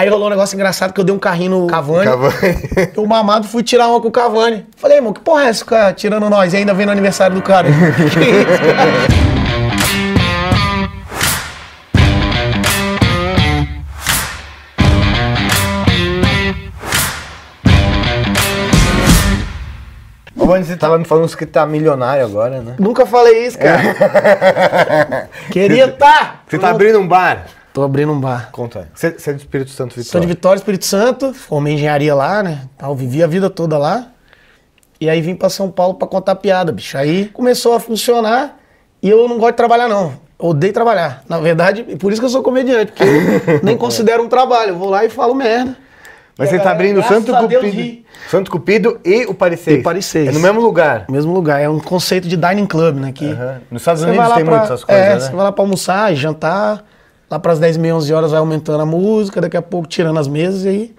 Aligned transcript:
Aí 0.00 0.08
rolou 0.08 0.28
um 0.28 0.30
negócio 0.30 0.54
engraçado 0.54 0.94
que 0.94 1.00
eu 1.00 1.04
dei 1.04 1.14
um 1.14 1.18
carrinho 1.18 1.50
no 1.50 1.66
Cavani. 1.66 2.06
Cavani. 2.06 2.32
O 2.96 3.06
mamado 3.06 3.46
fui 3.46 3.62
tirar 3.62 3.86
uma 3.86 4.00
com 4.00 4.08
o 4.08 4.10
Cavani. 4.10 4.64
Falei, 4.78 4.96
irmão, 4.96 5.12
que 5.12 5.20
porra 5.20 5.44
é 5.44 5.48
essa, 5.48 5.62
cara, 5.62 5.92
tirando 5.92 6.30
nós 6.30 6.54
e 6.54 6.56
ainda 6.56 6.72
vem 6.72 6.86
no 6.86 6.92
aniversário 6.92 7.36
do 7.36 7.42
cara? 7.42 7.68
que 7.68 8.18
isso, 8.18 8.62
cara? 8.62 9.30
Você 20.64 20.76
tava 20.76 20.98
me 20.98 21.04
falando 21.04 21.36
que 21.36 21.44
tá 21.44 21.66
milionário 21.66 22.24
agora, 22.24 22.62
né? 22.62 22.74
Nunca 22.78 23.04
falei 23.04 23.46
isso, 23.46 23.58
cara. 23.58 25.28
Queria 25.52 25.84
estar. 25.84 26.42
Você 26.48 26.58
tá 26.58 26.70
abrindo 26.70 26.98
um 26.98 27.06
bar. 27.06 27.44
Tô 27.72 27.82
abrindo 27.82 28.12
um 28.12 28.20
bar. 28.20 28.50
Conta. 28.50 28.88
Você, 28.94 29.06
é 29.08 29.32
do 29.32 29.38
Espírito 29.38 29.70
Santo 29.70 29.90
Vitória. 29.90 30.10
Sou 30.10 30.20
de 30.20 30.26
Vitória, 30.26 30.56
Espírito 30.58 30.84
Santo, 30.84 31.32
formei 31.32 31.74
engenharia 31.74 32.14
lá, 32.14 32.42
né? 32.42 32.62
Tal, 32.76 32.94
vivi 32.96 33.22
a 33.22 33.26
vida 33.26 33.48
toda 33.48 33.78
lá. 33.78 34.08
E 35.00 35.08
aí 35.08 35.20
vim 35.20 35.34
pra 35.34 35.48
São 35.48 35.70
Paulo 35.70 35.94
pra 35.94 36.06
contar 36.08 36.34
piada, 36.34 36.72
bicho. 36.72 36.98
Aí 36.98 37.26
começou 37.26 37.74
a 37.74 37.80
funcionar 37.80 38.58
e 39.02 39.08
eu 39.08 39.28
não 39.28 39.38
gosto 39.38 39.52
de 39.52 39.56
trabalhar, 39.56 39.88
não. 39.88 40.12
Odeio 40.38 40.72
trabalhar. 40.72 41.22
Na 41.28 41.38
verdade, 41.38 41.82
por 41.96 42.10
isso 42.12 42.20
que 42.20 42.24
eu 42.24 42.30
sou 42.30 42.42
comediante, 42.42 42.92
porque 42.92 43.04
eu 43.04 43.60
nem 43.62 43.76
considero 43.76 44.22
um 44.22 44.28
trabalho. 44.28 44.70
Eu 44.70 44.78
vou 44.78 44.90
lá 44.90 45.04
e 45.04 45.08
falo 45.10 45.34
merda. 45.34 45.76
Mas 46.36 46.48
você 46.48 46.56
tá 46.56 46.64
galera, 46.72 46.74
abrindo 46.90 47.02
Santo 47.06 47.36
Cupido. 47.36 47.60
ri. 47.66 48.06
Santo 48.28 48.50
Cupido 48.50 48.98
e 49.04 49.26
o 49.26 49.36
6. 49.38 49.66
E 49.66 49.82
Paris 49.82 50.06
6. 50.06 50.28
É 50.28 50.32
no 50.32 50.40
mesmo 50.40 50.60
lugar. 50.60 51.04
Mesmo 51.10 51.32
lugar. 51.34 51.60
É 51.60 51.68
um 51.68 51.78
conceito 51.78 52.26
de 52.26 52.36
dining 52.36 52.66
club, 52.66 52.96
né? 52.96 53.12
Que. 53.12 53.26
Nos 53.70 53.82
Estados 53.82 54.02
Unidos 54.02 54.26
tem 54.32 54.44
pra- 54.44 54.50
muitas 54.52 54.70
essas 54.70 54.84
coisas, 54.84 55.04
é, 55.04 55.14
né? 55.14 55.20
Você 55.20 55.32
vai 55.32 55.44
lá 55.44 55.52
pra 55.52 55.62
almoçar 55.62 56.12
e 56.12 56.16
jantar. 56.16 56.82
Lá 57.30 57.38
pras 57.38 57.58
10 57.60 57.76
meia, 57.76 57.94
11 57.94 58.12
horas 58.12 58.30
vai 58.32 58.40
aumentando 58.40 58.82
a 58.82 58.86
música. 58.86 59.40
Daqui 59.40 59.56
a 59.56 59.62
pouco 59.62 59.86
tirando 59.86 60.18
as 60.18 60.26
mesas 60.26 60.64
e 60.64 60.68
aí 60.68 60.94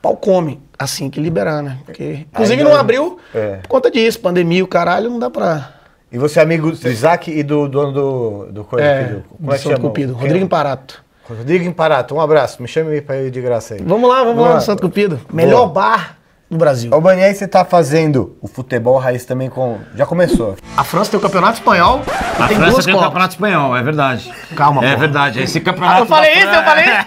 pau 0.00 0.16
come. 0.16 0.60
Assim 0.78 1.08
que 1.10 1.20
liberar, 1.20 1.62
né? 1.62 1.78
Porque, 1.84 2.26
inclusive 2.32 2.62
não- 2.62 2.70
não 2.72 2.78
abriu 2.78 3.18
É. 3.34 3.56
por 3.56 3.68
conta 3.68 3.90
disso. 3.90 4.20
Pandemia, 4.20 4.62
o 4.64 4.66
caralho, 4.68 5.10
não 5.10 5.18
dá 5.18 5.28
pra... 5.30 5.72
E 6.12 6.18
você 6.18 6.38
é 6.38 6.42
amigo 6.42 6.70
do 6.72 6.88
Isaac 6.88 7.30
e 7.30 7.42
do 7.42 7.66
dono 7.68 7.92
do, 7.92 8.46
do 8.52 8.64
coisa 8.64 8.86
É, 8.86 9.04
do- 9.04 9.24
Como 9.38 9.52
é 9.52 9.56
que 9.56 9.62
Santo 9.64 9.76
chama? 9.76 9.88
Cupido. 9.88 10.12
Quem? 10.14 10.22
Rodrigo 10.22 10.44
Imparato. 10.44 11.02
Rodrigo 11.28 11.64
Imparato. 11.64 12.14
Um 12.14 12.20
abraço. 12.20 12.62
Me 12.62 12.68
chame 12.68 12.92
aí 12.92 13.00
pra 13.00 13.20
ir 13.20 13.30
de 13.30 13.40
graça 13.40 13.74
aí. 13.74 13.82
Vamos 13.82 14.08
lá, 14.08 14.16
vamos, 14.18 14.28
Vamos 14.28 14.42
lá 14.44 14.48
lá. 14.50 14.54
no 14.56 14.60
Santo 14.62 14.80
Cupido. 14.82 15.18
Melhor 15.32 15.66
bar 15.68 16.16
do 16.50 16.56
Brasil. 16.56 16.90
Ô, 16.94 17.00
Bani, 17.00 17.22
aí 17.22 17.34
você 17.34 17.48
tá 17.48 17.64
fazendo 17.64 18.36
o 18.40 18.46
futebol 18.46 18.96
raiz 18.98 19.24
também 19.24 19.50
com... 19.50 19.78
Já 19.96 20.06
começou. 20.06 20.54
A 20.76 20.84
França 20.84 21.10
tem 21.10 21.18
o 21.18 21.22
campeonato 21.22 21.54
espanhol. 21.54 22.02
A 22.38 22.46
tem 22.46 22.56
França 22.56 22.82
tem 22.84 22.94
o 22.94 23.00
campeonato 23.00 23.34
espanhol, 23.34 23.76
é 23.76 23.82
verdade. 23.82 24.32
Calma, 24.54 24.84
É 24.84 24.94
pô. 24.94 25.00
verdade. 25.00 25.42
Esse 25.42 25.58
campeonato. 25.60 25.96
Ah, 25.96 26.00
eu 26.00 26.06
falei 26.06 26.32
isso, 26.34 26.46
Fran- 26.48 26.56
eu 26.58 26.64
falei 26.64 26.84
cara. 26.84 27.06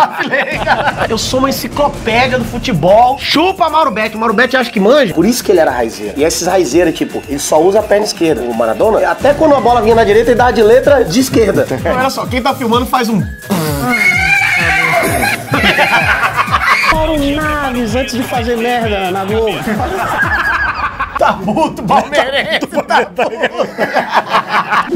Eu 1.11 1.19
sou 1.19 1.41
uma 1.41 1.51
enciclopédia 1.51 2.39
do 2.39 2.45
futebol. 2.45 3.19
Chupa 3.19 3.69
Mauro 3.69 3.91
Betti. 3.91 4.17
O 4.17 4.19
Mauro 4.19 4.33
Betti 4.33 4.57
acha 4.57 4.71
que 4.71 4.81
manja. 4.81 5.13
Por 5.13 5.27
isso 5.27 5.45
que 5.45 5.53
ele 5.53 5.61
era 5.61 5.71
raizeiro. 5.71 6.19
E 6.19 6.25
esses 6.25 6.47
raizeiros, 6.47 6.95
tipo, 6.95 7.23
ele 7.29 7.39
só 7.39 7.61
usa 7.61 7.81
a 7.81 7.83
perna 7.83 8.07
esquerda. 8.07 8.43
O 8.43 8.55
Maradona, 8.55 9.07
até 9.11 9.35
quando 9.35 9.55
a 9.55 9.61
bola 9.61 9.83
vinha 9.83 9.95
na 9.95 10.05
direita, 10.05 10.31
ele 10.31 10.39
dava 10.39 10.53
de 10.53 10.63
letra 10.63 11.05
de 11.05 11.21
esquerda. 11.21 11.67
Então, 11.71 11.93
olha 11.97 12.11
só, 12.11 12.25
quem 12.27 12.41
tá 12.41 12.55
filmando 12.55 12.87
faz 12.87 13.09
um... 13.09 13.23
Mauro 17.13 17.37
Naves, 17.37 17.95
antes 17.95 18.15
de 18.15 18.23
fazer 18.23 18.57
merda 18.57 19.11
na 19.11 19.25
Globo. 19.25 19.53
Tá 21.19 21.35
puto, 21.35 21.85
palmeirense. 21.85 22.67
Tá 23.15 23.29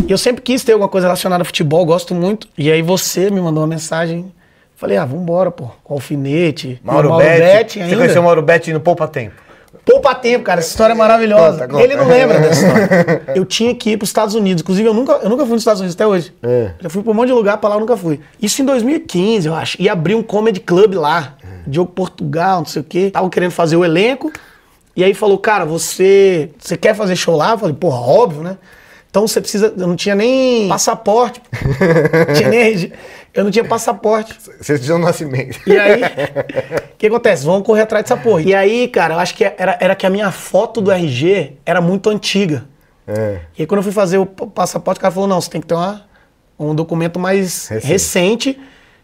eu 0.08 0.18
sempre 0.18 0.42
quis 0.42 0.64
ter 0.64 0.72
alguma 0.72 0.88
coisa 0.88 1.06
relacionada 1.06 1.42
a 1.42 1.44
futebol, 1.44 1.84
gosto 1.86 2.16
muito. 2.16 2.48
E 2.58 2.72
aí 2.72 2.82
você 2.82 3.30
me 3.30 3.40
mandou 3.40 3.62
uma 3.62 3.68
mensagem. 3.68 4.32
Falei, 4.74 4.96
ah, 4.96 5.04
vambora, 5.04 5.52
pô. 5.52 5.68
Com 5.84 5.94
alfinete. 5.94 6.80
Mauro, 6.82 7.10
E 7.10 7.12
o 7.12 7.16
Betti. 7.18 7.78
ainda. 7.80 7.90
Você 7.90 7.96
conheceu 7.96 8.22
o 8.22 8.24
Mauro 8.24 8.42
Betti 8.42 8.72
no 8.72 8.80
Poupa 8.80 9.06
Tempo? 9.06 9.46
Poupa 9.84 10.16
tempo, 10.16 10.42
cara. 10.42 10.58
Essa 10.58 10.70
história 10.70 10.94
é 10.94 10.96
maravilhosa. 10.96 11.58
Conta, 11.60 11.68
conta. 11.68 11.82
Ele 11.84 11.94
não 11.94 12.08
lembra 12.08 12.40
dessa 12.40 12.66
história. 12.66 13.22
Eu 13.36 13.44
tinha 13.44 13.72
que 13.72 13.90
ir 13.90 13.96
pros 13.96 14.08
Estados 14.08 14.34
Unidos. 14.34 14.62
Inclusive, 14.62 14.88
eu 14.88 14.94
nunca, 14.94 15.12
eu 15.22 15.28
nunca 15.28 15.44
fui 15.44 15.52
nos 15.52 15.60
Estados 15.62 15.80
Unidos 15.80 15.94
até 15.94 16.04
hoje. 16.04 16.34
É. 16.42 16.70
Já 16.80 16.90
fui 16.90 17.04
pra 17.04 17.12
um 17.12 17.14
monte 17.14 17.28
de 17.28 17.34
lugar, 17.34 17.56
pra 17.58 17.68
lá 17.68 17.76
eu 17.76 17.80
nunca 17.80 17.96
fui. 17.96 18.18
Isso 18.42 18.60
em 18.60 18.64
2015, 18.64 19.46
eu 19.46 19.54
acho. 19.54 19.76
E 19.80 19.88
abri 19.88 20.12
um 20.12 20.24
comedy 20.24 20.58
club 20.58 20.94
lá. 20.94 21.34
Diogo 21.66 21.92
Portugal, 21.92 22.58
não 22.58 22.66
sei 22.66 22.82
o 22.82 22.84
quê. 22.84 23.10
Tava 23.10 23.28
querendo 23.30 23.50
fazer 23.50 23.76
o 23.76 23.84
elenco. 23.84 24.32
E 24.94 25.04
aí 25.04 25.12
falou, 25.12 25.38
cara, 25.38 25.64
você, 25.64 26.50
você 26.58 26.76
quer 26.76 26.94
fazer 26.94 27.16
show 27.16 27.36
lá? 27.36 27.52
Eu 27.52 27.58
falei, 27.58 27.74
porra, 27.74 28.00
óbvio, 28.00 28.42
né? 28.42 28.56
Então 29.10 29.26
você 29.26 29.40
precisa. 29.40 29.72
Eu 29.76 29.86
não 29.86 29.96
tinha 29.96 30.14
nem 30.14 30.68
passaporte. 30.70 31.40
Tinha 32.36 32.48
nem. 32.48 32.92
Eu 33.32 33.44
não 33.44 33.50
tinha 33.50 33.64
passaporte. 33.64 34.34
Vocês 34.60 34.80
tinham 34.82 34.98
nascimento. 34.98 35.58
E 35.66 35.76
aí, 35.76 36.02
o 36.02 36.96
que 36.96 37.06
acontece? 37.06 37.44
Vamos 37.44 37.66
correr 37.66 37.82
atrás 37.82 38.04
dessa 38.04 38.16
porra. 38.16 38.42
E 38.42 38.54
aí, 38.54 38.88
cara, 38.88 39.14
eu 39.14 39.18
acho 39.18 39.34
que 39.34 39.44
era, 39.44 39.76
era 39.80 39.94
que 39.94 40.06
a 40.06 40.10
minha 40.10 40.30
foto 40.30 40.80
do 40.80 40.90
RG 40.90 41.52
era 41.64 41.80
muito 41.80 42.08
antiga. 42.08 42.64
É. 43.06 43.40
E 43.56 43.62
aí, 43.62 43.66
quando 43.66 43.78
eu 43.78 43.82
fui 43.82 43.92
fazer 43.92 44.18
o 44.18 44.26
passaporte, 44.26 44.98
o 44.98 45.02
cara 45.02 45.12
falou: 45.12 45.28
não, 45.28 45.40
você 45.40 45.50
tem 45.50 45.60
que 45.60 45.66
ter 45.66 45.74
uma, 45.74 46.02
um 46.58 46.74
documento 46.74 47.18
mais 47.18 47.68
Recente. 47.68 47.86
recente. 47.86 48.60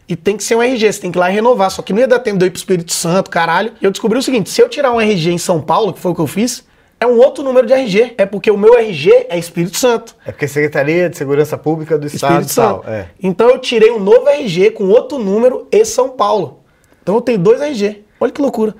E 0.07 0.15
tem 0.15 0.35
que 0.35 0.43
ser 0.43 0.55
um 0.55 0.61
RG, 0.61 0.91
você 0.91 1.01
tem 1.01 1.11
que 1.11 1.17
ir 1.17 1.19
lá 1.19 1.29
e 1.29 1.33
renovar. 1.33 1.71
Só 1.71 1.81
que 1.81 1.93
não 1.93 1.99
ia 1.99 2.07
dar 2.07 2.19
tempo 2.19 2.37
de 2.37 2.45
eu 2.45 2.47
ir 2.47 2.51
pro 2.51 2.59
Espírito 2.59 2.93
Santo, 2.93 3.29
caralho. 3.29 3.73
E 3.81 3.85
eu 3.85 3.91
descobri 3.91 4.17
o 4.17 4.23
seguinte: 4.23 4.49
se 4.49 4.61
eu 4.61 4.69
tirar 4.69 4.91
um 4.91 4.99
RG 4.99 5.31
em 5.31 5.37
São 5.37 5.61
Paulo, 5.61 5.93
que 5.93 5.99
foi 5.99 6.11
o 6.11 6.15
que 6.15 6.21
eu 6.21 6.27
fiz, 6.27 6.65
é 6.99 7.05
um 7.05 7.17
outro 7.17 7.43
número 7.43 7.67
de 7.67 7.73
RG. 7.73 8.15
É 8.17 8.25
porque 8.25 8.49
o 8.51 8.57
meu 8.57 8.77
RG 8.77 9.27
é 9.29 9.37
Espírito 9.37 9.77
Santo. 9.77 10.15
É 10.25 10.31
porque 10.31 10.45
é 10.45 10.47
Secretaria 10.47 11.09
de 11.09 11.17
Segurança 11.17 11.57
Pública 11.57 11.97
do 11.97 12.07
Estado 12.07 12.41
Espírito 12.41 12.51
e 12.51 12.55
tal. 12.55 12.77
Santo. 12.77 12.89
É. 12.89 13.07
Então 13.21 13.49
eu 13.49 13.59
tirei 13.59 13.91
um 13.91 13.99
novo 13.99 14.27
RG 14.27 14.71
com 14.71 14.87
outro 14.89 15.19
número 15.19 15.67
e 15.71 15.83
São 15.85 16.09
Paulo. 16.09 16.59
Então 17.01 17.15
eu 17.15 17.21
tenho 17.21 17.37
dois 17.37 17.61
RG. 17.61 18.03
Olha 18.19 18.31
que 18.31 18.41
loucura. 18.41 18.73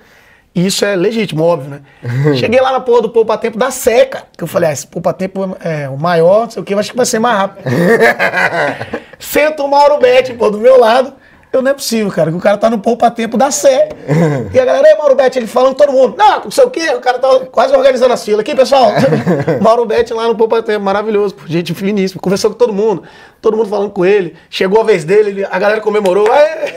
E 0.55 0.67
isso 0.67 0.85
é 0.85 0.95
legítimo, 0.95 1.43
óbvio, 1.43 1.71
né? 1.71 1.81
Cheguei 2.37 2.61
lá 2.61 2.71
na 2.71 2.79
porra 2.79 3.01
do 3.01 3.09
Poupa 3.09 3.37
Tempo 3.37 3.57
da 3.57 3.71
Seca. 3.71 4.23
Que 4.37 4.43
eu 4.43 4.47
falei, 4.47 4.69
ah, 4.69 4.73
esse 4.73 4.85
Poupa 4.85 5.11
Tempo 5.11 5.57
é 5.59 5.89
o 5.89 5.97
maior, 5.97 6.43
não 6.43 6.51
sei 6.51 6.61
o 6.61 6.65
que, 6.65 6.73
acho 6.73 6.91
que 6.91 6.97
vai 6.97 7.05
ser 7.05 7.19
mais 7.19 7.37
rápido. 7.37 7.65
Senta 9.17 9.63
o 9.63 9.67
Mauro 9.67 9.99
Betti, 9.99 10.33
pô, 10.33 10.49
do 10.51 10.59
meu 10.59 10.79
lado. 10.79 11.13
Eu 11.53 11.61
não 11.61 11.69
é 11.69 11.73
possível, 11.75 12.11
cara, 12.11 12.31
que 12.31 12.35
o 12.37 12.39
cara 12.39 12.57
tá 12.57 12.67
no 12.67 12.79
Poupa 12.79 13.11
Tempo 13.11 13.37
da 13.37 13.51
Sé. 13.51 13.89
E 14.51 14.59
a 14.59 14.65
galera, 14.65 14.87
aí, 14.87 14.97
Mauro 14.97 15.13
Betti, 15.13 15.37
ele 15.37 15.45
falando 15.45 15.75
todo 15.75 15.91
mundo. 15.93 16.15
Não, 16.17 16.45
não 16.45 16.51
sei 16.51 16.63
o 16.63 16.69
quê, 16.71 16.89
o 16.95 16.99
cara 16.99 17.19
tá 17.19 17.27
quase 17.51 17.75
organizando 17.75 18.11
as 18.11 18.25
filas. 18.25 18.39
Aqui, 18.39 18.55
pessoal. 18.55 18.91
Mauro 19.61 19.85
Betti 19.85 20.15
lá 20.15 20.27
no 20.27 20.35
Poupa 20.35 20.63
Tempo, 20.63 20.83
maravilhoso, 20.83 21.35
gente 21.45 21.71
finíssima. 21.75 22.19
Conversou 22.19 22.49
com 22.49 22.57
todo 22.57 22.73
mundo, 22.73 23.03
todo 23.39 23.55
mundo 23.55 23.69
falando 23.69 23.91
com 23.91 24.03
ele. 24.03 24.35
Chegou 24.49 24.81
a 24.81 24.83
vez 24.83 25.03
dele, 25.05 25.29
ele- 25.29 25.45
a 25.45 25.59
galera 25.59 25.79
comemorou. 25.79 26.25
Aê! 26.31 26.73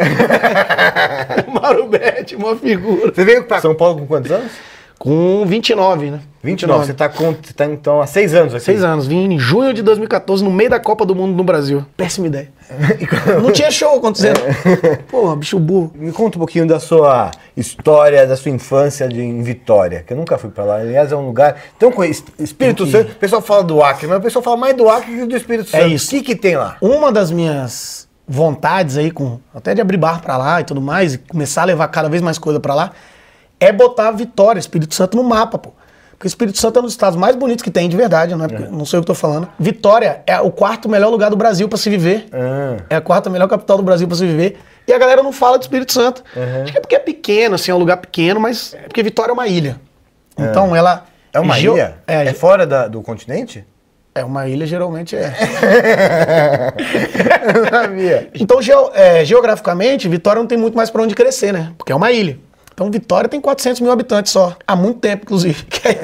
Mauro 1.50 1.87
Betti, 1.88 2.37
uma 2.37 2.54
figura. 2.54 3.10
Você 3.14 3.25
veio 3.25 3.44
pra 3.44 3.62
São 3.62 3.75
Paulo 3.75 4.00
com 4.00 4.06
quantos 4.06 4.31
anos? 4.31 4.53
Com 4.98 5.44
29, 5.46 6.10
né? 6.10 6.20
29. 6.42 6.86
Você 6.86 6.94
tá, 6.94 7.08
com, 7.08 7.32
você 7.32 7.52
tá 7.52 7.66
então 7.66 8.00
há 8.00 8.06
seis 8.06 8.32
anos 8.32 8.54
aqui. 8.54 8.64
Seis 8.64 8.82
anos. 8.82 9.06
Vim 9.06 9.32
em 9.32 9.38
junho 9.38 9.74
de 9.74 9.82
2014, 9.82 10.42
no 10.42 10.50
meio 10.50 10.70
da 10.70 10.78
Copa 10.80 11.04
do 11.04 11.14
Mundo 11.14 11.36
no 11.36 11.44
Brasil. 11.44 11.84
Péssima 11.96 12.28
ideia. 12.28 12.48
Não 13.42 13.50
tinha 13.52 13.70
show 13.70 13.96
acontecendo. 13.98 14.40
Porra, 15.10 15.36
bicho 15.36 15.58
burro. 15.58 15.92
Me 15.94 16.12
conta 16.12 16.38
um 16.38 16.40
pouquinho 16.40 16.66
da 16.66 16.80
sua 16.80 17.30
história, 17.56 18.26
da 18.26 18.36
sua 18.36 18.50
infância 18.52 19.06
de, 19.08 19.20
em 19.20 19.42
Vitória, 19.42 20.02
que 20.06 20.12
eu 20.12 20.16
nunca 20.16 20.38
fui 20.38 20.50
pra 20.50 20.64
lá. 20.64 20.76
Aliás, 20.76 21.12
é 21.12 21.16
um 21.16 21.26
lugar 21.26 21.56
tão 21.78 21.90
conhecido. 21.92 22.32
Espírito 22.38 22.84
que- 22.84 22.92
Santo, 22.92 23.12
o 23.12 23.16
pessoal 23.16 23.42
fala 23.42 23.62
do 23.64 23.82
Acre, 23.82 24.06
mas 24.06 24.18
o 24.18 24.22
pessoal 24.22 24.42
fala 24.42 24.56
mais 24.56 24.74
do 24.76 24.88
Acre 24.88 25.14
que 25.14 25.26
do 25.26 25.36
Espírito 25.36 25.68
É 25.76 25.80
Santo. 25.82 25.92
isso. 25.94 26.06
O 26.06 26.10
que, 26.18 26.22
que 26.22 26.36
tem 26.36 26.56
lá? 26.56 26.76
Uma 26.80 27.12
das 27.12 27.30
minhas 27.30 28.08
vontades 28.26 28.96
aí, 28.96 29.10
com 29.10 29.38
até 29.54 29.74
de 29.74 29.80
abrir 29.80 29.96
bar 29.98 30.20
pra 30.22 30.36
lá 30.36 30.60
e 30.60 30.64
tudo 30.64 30.80
mais, 30.80 31.14
e 31.14 31.18
começar 31.18 31.62
a 31.62 31.64
levar 31.66 31.86
cada 31.88 32.08
vez 32.08 32.22
mais 32.22 32.38
coisa 32.38 32.58
pra 32.58 32.74
lá, 32.74 32.92
é 33.61 33.71
botar 33.72 34.11
Vitória, 34.12 34.59
Espírito 34.59 34.94
Santo 34.94 35.17
no 35.17 35.25
mapa, 35.25 35.59
pô. 35.59 35.72
Porque 36.12 36.27
o 36.27 36.28
Espírito 36.28 36.56
Santo 36.59 36.78
é 36.78 36.81
um 36.81 36.84
dos 36.84 36.93
estados 36.93 37.19
mais 37.19 37.37
bonitos 37.37 37.62
que 37.62 37.71
tem, 37.71 37.91
de 37.91 37.97
verdade, 37.97 38.34
não, 38.34 38.47
é 38.47 38.49
porque- 38.49 38.65
não 38.69 38.87
sei 38.87 38.99
o 38.99 39.03
que 39.03 39.11
eu 39.11 39.15
tô 39.15 39.17
falando. 39.21 39.47
Vitória 39.59 40.22
é 40.27 40.41
o 40.41 40.50
quarto 40.50 40.89
melhor 40.89 41.11
lugar 41.11 41.28
do 41.28 41.37
Brasil 41.37 41.69
pra 41.69 41.77
se 41.77 41.91
viver. 41.91 42.27
Ah. 42.33 42.77
É 42.89 42.97
a 42.97 43.00
quarta 43.03 43.28
melhor 43.28 43.47
capital 43.49 43.77
do 43.77 43.83
Brasil 43.83 44.09
pra 44.09 44.17
se 44.17 44.27
viver. 44.27 44.56
E 44.89 44.93
a 44.94 44.99
galera 44.99 45.22
não 45.22 45.31
fala 45.32 45.58
do 45.58 45.62
Espírito 45.62 45.93
Santo. 45.93 46.25
Acho 46.62 46.73
que 46.73 46.79
é 46.79 46.81
porque 46.81 46.97
é 46.97 46.99
pequeno, 46.99 47.56
assim, 47.56 47.70
é 47.70 47.75
um 47.75 47.79
lugar 47.79 47.99
pequeno, 47.99 48.41
mas 48.41 48.73
é 48.73 48.79
porque 48.88 49.03
Vitória 49.03 49.31
é 49.31 49.35
uma 49.35 49.47
ilha. 49.47 49.79
Então 50.38 50.75
ela. 50.75 51.05
É 51.35 51.41
uma 51.41 51.59
ilha? 51.59 51.97
É, 52.06 52.25
É 52.29 52.32
fora 52.32 52.67
da- 52.67 52.88
do 52.88 53.02
continente? 53.02 53.67
é 54.14 54.25
uma 54.25 54.49
ilha, 54.49 54.64
geralmente 54.67 55.14
é. 55.14 55.35
Eu 57.55 57.62
não 57.62 57.69
sabia. 57.69 58.29
Então, 58.35 58.61
geo- 58.62 58.91
é, 58.94 59.25
geograficamente, 59.25 60.09
Vitória 60.09 60.41
não 60.41 60.47
tem 60.47 60.59
muito 60.59 60.76
mais 60.76 60.91
pra 60.91 61.02
onde 61.02 61.14
crescer, 61.14 61.52
né? 61.52 61.73
Porque 61.76 61.93
é 61.93 61.94
uma 61.94 62.11
ilha. 62.11 62.38
Então, 62.76 62.90
Vitória 62.90 63.26
tem 63.26 63.40
400 63.40 63.81
mil 63.81 63.90
habitantes 63.90 64.31
só. 64.31 64.55
Há 64.67 64.76
muito 64.76 65.00
tempo, 65.00 65.23
inclusive. 65.25 65.64
Que, 65.64 65.88
é- 65.88 65.94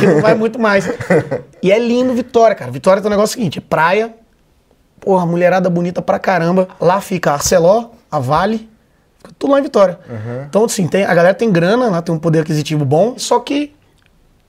que 0.00 0.06
não 0.06 0.22
vai 0.22 0.34
muito 0.34 0.58
mais. 0.58 0.88
E 1.62 1.70
é 1.70 1.78
lindo 1.78 2.14
Vitória, 2.14 2.56
cara. 2.56 2.70
Vitória 2.70 3.02
tem 3.02 3.08
um 3.10 3.14
negócio 3.14 3.34
seguinte: 3.34 3.60
praia, 3.60 4.14
porra, 4.98 5.26
mulherada 5.26 5.68
bonita 5.68 6.00
pra 6.00 6.18
caramba. 6.18 6.68
Lá 6.80 7.02
fica 7.02 7.32
a 7.32 7.34
Arceló, 7.34 7.90
a 8.10 8.18
Vale, 8.18 8.66
fica 9.18 9.30
tudo 9.38 9.52
lá 9.52 9.60
em 9.60 9.62
Vitória. 9.62 9.98
Então, 10.48 10.64
assim, 10.64 10.88
tem, 10.88 11.04
a 11.04 11.14
galera 11.14 11.34
tem 11.34 11.52
grana, 11.52 11.90
lá 11.90 12.00
tem 12.00 12.14
um 12.14 12.18
poder 12.18 12.40
aquisitivo 12.40 12.86
bom, 12.86 13.18
só 13.18 13.38
que 13.38 13.75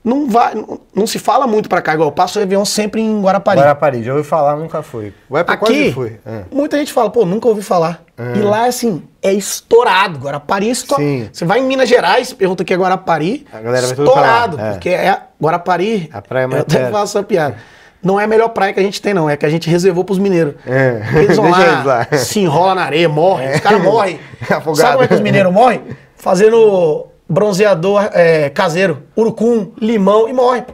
não, 0.04 0.28
vai, 0.28 0.54
não, 0.54 0.80
não 0.94 1.06
se 1.06 1.18
fala 1.18 1.46
muito 1.46 1.68
pra 1.68 1.82
cá. 1.82 1.94
Igual 1.94 2.08
eu 2.08 2.12
passo 2.12 2.38
o 2.38 2.42
avião 2.42 2.64
sempre 2.64 3.00
em 3.00 3.20
Guarapari. 3.20 3.60
Guarapari, 3.60 4.02
já 4.02 4.12
ouvi 4.14 4.24
falar, 4.26 4.56
nunca 4.56 4.82
fui. 4.82 5.12
Vai 5.28 5.44
pra 5.44 5.54
Aqui, 5.54 5.92
fui. 5.92 6.18
É. 6.24 6.42
muita 6.50 6.78
gente 6.78 6.92
fala, 6.92 7.10
pô, 7.10 7.24
nunca 7.24 7.48
ouvi 7.48 7.62
falar. 7.62 8.02
E 8.36 8.40
lá, 8.40 8.64
assim, 8.66 9.02
é 9.22 9.32
estourado. 9.32 10.18
Guarapari 10.18 10.68
é 10.68 10.72
estourado. 10.72 11.28
Você 11.32 11.44
vai 11.44 11.60
em 11.60 11.64
Minas 11.64 11.88
Gerais, 11.88 12.32
pergunta 12.32 12.62
aqui 12.62 12.74
é 12.74 12.76
Guarapari, 12.76 13.46
A 13.52 13.60
galera 13.60 13.86
estourado. 13.86 14.58
é. 14.60 14.70
Porque 14.72 14.88
é 14.88 15.20
Guarapari, 15.40 16.08
A 16.12 16.22
praia 16.22 16.48
mais 16.48 16.60
eu 16.60 16.62
até 16.62 16.90
faço 16.90 17.16
essa 17.18 17.26
piada. 17.26 17.56
Não 18.02 18.18
é 18.18 18.24
a 18.24 18.28
melhor 18.28 18.48
praia 18.50 18.72
que 18.72 18.78
a 18.78 18.82
gente 18.82 19.02
tem, 19.02 19.12
não. 19.12 19.28
É 19.28 19.36
que 19.36 19.44
a 19.44 19.48
gente 19.48 19.68
reservou 19.68 20.04
pros 20.04 20.18
mineiros. 20.18 20.54
É. 20.64 21.02
Eles 21.18 21.36
vão 21.36 21.50
lá, 21.50 21.82
lá. 21.84 22.06
se 22.16 22.38
enrola 22.40 22.76
na 22.76 22.82
areia, 22.84 23.08
morrem. 23.08 23.50
Os 23.52 23.60
caras 23.60 23.82
morrem. 23.82 24.20
Afogado. 24.42 24.76
Sabe 24.76 24.92
como 24.92 25.04
é 25.04 25.08
que 25.08 25.14
os 25.14 25.20
mineiros 25.20 25.52
morrem? 25.52 25.82
Fazendo 26.16 27.07
bronzeador 27.28 28.08
é, 28.12 28.48
caseiro. 28.50 29.02
Urucum, 29.16 29.72
limão 29.80 30.28
e 30.28 30.32
morre. 30.32 30.64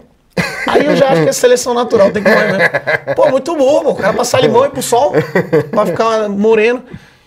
Aí 0.68 0.86
eu 0.86 0.96
já 0.96 1.10
acho 1.10 1.22
que 1.22 1.28
é 1.28 1.32
seleção 1.32 1.74
natural, 1.74 2.10
tem 2.10 2.22
que 2.22 2.28
morrer 2.30 2.52
mesmo. 2.52 3.14
Pô, 3.14 3.28
muito 3.30 3.54
pô. 3.54 3.90
o 3.90 3.94
cara 3.94 4.12
passar 4.12 4.40
limão 4.40 4.64
e 4.64 4.70
pro 4.70 4.82
sol 4.82 5.12
pra 5.70 5.86
ficar 5.86 6.28
moreno. 6.28 6.82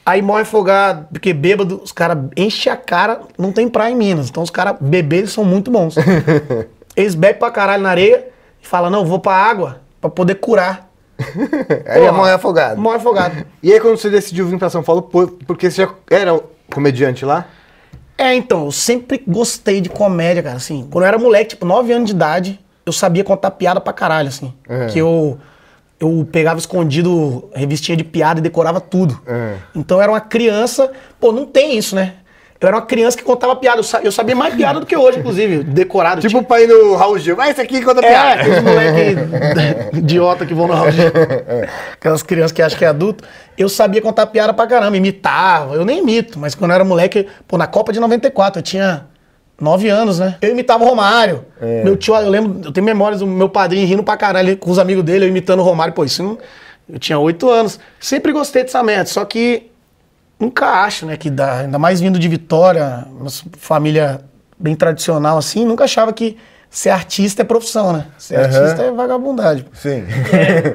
Aí 0.06 0.22
morre 0.22 0.44
afogado, 0.44 1.08
porque 1.12 1.34
bêbado, 1.34 1.82
os 1.84 1.92
caras 1.92 2.18
enchem 2.36 2.72
a 2.72 2.78
cara, 2.78 3.22
não 3.38 3.52
tem 3.52 3.68
praia 3.68 3.92
em 3.92 3.96
Minas. 3.96 4.30
Então 4.30 4.42
os 4.42 4.50
caras 4.50 4.76
eles 5.20 5.32
são 5.34 5.44
muito 5.44 5.70
bons. 5.70 5.96
Eles 6.96 7.14
bebem 7.14 7.38
pra 7.38 7.52
caralho 7.52 7.84
na 7.84 7.90
areia 7.92 8.28
e 8.64 8.66
falam, 8.68 8.90
não, 8.90 9.06
vou 9.06 9.20
pra 9.20 9.34
água 9.34 9.82
pra 10.02 10.10
poder 10.10 10.34
curar. 10.36 10.90
Aí 11.86 12.02
Porra, 12.02 12.30
é 12.30 12.34
afogado. 12.34 12.82
Morre 12.82 12.96
afogado. 12.98 13.46
E 13.62 13.72
aí 13.72 13.80
quando 13.80 13.98
você 13.98 14.10
decidiu 14.10 14.48
vir 14.48 14.58
pra 14.58 14.68
São 14.70 14.82
Paulo, 14.82 15.04
por- 15.04 15.32
porque 15.46 15.70
você 15.70 15.84
já 15.84 15.90
era 16.10 16.40
comediante 16.74 17.24
lá? 17.24 17.46
É, 18.18 18.34
então, 18.34 18.66
eu 18.66 18.72
sempre 18.72 19.22
gostei 19.28 19.80
de 19.80 19.90
comédia, 19.90 20.42
cara, 20.42 20.58
assim. 20.58 20.88
Quando 20.90 21.04
eu 21.04 21.08
era 21.08 21.20
moleque, 21.20 21.52
tipo, 21.52 21.66
9 21.66 21.94
anos 21.94 22.10
de 22.10 22.16
idade, 22.16 22.60
eu 22.86 22.92
sabia 22.92 23.24
contar 23.24 23.52
piada 23.52 23.80
pra 23.80 23.94
caralho, 23.94 24.30
assim. 24.30 24.52
É. 24.68 24.88
Que 24.88 25.00
eu, 25.00 25.38
eu 26.00 26.28
pegava 26.32 26.60
escondido 26.60 27.50
revistinha 27.54 27.96
de 27.96 28.04
piada 28.04 28.40
e 28.40 28.44
decorava 28.44 28.82
tudo. 28.82 29.20
É. 29.28 29.56
Então 29.76 29.98
eu 29.98 30.02
era 30.02 30.12
uma 30.12 30.22
criança, 30.22 30.92
pô, 31.20 31.32
não 31.32 31.46
tem 31.46 31.78
isso, 31.78 31.96
né? 31.96 32.16
Eu 32.60 32.68
era 32.68 32.78
uma 32.78 32.82
criança 32.86 33.16
que 33.16 33.24
contava 33.24 33.56
piada, 33.56 33.80
eu, 33.80 33.84
sa- 33.84 34.02
eu 34.04 34.12
sabia 34.12 34.36
mais 34.36 34.56
piada 34.56 34.80
do 34.80 34.86
que 34.86 34.98
hoje, 34.98 35.20
inclusive, 35.20 35.64
decorado. 35.64 36.22
Tipo 36.22 36.40
o 36.40 36.44
pai 36.44 36.66
do 36.66 36.96
Raul 36.96 37.20
Gil. 37.20 37.36
Vai, 37.36 37.52
esse 37.52 37.62
aqui 37.62 37.82
conta 37.84 38.00
É, 38.04 38.10
piada. 38.10 38.42
aqueles 38.42 38.64
moleque 38.64 39.18
idiota 39.98 40.46
que 40.46 40.54
vão 40.56 40.68
no 40.68 40.74
Raul 40.74 40.92
Gil. 40.92 41.06
Aquelas 41.94 42.24
crianças 42.24 42.52
que 42.52 42.62
acham 42.62 42.78
que 42.78 42.86
é 42.86 42.88
adulto. 42.88 43.24
Eu 43.58 43.70
sabia 43.70 44.02
contar 44.02 44.26
piada 44.28 44.54
pra 44.54 44.66
caramba, 44.66 44.98
imitava. 44.98 45.76
Eu 45.76 45.86
nem 45.86 46.00
imito, 46.00 46.40
mas 46.40 46.56
quando 46.56 46.72
eu 46.72 46.76
era 46.76 46.84
moleque, 46.84 47.28
pô, 47.48 47.58
na 47.58 47.68
Copa 47.68 47.94
de 47.94 48.00
94, 48.00 48.60
eu 48.60 48.64
tinha 48.64 49.06
nove 49.60 49.88
anos, 49.90 50.18
né? 50.20 50.36
Eu 50.42 50.52
imitava 50.52 50.84
o 50.84 50.88
Romário. 50.88 51.46
Meu 51.84 51.96
tio, 51.96 52.16
eu 52.16 52.30
lembro, 52.30 52.62
eu 52.66 52.72
tenho 52.72 52.86
memórias 52.86 53.20
do 53.20 53.28
meu 53.28 53.50
padrinho 53.50 53.86
rindo 53.88 54.04
pra 54.04 54.18
caralho 54.18 54.56
com 54.58 54.70
os 54.72 54.80
amigos 54.80 55.04
dele, 55.04 55.26
eu 55.26 55.30
imitando 55.30 55.60
o 55.60 55.64
Romário. 55.64 55.94
Pô, 55.94 56.04
isso 56.04 56.24
não... 56.24 56.38
Eu 56.90 56.98
tinha 56.98 57.20
oito 57.20 57.50
anos. 57.50 57.80
Sempre 58.00 58.32
gostei 58.32 58.64
dessa 58.64 58.82
merda, 58.82 59.06
só 59.06 59.26
que 59.26 59.70
nunca 60.40 60.66
acho, 60.84 61.06
né, 61.06 61.18
que 61.18 61.30
dá, 61.30 61.60
ainda 61.62 61.80
mais 61.80 62.00
vindo 62.00 62.18
de 62.20 62.28
Vitória, 62.28 63.06
uma 63.20 63.30
família 63.58 64.22
bem 64.60 64.76
tradicional 64.76 65.38
assim, 65.38 65.66
nunca 65.66 65.84
achava 65.84 66.12
que 66.14 66.38
ser 66.70 66.90
artista 66.90 67.42
é 67.44 67.46
profissão, 67.46 67.94
né? 67.94 68.08
Ser 68.18 68.36
Aham. 68.36 68.46
artista 68.46 68.84
é 68.84 68.92
vagabundagem. 68.92 69.66
Sim. 69.74 70.04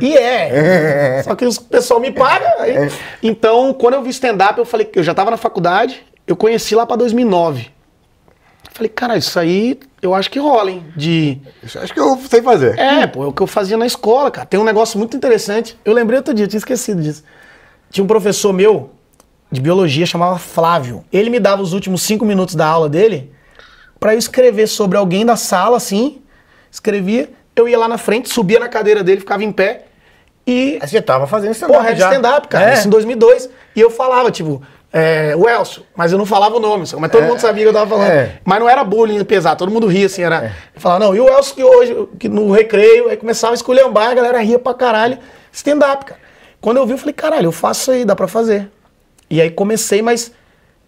E 0.00 0.16
é. 0.16 1.22
Só 1.24 1.34
que 1.34 1.44
o 1.44 1.60
pessoal 1.62 2.00
me 2.00 2.10
paga. 2.10 2.46
aí- 2.60 2.90
Então, 3.22 3.74
quando 3.74 3.94
eu 3.94 4.02
vi 4.02 4.08
stand-up, 4.10 4.58
eu 4.58 4.64
falei 4.64 4.86
que 4.86 4.98
eu 4.98 5.02
já 5.02 5.12
tava 5.14 5.30
na 5.30 5.36
faculdade, 5.36 6.02
eu 6.26 6.34
conheci 6.34 6.74
lá 6.74 6.86
pra 6.86 6.96
2009. 6.96 7.70
Falei, 8.72 8.88
cara, 8.88 9.18
isso 9.18 9.38
aí 9.38 9.78
eu 10.00 10.14
acho 10.14 10.30
que 10.30 10.38
rola, 10.38 10.70
hein? 10.70 10.82
De. 10.96 11.38
Acho 11.62 11.92
que 11.92 12.00
eu 12.00 12.16
sei 12.28 12.40
fazer. 12.40 12.78
É, 12.78 13.06
pô, 13.06 13.24
é 13.24 13.26
o 13.26 13.32
que 13.32 13.42
eu 13.42 13.46
fazia 13.46 13.76
na 13.76 13.84
escola, 13.84 14.30
cara. 14.30 14.46
Tem 14.46 14.58
um 14.58 14.64
negócio 14.64 14.98
muito 14.98 15.14
interessante. 15.14 15.78
Eu 15.84 15.92
lembrei 15.92 16.16
outro 16.18 16.32
dia, 16.32 16.46
eu 16.46 16.48
tinha 16.48 16.58
esquecido 16.58 17.02
disso. 17.02 17.22
Tinha 17.90 18.02
um 18.02 18.06
professor 18.06 18.50
meu 18.54 18.90
de 19.52 19.60
biologia, 19.60 20.06
chamava 20.06 20.38
Flávio. 20.38 21.04
Ele 21.12 21.28
me 21.30 21.38
dava 21.38 21.60
os 21.62 21.74
últimos 21.74 22.02
cinco 22.02 22.24
minutos 22.24 22.54
da 22.54 22.66
aula 22.66 22.88
dele 22.88 23.30
pra 24.00 24.14
eu 24.14 24.18
escrever 24.18 24.66
sobre 24.66 24.96
alguém 24.96 25.24
da 25.26 25.36
sala, 25.36 25.76
assim. 25.76 26.22
Escrevia, 26.70 27.30
eu 27.54 27.68
ia 27.68 27.78
lá 27.78 27.86
na 27.86 27.98
frente, 27.98 28.30
subia 28.30 28.58
na 28.58 28.68
cadeira 28.68 29.04
dele, 29.04 29.20
ficava 29.20 29.44
em 29.44 29.52
pé 29.52 29.84
e 30.46 30.78
Aí 30.80 30.88
Você 30.88 31.00
tava 31.00 31.26
fazendo 31.26 31.52
stand-up 31.52 31.78
Porra, 31.78 31.94
já. 31.94 32.08
stand-up, 32.10 32.48
cara. 32.48 32.70
É. 32.70 32.74
Isso 32.74 32.88
em 32.88 32.90
2002. 32.90 33.48
E 33.76 33.80
eu 33.80 33.90
falava, 33.90 34.30
tipo, 34.30 34.60
é, 34.92 35.34
o 35.36 35.48
Elcio, 35.48 35.84
mas 35.94 36.12
eu 36.12 36.18
não 36.18 36.26
falava 36.26 36.56
o 36.56 36.60
nome, 36.60 36.84
mas 36.98 37.12
todo 37.12 37.22
mundo 37.24 37.38
sabia 37.38 37.62
que 37.62 37.68
eu 37.68 37.72
tava 37.72 37.88
falando. 37.90 38.10
é. 38.10 38.40
Mas 38.44 38.58
não 38.58 38.68
era 38.68 38.82
bullying 38.82 39.22
pesado, 39.24 39.58
todo 39.58 39.70
mundo 39.70 39.86
ria, 39.86 40.06
assim, 40.06 40.22
era... 40.22 40.52
Eu 40.74 40.80
falava, 40.80 41.04
não, 41.04 41.14
e 41.14 41.20
o 41.20 41.28
Elcio 41.28 41.54
que 41.54 41.62
hoje, 41.62 42.08
que 42.18 42.28
no 42.28 42.50
recreio, 42.50 43.08
aí 43.08 43.16
começava 43.16 43.52
a 43.52 43.56
esculhambar, 43.56 44.10
a 44.10 44.14
galera 44.14 44.40
ria 44.40 44.58
pra 44.58 44.74
caralho. 44.74 45.18
Stand-up, 45.52 46.06
cara. 46.06 46.20
Quando 46.60 46.78
eu 46.78 46.86
vi, 46.86 46.92
eu 46.92 46.98
falei, 46.98 47.12
caralho, 47.12 47.46
eu 47.46 47.52
faço 47.52 47.82
isso 47.82 47.90
aí, 47.92 48.04
dá 48.04 48.16
pra 48.16 48.26
fazer. 48.26 48.68
E 49.32 49.40
aí 49.40 49.48
comecei, 49.50 50.02
mas 50.02 50.30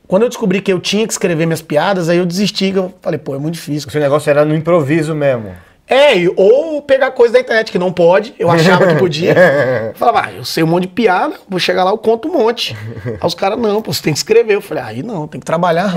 quando 0.07 0.25
eu 0.25 0.29
descobri 0.29 0.61
que 0.61 0.71
eu 0.71 0.79
tinha 0.79 1.07
que 1.07 1.15
escrever 1.15 1.47
minhas 1.47 1.63
piadas, 1.63 2.11
aí 2.11 2.19
eu 2.19 2.27
desisti, 2.27 2.75
eu 2.77 2.93
falei, 3.01 3.19
pô, 3.19 3.35
é 3.35 3.39
muito 3.39 3.55
difícil. 3.55 3.89
O 3.89 3.91
seu 3.91 4.03
negócio 4.03 4.29
era 4.29 4.45
no 4.45 4.55
improviso 4.55 5.15
mesmo. 5.15 5.57
É, 5.89 6.13
ou 6.37 6.83
pegar 6.83 7.11
coisa 7.13 7.33
da 7.33 7.41
internet 7.41 7.73
que 7.73 7.79
não 7.79 7.91
pode, 7.91 8.35
eu 8.39 8.51
achava 8.51 8.87
que 8.87 8.97
podia. 8.97 9.35
Falava, 9.97 10.27
ah, 10.27 10.33
eu 10.35 10.45
sei 10.45 10.63
um 10.63 10.67
monte 10.67 10.83
de 10.83 10.89
piada, 10.89 11.37
vou 11.49 11.59
chegar 11.59 11.85
lá, 11.85 11.91
eu 11.91 11.97
conto 11.97 12.29
um 12.29 12.33
monte. 12.33 12.77
Aí 13.07 13.27
os 13.27 13.35
caras, 13.35 13.59
não, 13.59 13.81
pô, 13.81 13.91
você 13.91 14.03
tem 14.03 14.13
que 14.13 14.19
escrever. 14.19 14.57
Eu 14.57 14.61
falei, 14.61 14.85
aí 14.85 15.03
não, 15.03 15.27
tem 15.27 15.41
que 15.41 15.47
trabalhar. 15.47 15.95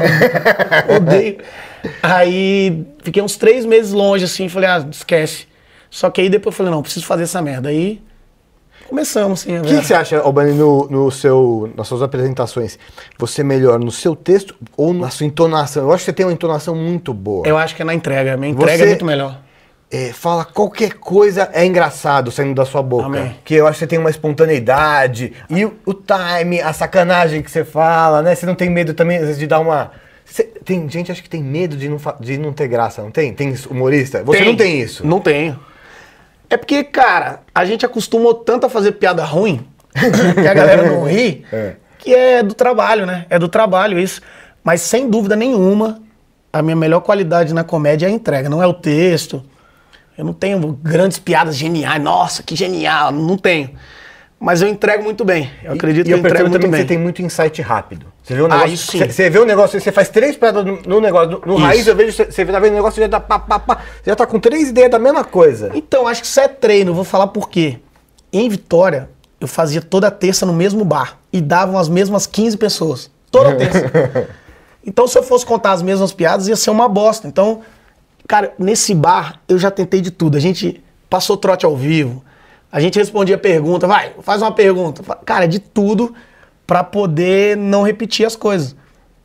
Odeio. 0.95 1.39
Aí 2.01 2.85
fiquei 3.03 3.21
uns 3.21 3.35
três 3.35 3.65
meses 3.65 3.91
longe, 3.91 4.23
assim, 4.23 4.47
falei, 4.47 4.69
ah, 4.69 4.87
esquece. 4.89 5.47
Só 5.89 6.09
que 6.09 6.21
aí 6.21 6.29
depois 6.29 6.53
eu 6.53 6.57
falei, 6.57 6.71
não, 6.71 6.81
preciso 6.81 7.05
fazer 7.05 7.23
essa 7.23 7.41
merda. 7.41 7.67
Aí 7.67 8.01
começamos, 8.87 9.41
assim. 9.41 9.57
a 9.57 9.61
O 9.61 9.63
que, 9.65 9.77
que 9.79 9.85
você 9.85 9.93
acha, 9.93 10.19
Albani, 10.19 10.53
no, 10.53 10.87
no 10.89 11.11
seu, 11.11 11.71
nas 11.75 11.87
suas 11.87 12.01
apresentações? 12.01 12.77
Você 13.17 13.43
melhor 13.43 13.79
no 13.79 13.91
seu 13.91 14.15
texto 14.15 14.55
ou 14.75 14.93
na 14.93 15.09
sua 15.09 15.25
entonação? 15.25 15.83
Eu 15.83 15.91
acho 15.93 15.99
que 16.03 16.05
você 16.11 16.13
tem 16.13 16.25
uma 16.25 16.33
entonação 16.33 16.75
muito 16.75 17.13
boa. 17.13 17.47
Eu 17.47 17.57
acho 17.57 17.75
que 17.75 17.81
é 17.81 17.85
na 17.85 17.93
entrega, 17.93 18.35
minha 18.37 18.51
entrega 18.51 18.77
Você- 18.77 18.83
é 18.83 18.87
muito 18.87 19.05
melhor. 19.05 19.39
É, 19.89 20.11
fala 20.11 20.43
qualquer 20.43 20.95
coisa 20.95 21.49
é 21.53 21.65
engraçado 21.65 22.29
saindo 22.29 22.53
da 22.53 22.65
sua 22.65 22.81
boca. 22.83 23.05
Amém. 23.05 23.35
Que 23.45 23.53
eu 23.55 23.65
acho 23.65 23.75
que 23.75 23.79
você 23.79 23.87
tem 23.87 23.97
uma 23.97 24.09
espontaneidade. 24.09 25.31
E 25.49 25.63
o, 25.63 25.75
o 25.85 25.93
time, 25.93 26.59
a 26.61 26.73
sacanagem 26.73 27.41
que 27.41 27.49
você 27.49 27.63
fala, 27.63 28.21
né? 28.21 28.35
Você 28.35 28.45
não 28.45 28.53
tem 28.55 28.69
medo 28.69 28.93
também, 28.93 29.15
às 29.17 29.23
vezes, 29.23 29.39
de 29.39 29.47
dar 29.47 29.59
uma. 29.59 29.91
Você- 30.25 30.43
tem 30.43 30.89
gente 30.89 31.09
acho 31.09 31.23
que 31.23 31.29
tem 31.29 31.41
medo 31.41 31.77
de 31.77 31.87
não, 31.87 31.97
de 32.19 32.37
não 32.37 32.51
ter 32.51 32.67
graça, 32.67 33.01
não 33.01 33.11
tem? 33.11 33.33
Tem 33.33 33.55
humorista? 33.69 34.21
Você 34.25 34.43
não 34.43 34.57
tem 34.57 34.81
isso. 34.81 35.07
Não 35.07 35.21
tenho. 35.21 35.57
É 36.49 36.55
porque, 36.57 36.83
cara, 36.83 37.41
a 37.53 37.65
gente 37.65 37.85
acostumou 37.85 38.33
tanto 38.33 38.65
a 38.65 38.69
fazer 38.69 38.93
piada 38.93 39.23
ruim 39.23 39.65
que 39.93 40.47
a 40.47 40.53
galera 40.53 40.83
não 40.89 41.03
ri, 41.03 41.45
É. 41.51 41.75
que 41.99 42.13
é 42.13 42.41
do 42.43 42.53
trabalho, 42.53 43.05
né? 43.05 43.25
É 43.29 43.37
do 43.37 43.47
trabalho 43.47 43.99
isso. 43.99 44.21
Mas 44.63 44.81
sem 44.81 45.09
dúvida 45.09 45.35
nenhuma, 45.35 46.01
a 46.51 46.61
minha 46.61 46.75
melhor 46.75 47.01
qualidade 47.01 47.53
na 47.53 47.63
comédia 47.63 48.05
é 48.05 48.09
a 48.09 48.11
entrega, 48.11 48.49
não 48.49 48.61
é 48.61 48.67
o 48.67 48.73
texto. 48.73 49.43
Eu 50.17 50.25
não 50.25 50.33
tenho 50.33 50.59
grandes 50.81 51.19
piadas 51.19 51.55
geniais, 51.55 52.01
nossa, 52.01 52.41
que 52.41 52.55
genial, 52.55 53.11
não 53.11 53.37
tenho. 53.37 53.69
Mas 54.39 54.61
eu 54.61 54.67
entrego 54.67 55.03
muito 55.03 55.25
bem. 55.25 55.49
Eu 55.63 55.73
acredito 55.73 56.05
e 56.05 56.09
que 56.09 56.13
eu 56.13 56.17
eu 56.17 56.19
entrego 56.19 56.49
muito 56.49 56.67
bem. 56.67 56.81
você 56.81 56.85
tem 56.87 56.97
muito 56.97 57.21
insight 57.23 57.59
rápido. 57.61 58.05
Você 58.21 58.35
vê 58.35 58.41
um 58.43 58.45
Ah, 58.45 58.49
negócio. 58.49 58.73
isso 58.73 58.91
sim. 58.91 58.97
Você, 58.99 59.11
você 59.11 59.29
vê 59.31 59.39
um 59.39 59.45
negócio, 59.45 59.81
você 59.81 59.91
faz 59.91 60.09
três 60.09 60.35
piadas 60.35 60.63
no, 60.63 60.79
no 60.85 61.01
negócio. 61.01 61.41
No, 61.43 61.53
no 61.53 61.55
raiz, 61.55 61.87
eu 61.87 61.95
vejo, 61.95 62.11
você, 62.15 62.25
você 62.25 62.45
tá 62.45 62.59
vendo 62.59 62.73
o 62.73 62.75
negócio, 62.75 63.01
já 63.01 63.09
tá, 63.09 63.19
pá, 63.19 63.39
pá, 63.39 63.57
pá, 63.57 63.75
você 63.95 64.11
já 64.11 64.15
tá 64.15 64.27
com 64.27 64.39
três 64.39 64.69
ideias 64.69 64.91
da 64.91 64.99
mesma 64.99 65.23
coisa. 65.23 65.71
Então, 65.73 66.07
acho 66.07 66.21
que 66.21 66.27
isso 66.27 66.39
é 66.39 66.47
treino, 66.47 66.93
vou 66.93 67.03
falar 67.03 67.27
por 67.27 67.49
quê. 67.49 67.79
Em 68.31 68.47
Vitória, 68.47 69.09
eu 69.41 69.47
fazia 69.47 69.81
toda 69.81 70.11
terça 70.11 70.45
no 70.45 70.53
mesmo 70.53 70.85
bar 70.85 71.17
e 71.33 71.41
davam 71.41 71.77
as 71.79 71.89
mesmas 71.89 72.27
15 72.27 72.57
pessoas. 72.57 73.09
Toda 73.31 73.55
terça. 73.57 74.29
então, 74.85 75.07
se 75.07 75.17
eu 75.17 75.23
fosse 75.23 75.45
contar 75.47 75.71
as 75.71 75.81
mesmas 75.81 76.13
piadas, 76.13 76.47
ia 76.47 76.55
ser 76.55 76.69
uma 76.69 76.87
bosta. 76.87 77.27
Então, 77.27 77.61
cara, 78.27 78.53
nesse 78.59 78.93
bar 78.93 79.41
eu 79.49 79.57
já 79.57 79.71
tentei 79.71 79.99
de 79.99 80.11
tudo. 80.11 80.37
A 80.37 80.39
gente 80.39 80.83
passou 81.09 81.37
trote 81.37 81.65
ao 81.65 81.75
vivo, 81.75 82.23
a 82.71 82.79
gente 82.79 82.99
respondia 82.99 83.37
pergunta, 83.37 83.87
vai, 83.87 84.13
faz 84.21 84.41
uma 84.41 84.51
pergunta. 84.51 85.01
Cara, 85.25 85.47
de 85.47 85.59
tudo 85.59 86.13
pra 86.65 86.83
poder 86.83 87.55
não 87.55 87.83
repetir 87.83 88.25
as 88.25 88.35
coisas. 88.35 88.75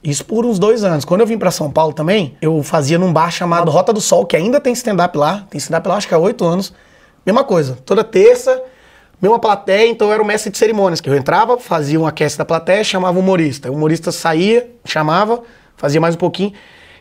Isso 0.03 0.25
por 0.25 0.45
uns 0.45 0.59
dois 0.59 0.83
anos. 0.85 1.05
Quando 1.05 1.21
eu 1.21 1.27
vim 1.27 1.39
pra 1.39 1.51
São 1.51 1.71
Paulo 1.71 1.93
também, 1.93 2.37
eu 2.41 2.63
fazia 2.63 2.99
num 2.99 3.13
bar 3.13 3.31
chamado 3.31 3.71
Rota 3.71 3.93
do 3.93 4.01
Sol, 4.01 4.27
que 4.27 4.37
ainda 4.37 4.61
tem 4.61 4.73
stand-up 4.73 5.17
lá. 5.17 5.47
Tem 5.49 5.59
stand-up 5.59 5.89
lá, 5.89 5.97
acho 5.97 6.09
que 6.09 6.15
há 6.15 6.19
oito 6.19 6.45
anos. 6.45 6.73
Mesma 7.25 7.45
coisa. 7.45 7.79
Toda 7.85 8.03
terça, 8.03 8.63
mesma 9.21 9.39
plateia, 9.39 9.89
então 9.89 10.09
eu 10.09 10.15
era 10.15 10.23
o 10.23 10.27
mestre 10.27 10.51
de 10.51 10.59
cerimônias. 10.59 11.01
Que 11.01 11.09
eu 11.09 11.17
entrava, 11.17 11.57
fazia 11.59 12.01
um 12.01 12.07
aquece 12.07 12.37
da 12.37 12.45
plateia, 12.45 12.83
chamava 12.83 13.17
o 13.17 13.21
humorista. 13.21 13.71
O 13.71 13.75
humorista 13.75 14.11
saía, 14.11 14.71
chamava, 14.85 15.43
fazia 15.77 16.01
mais 16.01 16.17
um 16.17 16.19
pouquinho. 16.19 16.53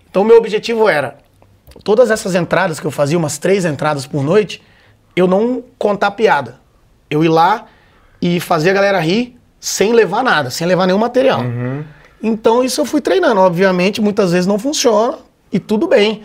Então 0.10 0.21
o 0.21 0.25
meu 0.25 0.38
objetivo 0.38 0.88
era, 0.88 1.17
todas 1.83 2.12
essas 2.12 2.36
entradas 2.36 2.79
que 2.79 2.86
eu 2.86 2.91
fazia, 2.91 3.17
umas 3.17 3.38
três 3.39 3.65
entradas 3.65 4.05
por 4.05 4.24
noite, 4.24 4.62
eu 5.15 5.27
não 5.27 5.63
contar 5.77 6.11
piada. 6.11 6.55
Eu 7.09 7.23
ir 7.23 7.29
lá 7.29 7.65
e 8.21 8.39
fazer 8.39 8.69
a 8.69 8.73
galera 8.73 8.99
rir 8.99 9.37
sem 9.59 9.93
levar 9.93 10.23
nada, 10.23 10.49
sem 10.49 10.65
levar 10.65 10.85
nenhum 10.87 10.99
material. 10.99 11.41
Então 12.21 12.63
isso 12.63 12.81
eu 12.81 12.85
fui 12.85 13.01
treinando. 13.01 13.41
Obviamente, 13.41 14.01
muitas 14.01 14.31
vezes 14.31 14.47
não 14.47 14.59
funciona 14.59 15.17
e 15.51 15.59
tudo 15.59 15.87
bem 15.87 16.21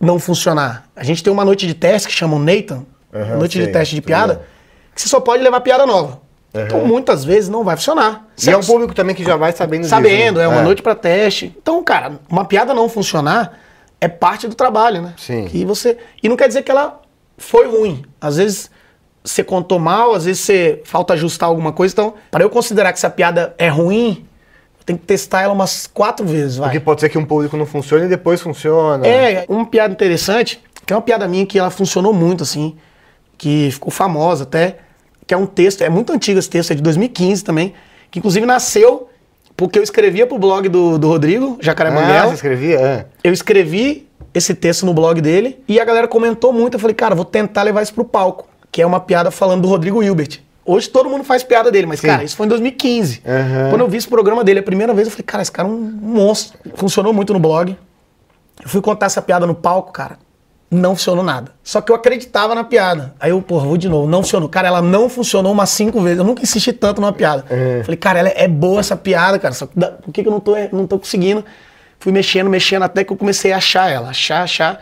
não 0.00 0.18
funcionar. 0.18 0.86
A 0.94 1.02
gente 1.04 1.22
tem 1.22 1.32
uma 1.32 1.44
noite 1.44 1.66
de 1.66 1.74
teste 1.74 2.08
que 2.08 2.14
chama 2.14 2.36
o 2.36 2.38
Nathan, 2.38 2.84
Aham, 3.14 3.36
noite 3.38 3.56
sei, 3.56 3.66
de 3.66 3.72
teste 3.72 3.94
de 3.94 4.02
piada, 4.02 4.34
ligado. 4.34 4.46
que 4.94 5.00
você 5.00 5.08
só 5.08 5.20
pode 5.20 5.42
levar 5.42 5.60
piada 5.60 5.86
nova. 5.86 6.20
Então, 6.54 6.86
muitas 6.86 7.22
vezes 7.22 7.50
não 7.50 7.62
vai 7.62 7.76
funcionar. 7.76 8.26
E 8.42 8.48
é 8.48 8.56
um 8.56 8.62
público 8.62 8.94
também 8.94 9.14
que 9.14 9.22
já 9.22 9.36
vai 9.36 9.52
sabendo 9.52 9.82
disso, 9.82 9.90
Sabendo, 9.94 10.38
né? 10.38 10.44
é 10.46 10.48
uma 10.48 10.62
noite 10.62 10.80
pra 10.82 10.94
teste. 10.94 11.54
Então, 11.60 11.84
cara, 11.84 12.12
uma 12.30 12.46
piada 12.46 12.72
não 12.72 12.88
funcionar 12.88 13.58
é 14.00 14.08
parte 14.08 14.48
do 14.48 14.54
trabalho, 14.54 15.02
né? 15.02 15.12
Sim. 15.18 15.44
Que 15.46 15.66
você 15.66 15.98
e 16.22 16.28
não 16.30 16.36
quer 16.36 16.48
dizer 16.48 16.62
que 16.62 16.70
ela 16.70 16.98
foi 17.38 17.66
ruim. 17.66 18.04
Às 18.20 18.36
vezes 18.36 18.70
você 19.24 19.42
contou 19.42 19.78
mal, 19.78 20.14
às 20.14 20.24
vezes 20.24 20.40
você 20.42 20.80
falta 20.84 21.14
ajustar 21.14 21.48
alguma 21.48 21.72
coisa. 21.72 21.92
Então, 21.92 22.14
para 22.30 22.44
eu 22.44 22.50
considerar 22.50 22.92
que 22.92 22.98
essa 22.98 23.10
piada 23.10 23.54
é 23.58 23.68
ruim, 23.68 24.24
eu 24.78 24.84
tenho 24.84 24.98
que 24.98 25.04
testar 25.04 25.42
ela 25.42 25.52
umas 25.52 25.86
quatro 25.86 26.24
vezes, 26.24 26.56
vai. 26.56 26.68
Porque 26.68 26.80
pode 26.80 27.00
ser 27.00 27.08
que 27.08 27.18
um 27.18 27.24
público 27.24 27.56
não 27.56 27.66
funcione 27.66 28.04
e 28.04 28.08
depois 28.08 28.40
funciona. 28.40 29.06
É, 29.06 29.44
uma 29.48 29.66
piada 29.66 29.92
interessante, 29.92 30.62
que 30.84 30.92
é 30.92 30.96
uma 30.96 31.02
piada 31.02 31.26
minha 31.26 31.44
que 31.44 31.58
ela 31.58 31.70
funcionou 31.70 32.12
muito, 32.12 32.42
assim, 32.44 32.76
que 33.36 33.68
ficou 33.72 33.90
famosa 33.90 34.44
até, 34.44 34.76
que 35.26 35.34
é 35.34 35.36
um 35.36 35.46
texto, 35.46 35.82
é 35.82 35.88
muito 35.88 36.12
antigo 36.12 36.38
esse 36.38 36.48
texto, 36.48 36.70
é 36.70 36.74
de 36.74 36.82
2015 36.82 37.42
também, 37.42 37.74
que 38.10 38.20
inclusive 38.20 38.46
nasceu 38.46 39.08
porque 39.56 39.78
eu 39.78 39.82
escrevia 39.82 40.26
pro 40.26 40.38
blog 40.38 40.68
do, 40.68 40.98
do 40.98 41.08
Rodrigo, 41.08 41.56
Jacaré 41.60 41.88
Ah, 41.88 41.92
Manguela. 41.94 42.28
você 42.28 42.34
escrevia? 42.34 42.78
É. 42.78 43.06
Eu 43.24 43.32
escrevi 43.32 44.05
esse 44.36 44.54
texto 44.54 44.84
no 44.84 44.92
blog 44.92 45.18
dele 45.22 45.58
e 45.66 45.80
a 45.80 45.84
galera 45.84 46.06
comentou 46.06 46.52
muito. 46.52 46.74
Eu 46.74 46.78
falei, 46.78 46.94
cara, 46.94 47.14
vou 47.14 47.24
tentar 47.24 47.62
levar 47.62 47.82
isso 47.82 47.94
pro 47.94 48.04
palco, 48.04 48.46
que 48.70 48.82
é 48.82 48.86
uma 48.86 49.00
piada 49.00 49.30
falando 49.30 49.62
do 49.62 49.68
Rodrigo 49.68 50.02
Hilbert. 50.02 50.40
Hoje 50.62 50.90
todo 50.90 51.08
mundo 51.08 51.24
faz 51.24 51.42
piada 51.42 51.70
dele, 51.70 51.86
mas, 51.86 52.00
Sim. 52.00 52.08
cara, 52.08 52.22
isso 52.22 52.36
foi 52.36 52.44
em 52.44 52.48
2015. 52.50 53.22
Aham. 53.24 53.70
Quando 53.70 53.80
eu 53.80 53.88
vi 53.88 53.96
esse 53.96 54.08
programa 54.08 54.44
dele 54.44 54.58
a 54.58 54.62
primeira 54.62 54.92
vez, 54.92 55.06
eu 55.06 55.12
falei, 55.12 55.24
cara, 55.24 55.42
esse 55.42 55.50
cara 55.50 55.66
é 55.66 55.70
um 55.70 55.78
monstro. 55.78 56.58
Funcionou 56.74 57.14
muito 57.14 57.32
no 57.32 57.38
blog. 57.38 57.76
Eu 58.62 58.68
fui 58.68 58.82
contar 58.82 59.06
essa 59.06 59.22
piada 59.22 59.46
no 59.46 59.54
palco, 59.54 59.90
cara. 59.90 60.18
Não 60.70 60.96
funcionou 60.96 61.24
nada. 61.24 61.52
Só 61.62 61.80
que 61.80 61.90
eu 61.90 61.96
acreditava 61.96 62.54
na 62.54 62.64
piada. 62.64 63.14
Aí 63.20 63.30
eu, 63.30 63.40
porra, 63.40 63.64
vou 63.64 63.76
de 63.76 63.88
novo. 63.88 64.06
Não 64.06 64.22
funcionou. 64.22 64.48
Cara, 64.48 64.68
ela 64.68 64.82
não 64.82 65.08
funcionou 65.08 65.52
umas 65.52 65.70
cinco 65.70 66.00
vezes. 66.02 66.18
Eu 66.18 66.24
nunca 66.24 66.42
insisti 66.42 66.72
tanto 66.72 67.00
numa 67.00 67.12
piada. 67.12 67.44
Falei, 67.84 67.96
cara, 67.96 68.18
ela 68.18 68.28
é 68.34 68.48
boa 68.48 68.80
essa 68.80 68.96
piada, 68.96 69.38
cara. 69.38 69.54
Só 69.54 69.66
que 69.66 69.74
por 69.74 70.12
que, 70.12 70.22
que 70.22 70.28
eu 70.28 70.32
não 70.32 70.40
tô, 70.40 70.56
não 70.72 70.86
tô 70.86 70.98
conseguindo? 70.98 71.44
Fui 71.98 72.12
mexendo, 72.12 72.48
mexendo, 72.48 72.82
até 72.82 73.04
que 73.04 73.12
eu 73.12 73.16
comecei 73.16 73.52
a 73.52 73.56
achar 73.56 73.90
ela. 73.90 74.10
Achar, 74.10 74.42
achar. 74.42 74.80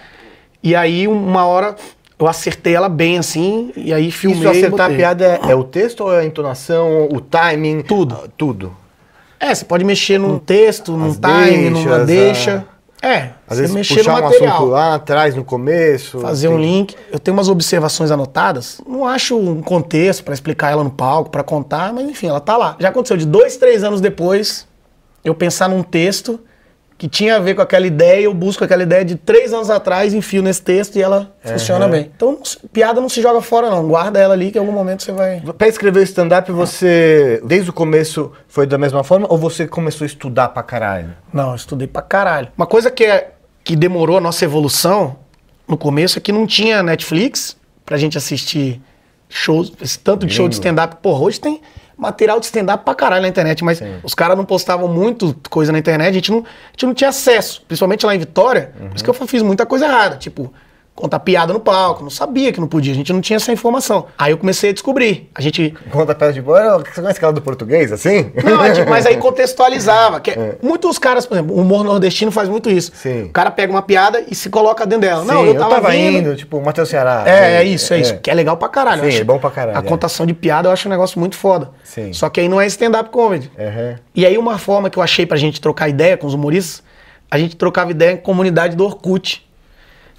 E 0.62 0.75
aí, 0.75 1.06
uma 1.06 1.47
hora, 1.47 1.76
eu 2.18 2.26
acertei 2.26 2.75
ela 2.75 2.88
bem, 2.88 3.18
assim. 3.18 3.73
E 3.76 3.92
aí, 3.92 4.11
filmei 4.11 4.40
Isso 4.40 4.49
acertar 4.49 4.90
a 4.90 4.94
piada 4.94 5.25
é, 5.25 5.52
é 5.52 5.54
o 5.54 5.64
texto 5.64 6.02
ou 6.04 6.12
é 6.12 6.21
a 6.21 6.25
entonação, 6.25 7.09
o 7.11 7.21
timing? 7.21 7.83
Tudo. 7.83 8.18
Ah, 8.25 8.28
Tudo. 8.37 8.76
É, 9.38 9.54
você 9.54 9.64
pode 9.64 9.85
mexer 9.85 10.18
num 10.18 10.38
texto, 10.38 10.92
num 10.97 11.11
As 11.11 11.18
time, 11.18 11.68
numa 11.68 11.99
deixas, 12.00 12.06
deixa. 12.06 12.66
É, 13.02 13.33
Às 13.47 13.59
você 13.59 13.66
vezes 13.66 13.88
puxar 13.88 14.16
no 14.16 14.23
um 14.23 14.28
assunto 14.28 14.64
lá 14.64 14.94
atrás, 14.94 15.35
no 15.35 15.44
começo. 15.44 16.21
fazer 16.21 16.49
um 16.49 16.59
link. 16.59 16.97
Eu 17.12 17.18
tenho 17.18 17.37
umas 17.37 17.50
observações 17.50 18.11
anotadas. 18.11 18.80
Não 18.88 19.06
acho 19.06 19.37
um 19.37 19.61
contexto 19.61 20.25
pra 20.25 20.33
explicar 20.33 20.71
ela 20.71 20.83
no 20.83 20.90
palco, 20.90 21.28
pra 21.28 21.42
contar, 21.42 21.92
mas 21.92 22.09
enfim, 22.09 22.28
ela 22.28 22.40
tá 22.40 22.56
lá. 22.56 22.75
Já 22.80 22.88
aconteceu 22.88 23.18
de 23.18 23.26
dois, 23.26 23.59
três 23.59 23.85
anos 23.85 24.00
depois, 24.00 24.66
eu 25.23 25.35
pensar 25.35 25.68
num 25.68 25.83
texto 25.83 26.40
que 27.04 27.08
tinha 27.08 27.37
a 27.37 27.38
ver 27.38 27.54
com 27.54 27.61
aquela 27.61 27.87
ideia, 27.87 28.23
eu 28.23 28.32
busco 28.32 28.64
aquela 28.64 28.82
ideia 28.82 29.04
de 29.04 29.14
três 29.14 29.52
anos 29.52 29.68
atrás, 29.68 30.14
enfio 30.14 30.42
nesse 30.42 30.62
texto 30.62 30.96
e 30.96 31.02
ela 31.02 31.34
funciona 31.42 31.87
bem. 31.87 32.11
Então, 32.16 32.38
piada 32.73 32.99
não 32.99 33.11
se 33.11 33.20
joga 33.20 33.42
fora, 33.42 33.68
não. 33.68 33.87
Guarda 33.87 34.18
ela 34.18 34.32
ali 34.32 34.50
que 34.50 34.56
em 34.56 34.61
algum 34.62 34.73
momento 34.73 35.02
você 35.02 35.12
vai. 35.12 35.42
Pra 35.58 35.68
escrever 35.68 36.00
o 36.00 36.02
stand-up, 36.02 36.50
você, 36.50 37.42
desde 37.44 37.68
o 37.68 37.75
começo, 37.75 38.32
foi 38.49 38.66
da 38.66 38.78
mesma 38.78 39.04
forma 39.04 39.26
ou 39.28 39.37
você 39.37 39.68
começou 39.68 40.06
a 40.06 40.06
estudar 40.06 40.49
pra 40.49 40.62
caralho? 40.62 41.11
Não, 41.30 41.50
eu 41.50 41.56
estudei 41.56 41.87
pra 41.87 42.00
caralho. 42.00 42.49
Uma 42.56 42.66
coisa 42.66 42.90
que, 42.90 43.04
é, 43.04 43.32
que 43.62 43.76
demorou 43.76 44.16
a 44.16 44.20
nossa 44.23 44.42
evolução 44.42 45.14
no 45.68 45.76
começo 45.76 46.16
é 46.18 46.23
que 46.23 46.32
não 46.32 46.46
tinha 46.46 46.82
Netflix 46.82 47.54
pra 47.84 47.99
gente 47.99 48.16
assistir 48.16 48.80
shows, 49.28 49.75
esse 49.78 49.99
tanto 49.99 50.25
de 50.25 50.32
show 50.32 50.49
de 50.49 50.54
stand-up. 50.54 50.96
Porra, 51.02 51.25
hoje 51.25 51.38
tem 51.38 51.61
material 51.97 52.41
de 52.41 52.47
stand-up 52.47 52.85
pra 52.85 52.95
caralho 52.95 53.23
na 53.23 53.29
internet, 53.29 53.63
mas 53.65 53.81
os 54.03 54.15
caras 54.15 54.37
não 54.37 54.45
postavam 54.45 54.89
muito 54.89 55.35
coisa 55.49 55.71
na 55.73 55.79
internet, 55.79 56.11
a 56.11 56.13
gente 56.13 56.31
não, 56.31 56.39
a 56.39 56.71
gente 56.73 56.87
não 56.87 56.95
tinha 56.95 57.11
acesso, 57.11 57.63
principalmente 57.67 58.05
lá 58.05 58.15
em 58.15 58.19
Vitória. 58.19 58.73
Por 58.89 58.95
isso 58.95 59.05
que 59.05 59.11
eu 59.11 59.15
fiz 59.15 59.43
muita 59.43 59.65
coisa 59.65 59.87
errada, 59.87 60.17
tipo, 60.17 60.53
contar 60.95 61.19
piada 61.19 61.53
no 61.53 61.59
palco, 61.59 62.03
não 62.05 62.11
sabia 62.11 62.53
que 62.53 62.61
não 62.61 62.69
podia, 62.69 62.93
a 62.93 62.95
gente 62.95 63.13
não 63.13 63.21
tinha 63.21 63.37
essa 63.37 63.53
informação. 63.53 64.07
Aí 64.17 64.31
eu 64.31 64.39
comecei 64.39 64.71
a 64.71 64.73
descobrir. 64.73 65.29
A 65.35 65.43
gente 65.43 65.75
Conta 65.91 66.15
pedra 66.15 66.33
de 66.33 66.41
boa, 66.41 66.79
você 66.79 67.01
conhece 67.01 67.17
aquela 67.19 67.33
do 67.33 67.43
português, 67.43 67.91
assim? 67.91 68.31
não, 68.45 68.65
é 68.65 68.73
tipo, 68.73 68.89
mas 68.89 69.05
aí 69.05 69.17
contextualizava. 69.19 70.21
Que 70.21 70.31
é- 70.31 70.57
Muitos 70.63 70.97
caras, 70.99 71.27
por 71.27 71.35
exemplo, 71.35 71.57
o 71.57 71.61
humor 71.61 71.83
nordestino 71.85 72.31
faz 72.31 72.49
muito 72.49 72.71
isso. 72.71 72.93
Sim. 72.95 73.25
O 73.25 73.31
cara 73.31 73.51
pega 73.51 73.73
uma 73.73 73.83
piada 73.83 74.25
e 74.29 74.35
se 74.37 74.49
coloca 74.49 74.87
dentro 74.87 75.09
dela. 75.09 75.25
não, 75.25 75.43
Sim, 75.43 75.49
eu 75.49 75.59
tava, 75.59 75.91
vindo. 75.91 76.19
indo, 76.19 76.37
tipo, 76.37 76.59
o 76.59 76.65
Matheus 76.65 76.89
Ceará. 76.89 77.25
É, 77.27 77.57
é 77.57 77.65
isso, 77.65 77.93
é, 77.93 77.99
isso. 78.01 78.17
Que 78.19 78.31
é 78.31 78.35
legal 78.35 78.57
pra 78.57 78.69
caralho. 78.69 79.05
eu 79.05 79.11
Sim, 79.11 79.19
é 79.19 79.25
bom 79.25 79.39
pra 79.39 79.51
caralho, 79.51 79.77
A 79.77 79.81
é. 79.81 79.83
contação 79.83 80.25
de 80.25 80.33
piada 80.33 80.69
eu 80.69 80.73
acho 80.73 80.87
um 80.89 80.91
negócio 80.93 81.19
muito 81.19 81.37
foda. 81.37 81.71
Sim. 81.83 82.13
Só 82.13 82.29
que 82.31 82.41
aí 82.41 82.49
não 82.49 82.61
é 82.61 82.67
stand-up 82.67 83.11
comedy. 83.11 83.51
Aham. 83.59 83.97
E 84.15 84.25
aí 84.25 84.39
uma 84.39 84.59
forma 84.59 84.89
que 84.89 84.97
eu 84.97 85.03
achei 85.03 85.27
pra 85.27 85.37
gente 85.37 85.61
trocar 85.61 85.89
ideia 85.89 86.17
com 86.17 86.27
os 86.27 86.35
humoristas, 86.35 86.83
a 87.31 87.37
gente 87.37 87.57
trocava 87.57 87.91
ideia 87.91 88.13
em 88.13 88.17
comunidade 88.17 88.77
do 88.77 88.85
Orkut. 88.85 89.45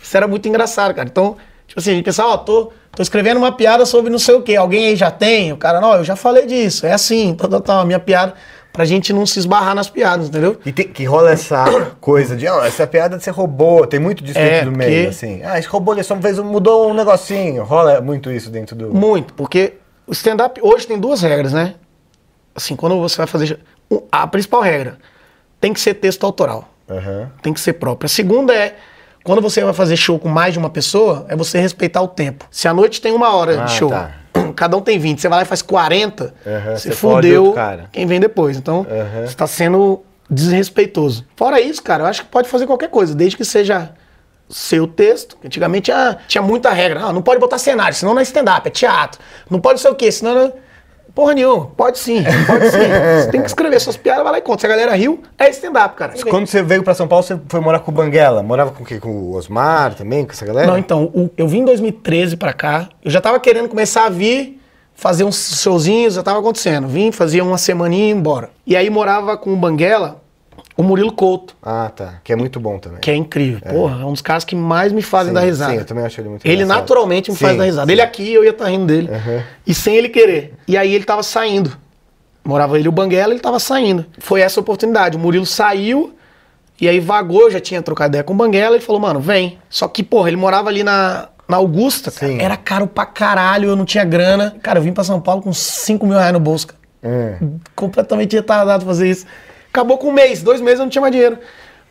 Isso 0.05 0.15
era 0.15 0.27
muito 0.27 0.47
engraçado, 0.47 0.93
cara. 0.93 1.07
Então, 1.11 1.35
tipo 1.67 1.79
assim, 1.79 1.91
a 1.91 1.93
gente 1.95 2.05
pensava, 2.05 2.29
ó, 2.29 2.37
tô, 2.37 2.71
tô 2.95 3.01
escrevendo 3.01 3.37
uma 3.37 3.51
piada 3.51 3.85
sobre 3.85 4.11
não 4.11 4.19
sei 4.19 4.35
o 4.35 4.41
quê. 4.41 4.55
Alguém 4.55 4.87
aí 4.87 4.95
já 4.95 5.09
tem? 5.09 5.51
O 5.51 5.57
cara, 5.57 5.81
não, 5.81 5.95
eu 5.95 6.03
já 6.03 6.15
falei 6.15 6.45
disso. 6.45 6.85
É 6.85 6.93
assim, 6.93 7.33
tá, 7.33 7.47
tá, 7.47 7.59
tá, 7.59 7.79
a 7.81 7.85
minha 7.85 7.99
piada. 7.99 8.33
Pra 8.71 8.83
gente 8.83 9.13
não 9.13 9.25
se 9.25 9.39
esbarrar 9.39 9.73
nas 9.73 9.89
piadas, 9.89 10.27
entendeu? 10.27 10.59
E 10.65 10.71
tem, 10.73 10.85
que 10.89 11.05
rola 11.05 11.31
essa 11.31 11.63
coisa 12.01 12.35
de, 12.35 12.45
ó, 12.45 12.61
essa 12.65 12.85
piada 12.85 13.17
você 13.17 13.31
roubou, 13.31 13.87
tem 13.87 14.01
muito 14.01 14.21
disso 14.21 14.37
É, 14.37 14.49
dentro 14.59 14.71
do 14.71 14.77
meio, 14.77 14.91
porque- 15.05 15.07
assim. 15.07 15.41
Ah, 15.45 15.57
esse 15.57 15.67
roubou, 15.69 15.93
ele 15.93 16.03
só 16.03 16.13
fez, 16.17 16.37
mudou 16.39 16.89
um 16.89 16.93
negocinho. 16.93 17.63
Rola 17.63 18.01
muito 18.01 18.29
isso 18.29 18.49
dentro 18.49 18.75
do... 18.75 18.93
Muito, 18.93 19.33
porque 19.33 19.75
o 20.05 20.11
stand-up 20.11 20.59
hoje 20.61 20.85
tem 20.85 20.99
duas 20.99 21.21
regras, 21.21 21.53
né? 21.53 21.75
Assim, 22.53 22.75
quando 22.75 22.99
você 22.99 23.15
vai 23.17 23.27
fazer. 23.27 23.59
A 24.11 24.27
principal 24.27 24.59
regra 24.61 24.97
tem 25.61 25.71
que 25.73 25.79
ser 25.79 25.93
texto 25.93 26.25
autoral. 26.25 26.67
Aham. 26.89 27.31
tem 27.41 27.53
que 27.53 27.59
ser 27.61 27.73
próprio. 27.73 28.05
A 28.05 28.09
segunda 28.09 28.53
é, 28.53 28.75
quando 29.25 29.41
você 29.41 29.63
vai 29.63 29.73
fazer 29.73 29.97
show 29.97 30.19
com 30.19 30.29
mais 30.29 30.53
de 30.53 30.59
uma 30.59 30.69
pessoa, 30.69 31.25
é 31.27 31.35
você 31.35 31.59
respeitar 31.59 31.99
o 31.99 32.07
tempo. 32.07 32.45
Se 32.51 32.67
a 32.67 32.73
noite 32.73 33.01
tem 33.01 33.11
uma 33.11 33.35
hora 33.35 33.63
Ah, 33.63 33.65
de 33.65 33.71
show, 33.71 33.89
tá. 33.89 34.11
cada 34.55 34.77
um 34.77 34.81
tem 34.81 34.99
20, 34.99 35.19
você 35.19 35.27
vai 35.27 35.39
lá 35.39 35.43
e 35.43 35.47
faz 35.47 35.63
40, 35.63 36.31
Aham, 36.45 36.77
você 36.77 36.89
você 36.89 36.95
fudeu 36.95 37.55
quem 37.91 38.05
vem 38.05 38.19
depois. 38.19 38.55
Então, 38.55 38.85
Aham. 38.87 39.21
você 39.21 39.23
está 39.23 39.47
sendo 39.47 40.03
desrespeitoso. 40.29 41.25
Fora 41.35 41.59
isso, 41.59 41.81
cara, 41.81 42.03
eu 42.03 42.07
acho 42.07 42.21
que 42.21 42.27
pode 42.29 42.47
fazer 42.47 42.67
qualquer 42.67 42.89
coisa, 42.89 43.15
desde 43.15 43.35
que 43.35 43.43
seja 43.43 43.89
seu 44.47 44.85
texto. 44.85 45.35
Antigamente 45.43 45.91
ah, 45.91 46.17
tinha 46.27 46.43
muita 46.43 46.69
regra. 46.71 47.05
Ah, 47.05 47.11
não 47.11 47.23
pode 47.23 47.39
botar 47.39 47.57
cenário, 47.57 47.97
senão 47.97 48.13
não 48.13 48.19
é 48.19 48.23
stand-up, 48.23 48.67
é 48.67 48.69
teatro. 48.69 49.19
Não 49.49 49.59
pode 49.59 49.81
ser 49.81 49.89
o 49.89 49.95
quê, 49.95 50.11
senão... 50.11 50.35
Não... 50.35 50.53
Porra 51.15 51.33
nenhuma. 51.33 51.67
Pode 51.77 51.97
sim, 51.97 52.21
pode 52.45 52.69
sim. 52.69 52.77
Você 53.23 53.31
tem 53.31 53.39
que 53.41 53.47
escrever 53.47 53.79
suas 53.79 53.95
piadas, 53.95 54.21
vai 54.23 54.33
lá 54.33 54.37
e 54.37 54.41
conta. 54.41 54.59
Se 54.59 54.65
a 54.65 54.69
galera 54.69 54.93
riu, 54.93 55.23
é 55.39 55.49
stand-up, 55.49 55.95
cara. 55.95 56.13
Quando 56.29 56.45
você 56.45 56.61
veio 56.61 56.83
pra 56.83 56.93
São 56.93 57.07
Paulo, 57.07 57.23
você 57.23 57.39
foi 57.47 57.61
morar 57.61 57.79
com 57.79 57.89
o 57.89 57.93
Banguela. 57.93 58.43
Morava 58.43 58.71
com 58.71 58.83
o 58.83 58.85
quê? 58.85 58.99
Com 58.99 59.09
o 59.09 59.33
Osmar 59.35 59.93
também, 59.95 60.25
com 60.25 60.33
essa 60.33 60.45
galera? 60.45 60.67
Não, 60.67 60.77
então, 60.77 61.05
o- 61.05 61.29
eu 61.37 61.47
vim 61.47 61.59
em 61.59 61.65
2013 61.65 62.35
pra 62.35 62.51
cá. 62.51 62.89
Eu 63.03 63.09
já 63.09 63.21
tava 63.21 63.39
querendo 63.39 63.69
começar 63.69 64.05
a 64.05 64.09
vir, 64.09 64.61
fazer 64.93 65.23
uns 65.23 65.61
showzinhos, 65.61 66.15
já 66.15 66.21
tava 66.23 66.39
acontecendo. 66.39 66.85
Vim, 66.87 67.11
fazia 67.13 67.43
uma 67.43 67.57
semaninha 67.57 68.05
e 68.05 68.09
ia 68.09 68.13
embora. 68.15 68.49
E 68.67 68.75
aí 68.75 68.89
morava 68.89 69.37
com 69.37 69.53
o 69.53 69.55
Banguela, 69.55 70.21
o 70.77 70.83
Murilo 70.83 71.11
Couto, 71.11 71.55
Ah, 71.63 71.89
tá. 71.95 72.15
Que 72.23 72.33
é 72.33 72.35
muito 72.35 72.59
bom 72.59 72.77
também. 72.79 72.99
que 72.99 73.09
é 73.09 73.15
incrível. 73.15 73.61
Porra, 73.61 74.01
é 74.01 74.05
um 74.05 74.11
dos 74.11 74.21
caras 74.21 74.43
que 74.43 74.55
mais 74.55 74.91
me 74.91 75.01
fazem 75.01 75.29
Sim, 75.29 75.33
dar 75.33 75.41
risada. 75.41 75.71
sim, 75.73 75.77
eu 75.79 75.85
também 75.85 76.05
acho 76.05 76.19
ele 76.19 76.29
muito 76.29 76.45
Ele 76.45 76.55
engraçado. 76.63 76.77
naturalmente 76.79 77.31
me 77.31 77.37
Sim, 77.37 77.45
faz 77.45 77.57
dar 77.57 77.63
risada. 77.63 77.87
sim. 77.87 77.91
Ele 77.93 78.01
aqui, 78.01 78.33
eu 78.33 78.43
ia 78.43 78.49
estar 78.49 78.65
rindo 78.67 78.85
dele. 78.85 79.09
Aham. 79.09 79.43
E 79.65 79.73
sem 79.73 79.95
ele 79.95 80.09
querer. 80.09 80.53
E 80.67 80.77
aí 80.77 80.93
ele 80.93 81.05
tava 81.05 81.23
saindo. 81.23 81.77
Morava 82.43 82.77
ele 82.77 82.87
o 82.87 82.91
Banguela, 82.91 83.33
ele 83.33 83.39
tava 83.39 83.59
saindo. 83.59 84.05
Foi 84.19 84.41
essa 84.41 84.59
a 84.59 84.61
oportunidade. 84.61 85.17
O 85.17 85.19
Murilo 85.19 85.45
saiu, 85.45 86.13
e 86.79 86.87
aí 86.89 86.99
vagou, 86.99 87.49
já 87.49 87.59
tinha 87.59 87.81
trocado 87.81 88.09
ideia 88.11 88.23
com 88.23 88.33
o 88.33 88.37
Banguela, 88.37 88.75
ele 88.75 88.83
falou, 88.83 89.01
mano, 89.01 89.19
vem. 89.19 89.57
Só 89.69 89.87
que, 89.87 90.03
porra, 90.03 90.27
ele 90.27 90.37
morava 90.37 90.69
ali 90.69 90.83
na, 90.83 91.29
na 91.47 91.57
Augusta, 91.57 92.11
cara. 92.11 92.31
Sim. 92.31 92.39
Era 92.39 92.55
caro 92.57 92.85
pra 92.85 93.05
caralho, 93.05 93.69
eu 93.69 93.75
não 93.75 93.85
tinha 93.85 94.03
grana. 94.03 94.55
Cara, 94.61 94.77
eu 94.77 94.83
vim 94.83 94.91
pra 94.93 95.03
São 95.03 95.19
Paulo 95.21 95.41
com 95.41 95.51
5 95.53 96.05
mil 96.05 96.17
reais 96.17 96.33
no 96.33 96.39
bolso, 96.39 96.67
cara. 96.67 96.79
É. 97.01 97.37
Completamente 97.75 98.35
retardado 98.35 98.85
fazer 98.85 99.09
isso. 99.09 99.25
Acabou 99.75 99.97
com 99.97 100.07
um 100.07 100.13
mês, 100.13 100.41
dois 100.41 100.61
meses 100.61 100.79
eu 100.79 100.85
não 100.85 100.89
tinha 100.89 101.01
mais 101.01 101.11
dinheiro. 101.11 101.37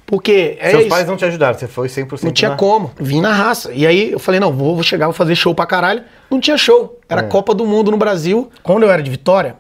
Porque 0.07 0.57
é 0.59 0.71
Seus 0.71 0.83
isso. 0.83 0.91
pais 0.91 1.07
não 1.07 1.17
te 1.17 1.25
ajudaram, 1.27 1.59
você 1.59 1.67
foi 1.67 1.89
100% 1.89 2.23
Não 2.25 2.33
tinha 2.33 2.51
na... 2.51 2.57
como. 2.57 2.91
Vim 2.99 3.21
na 3.21 3.33
raça. 3.33 3.73
E 3.75 3.87
aí 3.87 4.13
eu 4.13 4.19
falei, 4.19 4.41
não, 4.41 4.53
vou, 4.53 4.75
vou 4.75 4.83
chegar, 4.83 5.07
vou 5.07 5.15
fazer 5.15 5.35
show 5.35 5.55
pra 5.55 5.67
caralho. 5.67 6.03
Não 6.31 6.41
tinha 6.41 6.57
show. 6.57 6.99
Era 7.09 7.21
É. 7.23 7.25
Copa 7.25 7.55
do 7.55 7.67
Mundo 7.67 7.91
no 7.91 7.97
Brasil. 7.99 8.51
Quando 8.63 8.85
eu 8.85 8.91
era 8.91 9.03
de 9.03 9.11
Vitória, 9.11 9.57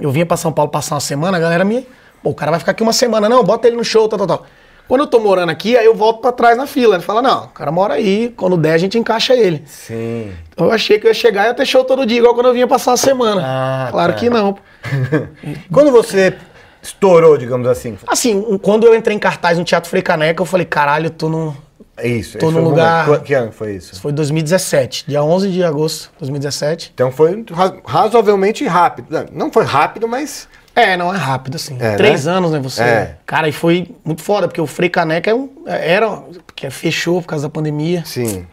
eu 0.00 0.10
vinha 0.10 0.26
pra 0.26 0.36
São 0.36 0.52
Paulo 0.52 0.70
passar 0.70 0.94
uma 0.94 1.00
semana, 1.00 1.36
a 1.36 1.40
galera 1.40 1.64
me. 1.64 1.86
Pô, 2.22 2.30
o 2.30 2.34
cara 2.34 2.50
vai 2.50 2.60
ficar 2.60 2.72
aqui 2.72 2.82
uma 2.82 2.92
semana, 2.92 3.28
não, 3.28 3.42
bota 3.42 3.66
ele 3.66 3.76
no 3.76 3.84
show, 3.84 4.06
tal, 4.08 4.18
tal, 4.18 4.26
tal. 4.26 4.46
Quando 4.86 5.02
eu 5.02 5.06
tô 5.06 5.18
morando 5.18 5.48
aqui, 5.50 5.76
aí 5.78 5.84
eu 5.86 5.94
volto 5.94 6.20
pra 6.20 6.30
trás 6.32 6.58
na 6.58 6.66
fila. 6.66 6.96
Ele 6.96 7.02
fala, 7.02 7.22
não, 7.22 7.44
o 7.44 7.48
cara 7.48 7.70
mora 7.72 7.94
aí, 7.94 8.32
quando 8.36 8.56
der 8.56 8.72
a 8.74 8.78
gente 8.78 8.98
encaixa 8.98 9.34
ele. 9.34 9.62
Sim. 9.66 10.30
Eu 10.56 10.70
achei 10.70 10.98
que 10.98 11.06
eu 11.06 11.10
ia 11.10 11.14
chegar 11.14 11.44
e 11.44 11.46
ia 11.48 11.54
ter 11.54 11.64
show 11.64 11.84
todo 11.84 12.04
dia, 12.04 12.18
igual 12.18 12.34
quando 12.34 12.46
eu 12.46 12.52
vinha 12.54 12.66
passar 12.66 12.90
uma 12.90 12.96
semana. 12.98 13.42
Ah, 13.44 13.88
claro 13.90 14.12
tá. 14.12 14.18
que 14.18 14.28
não. 14.28 14.56
Quando 15.72 15.90
você 15.90 16.34
estourou, 16.84 17.36
digamos 17.36 17.66
assim, 17.66 17.96
Assim, 18.06 18.58
quando 18.62 18.86
eu 18.86 18.94
entrei 18.94 19.16
em 19.16 19.18
cartaz 19.18 19.58
no 19.58 19.64
Teatro 19.64 19.88
Frei 19.90 20.02
Caneca, 20.02 20.40
eu 20.42 20.46
falei, 20.46 20.66
caralho, 20.66 21.06
eu 21.06 21.10
tô 21.10 21.28
no, 21.28 21.56
É 21.96 22.08
Isso. 22.08 22.38
Tô 22.38 22.50
num 22.50 22.60
lugar- 22.64 23.06
momento. 23.06 23.22
Que 23.22 23.34
ano 23.34 23.52
foi 23.52 23.76
isso? 23.76 23.92
Isso 23.92 24.02
foi 24.02 24.12
2017, 24.12 25.04
dia 25.06 25.22
11 25.22 25.50
de 25.50 25.62
agosto 25.62 26.10
de 26.12 26.18
2017. 26.20 26.90
Então 26.92 27.10
foi 27.12 27.44
ra- 27.52 27.74
razoavelmente 27.86 28.64
rápido. 28.66 29.06
Não, 29.10 29.26
Não 29.46 29.52
foi 29.52 29.64
rápido, 29.64 30.06
mas. 30.08 30.48
É, 30.76 30.96
não 30.96 31.14
é 31.14 31.16
rápido 31.16 31.54
assim. 31.54 31.76
É, 31.80 31.94
Três 31.94 32.24
né? 32.26 32.32
anos, 32.32 32.50
né, 32.50 32.58
você? 32.58 32.82
É. 32.82 33.16
Cara, 33.24 33.48
e 33.48 33.52
foi 33.52 33.94
muito 34.04 34.22
foda, 34.22 34.48
porque 34.48 34.60
o 34.60 34.66
Frei 34.66 34.88
Caneca 34.90 35.30
é 35.30 35.34
um, 35.34 35.48
era, 35.66 36.10
porque 36.44 36.68
fechou 36.68 37.22
por 37.22 37.28
causa 37.28 37.44
da 37.46 37.48
pandemia. 37.50 38.02
Sim. 38.04 38.44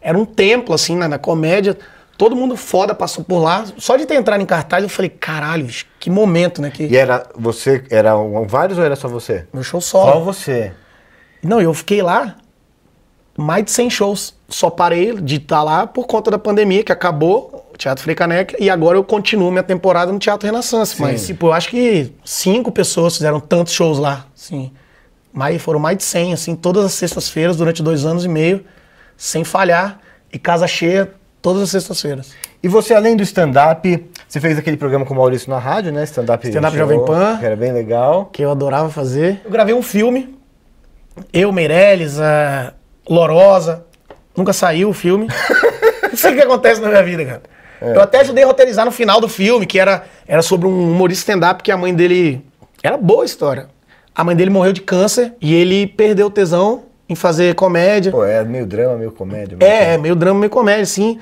Era 0.00 0.18
um 0.18 0.24
templo, 0.24 0.74
assim, 0.74 0.96
na, 0.96 1.06
na 1.06 1.18
comédia. 1.18 1.78
Todo 2.18 2.34
mundo 2.34 2.56
foda 2.56 2.96
passou 2.96 3.22
por 3.22 3.38
lá. 3.38 3.64
Só 3.78 3.96
de 3.96 4.04
ter 4.04 4.16
entrado 4.16 4.42
em 4.42 4.46
cartaz, 4.46 4.82
eu 4.82 4.88
falei, 4.88 5.08
caralho, 5.08 5.64
bicho, 5.64 5.86
que 6.00 6.10
momento, 6.10 6.60
né? 6.60 6.68
Que 6.68 6.82
E 6.88 6.96
era 6.96 7.24
você, 7.38 7.84
eram 7.90 8.44
vários 8.44 8.76
ou 8.76 8.84
era 8.84 8.96
só 8.96 9.06
você? 9.06 9.46
meu 9.52 9.62
show 9.62 9.80
Só 9.80 10.04
solo. 10.12 10.24
você. 10.24 10.72
Não, 11.40 11.60
eu 11.60 11.72
fiquei 11.72 12.02
lá 12.02 12.36
mais 13.36 13.64
de 13.64 13.70
100 13.70 13.90
shows. 13.90 14.34
Só 14.48 14.68
parei 14.68 15.14
de 15.14 15.36
estar 15.36 15.62
lá 15.62 15.86
por 15.86 16.08
conta 16.08 16.28
da 16.28 16.38
pandemia, 16.38 16.82
que 16.82 16.90
acabou, 16.90 17.70
o 17.72 17.76
Teatro 17.76 18.02
Frei 18.02 18.16
Caneca, 18.16 18.56
e 18.58 18.68
agora 18.68 18.98
eu 18.98 19.04
continuo 19.04 19.52
minha 19.52 19.62
temporada 19.62 20.10
no 20.10 20.18
Teatro 20.18 20.44
Renaissance. 20.44 21.00
Mas, 21.00 21.24
tipo, 21.26 21.46
eu 21.46 21.52
acho 21.52 21.68
que 21.68 22.12
cinco 22.24 22.72
pessoas 22.72 23.14
fizeram 23.16 23.38
tantos 23.38 23.72
shows 23.74 23.98
lá, 23.98 24.26
assim. 24.36 24.72
Mais, 25.32 25.62
foram 25.62 25.78
mais 25.78 25.98
de 25.98 26.02
100, 26.02 26.32
assim, 26.32 26.56
todas 26.56 26.84
as 26.84 26.94
sextas-feiras, 26.94 27.56
durante 27.56 27.80
dois 27.80 28.04
anos 28.04 28.24
e 28.24 28.28
meio, 28.28 28.64
sem 29.16 29.44
falhar, 29.44 30.00
e 30.32 30.38
casa 30.38 30.66
cheia 30.66 31.12
todas 31.40 31.62
as 31.62 31.70
sextas-feiras. 31.70 32.32
E 32.62 32.68
você, 32.68 32.94
além 32.94 33.16
do 33.16 33.22
stand-up, 33.22 34.10
você 34.26 34.40
fez 34.40 34.58
aquele 34.58 34.76
programa 34.76 35.04
com 35.04 35.14
o 35.14 35.16
Maurício 35.16 35.48
na 35.50 35.58
rádio, 35.58 35.92
né? 35.92 36.04
Stand-up 36.04 36.46
Stand-up 36.48 36.76
Jovem 36.76 37.04
Pan. 37.04 37.38
Que 37.38 37.46
era 37.46 37.56
bem 37.56 37.72
legal. 37.72 38.26
que 38.26 38.42
eu 38.42 38.50
adorava 38.50 38.90
fazer. 38.90 39.40
Eu 39.44 39.50
gravei 39.50 39.74
um 39.74 39.82
filme, 39.82 40.36
eu, 41.32 41.52
Meirelles, 41.52 42.20
a 42.20 42.72
Lorosa, 43.08 43.84
nunca 44.36 44.52
saiu 44.52 44.90
o 44.90 44.94
filme. 44.94 45.28
Não 46.10 46.16
sei 46.16 46.32
o 46.32 46.34
que 46.34 46.42
acontece 46.42 46.80
na 46.80 46.88
minha 46.88 47.02
vida, 47.02 47.24
cara. 47.24 47.42
Eu 47.80 48.00
até 48.00 48.20
ajudei 48.20 48.42
a 48.42 48.46
roteirizar 48.46 48.84
no 48.84 48.90
final 48.90 49.20
do 49.20 49.28
filme, 49.28 49.64
que 49.64 49.78
era, 49.78 50.04
era 50.26 50.42
sobre 50.42 50.66
um 50.66 50.90
humorista 50.90 51.30
stand-up 51.30 51.62
que 51.62 51.70
a 51.70 51.76
mãe 51.76 51.94
dele... 51.94 52.44
Era 52.82 52.96
boa 52.96 53.22
a 53.22 53.26
história. 53.26 53.68
A 54.14 54.24
mãe 54.24 54.34
dele 54.34 54.50
morreu 54.50 54.72
de 54.72 54.80
câncer 54.80 55.34
e 55.40 55.54
ele 55.54 55.86
perdeu 55.86 56.26
o 56.26 56.30
tesão 56.30 56.84
em 57.08 57.14
fazer 57.14 57.54
comédia. 57.54 58.12
Pô, 58.12 58.24
é 58.24 58.44
meio 58.44 58.66
drama, 58.66 58.96
meio 58.96 59.12
comédia. 59.12 59.56
É, 59.60 59.94
é 59.94 59.98
meio 59.98 60.14
drama, 60.14 60.40
meio 60.40 60.50
comédia, 60.50 60.84
sim. 60.86 61.18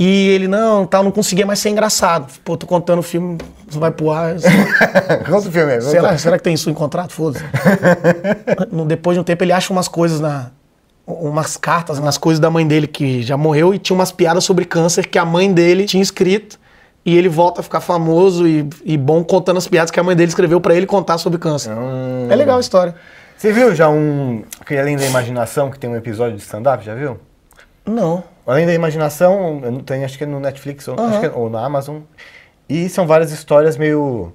E 0.00 0.28
ele, 0.28 0.46
não, 0.46 0.86
tal, 0.86 1.02
não 1.02 1.10
conseguia 1.10 1.44
mais 1.44 1.58
ser 1.58 1.70
engraçado. 1.70 2.32
Pô, 2.44 2.56
tô 2.56 2.68
contando 2.68 3.00
o 3.00 3.02
filme, 3.02 3.36
você 3.68 3.80
vai 3.80 3.90
pro 3.90 4.12
ar. 4.12 4.36
Conta 5.28 5.48
o 5.48 5.52
filme 5.52 5.76
conta. 5.76 6.02
lá, 6.02 6.16
será 6.16 6.38
que 6.38 6.44
tem 6.44 6.54
isso 6.54 6.70
em 6.70 6.74
contrato? 6.74 7.12
Foda-se. 7.12 7.44
Depois 8.86 9.16
de 9.16 9.20
um 9.20 9.24
tempo 9.24 9.42
ele 9.42 9.52
acha 9.52 9.72
umas 9.72 9.88
coisas 9.88 10.20
na. 10.20 10.52
umas 11.04 11.56
cartas 11.56 11.98
nas 11.98 12.16
coisas 12.16 12.38
da 12.38 12.48
mãe 12.48 12.64
dele 12.64 12.86
que 12.86 13.22
já 13.22 13.36
morreu 13.36 13.74
e 13.74 13.78
tinha 13.78 13.96
umas 13.96 14.12
piadas 14.12 14.44
sobre 14.44 14.64
câncer 14.64 15.04
que 15.04 15.18
a 15.18 15.24
mãe 15.24 15.52
dele 15.52 15.84
tinha 15.84 16.02
escrito. 16.02 16.60
E 17.04 17.16
ele 17.16 17.28
volta 17.28 17.60
a 17.60 17.64
ficar 17.64 17.80
famoso 17.80 18.46
e, 18.46 18.68
e 18.84 18.96
bom 18.96 19.24
contando 19.24 19.56
as 19.56 19.66
piadas 19.66 19.90
que 19.90 19.98
a 19.98 20.02
mãe 20.02 20.14
dele 20.14 20.28
escreveu 20.28 20.60
pra 20.60 20.74
ele 20.76 20.86
contar 20.86 21.18
sobre 21.18 21.40
câncer. 21.40 21.72
Hum. 21.72 22.28
É 22.30 22.36
legal 22.36 22.58
a 22.58 22.60
história. 22.60 22.94
Você 23.38 23.52
viu 23.52 23.72
já 23.72 23.88
um. 23.88 24.42
Que 24.66 24.76
Além 24.76 24.96
da 24.96 25.06
Imaginação, 25.06 25.70
que 25.70 25.78
tem 25.78 25.88
um 25.88 25.94
episódio 25.96 26.36
de 26.36 26.42
stand-up, 26.42 26.84
já 26.84 26.92
viu? 26.94 27.18
Não. 27.86 28.24
Além 28.44 28.66
da 28.66 28.74
Imaginação, 28.74 29.62
tenho, 29.86 30.04
acho 30.04 30.18
que 30.18 30.24
é 30.24 30.26
no 30.26 30.40
Netflix 30.40 30.88
ou, 30.88 30.96
que 30.96 31.26
é- 31.26 31.30
ou 31.30 31.48
na 31.48 31.64
Amazon. 31.64 32.00
E 32.68 32.88
são 32.88 33.06
várias 33.06 33.30
histórias 33.30 33.76
meio 33.76 34.32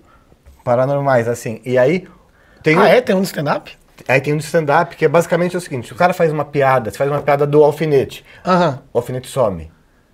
paranormais, 0.63 1.27
assim. 1.27 1.59
E 1.65 1.77
aí 1.77 2.07
tem, 2.63 2.77
um- 2.77 2.81
Ah, 2.81 2.87
é? 2.87 3.01
Tem 3.01 3.13
um 3.15 3.19
de 3.21 3.27
stand-up? 3.27 3.77
aí 4.07 4.21
tem 4.21 4.33
um 4.33 4.37
de 4.37 4.43
stand-up 4.45 4.95
que 4.95 5.03
é 5.03 5.07
basicamente 5.09 5.57
o 5.57 5.61
seguinte: 5.61 5.91
o 5.91 5.95
cara 5.95 6.13
faz 6.13 6.31
uma 6.31 6.45
piada, 6.45 6.89
você 6.89 6.97
faz 6.97 7.11
uma 7.11 7.21
piada 7.21 7.45
do 7.45 7.61
alfinete, 7.63 8.23
Aham. 8.45 8.79
o 8.93 8.97
alfinete 8.99 9.27
some. 9.27 9.69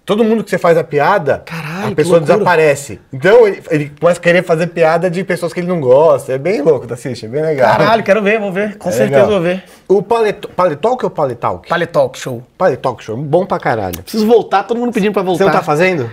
Todo 0.10 0.24
mundo 0.24 0.44
que 0.44 0.50
você 0.50 0.58
faz 0.58 0.75
a 0.75 0.84
piada, 0.84 1.44
Caralho, 1.46 1.92
a 1.92 1.96
pessoa 1.96 2.20
desaparece. 2.20 3.00
Então 3.13 3.46
ele, 3.48 3.62
ele 3.70 3.92
começa 4.00 4.20
a 4.20 4.24
querer 4.24 4.42
fazer 4.44 4.66
piada 4.66 5.08
de 5.08 5.24
pessoas 5.24 5.54
que 5.54 5.60
ele 5.60 5.68
não 5.68 5.80
gosta. 5.80 6.34
É 6.34 6.38
bem 6.39 6.63
louco, 6.63 6.88
tá 6.88 6.96
assiste? 6.96 7.28
É 7.28 7.30
bem 7.30 7.44
legal. 7.44 7.78
Caralho, 7.78 8.01
quero 8.01 8.20
ver, 8.24 8.39
vou 8.39 8.51
ver. 8.51 8.75
Com 8.80 8.89
É 8.89 8.92
certeza 8.92 9.22
legal. 9.22 9.30
vou 9.30 9.39
ver. 9.42 9.63
O 9.88 10.01
Paletalk 10.01 11.06
ou 11.06 11.12
Paletalk? 11.12 11.69
Paletalk 11.69 12.17
Show. 12.17 12.41
Paletalk 12.58 13.04
Show, 13.04 13.15
bom 13.17 13.45
pra 13.45 13.60
caralho. 13.60 14.02
Preciso 14.02 14.26
voltar, 14.26 14.63
todo 14.63 14.80
mundo 14.80 14.91
pedindo 14.91 15.13
pra 15.13 15.22
voltar. 15.22 15.43
Você 15.43 15.52
não 15.52 15.56
tá 15.60 15.62
fazendo? 15.63 16.10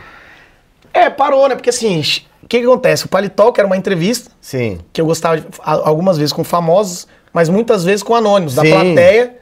É, 0.93 1.09
parou, 1.09 1.49
né? 1.49 1.55
Porque 1.55 1.71
assim, 1.71 2.03
o 2.43 2.47
que, 2.47 2.61
que 2.61 2.67
acontece? 2.67 3.07
O 3.07 3.09
Paletalk 3.09 3.59
era 3.59 3.67
uma 3.67 3.79
entrevista 3.79 4.31
Sim. 4.43 4.79
que 4.93 5.01
eu 5.01 5.07
gostava 5.07 5.39
de, 5.39 5.47
algumas 5.63 6.19
vezes 6.19 6.35
com 6.35 6.45
famosos, 6.45 7.09
mas 7.33 7.49
muitas 7.49 7.83
vezes 7.83 8.03
com 8.03 8.15
anônimos, 8.15 8.55
da 8.55 8.61
Sim. 8.61 8.71
plateia, 8.73 9.37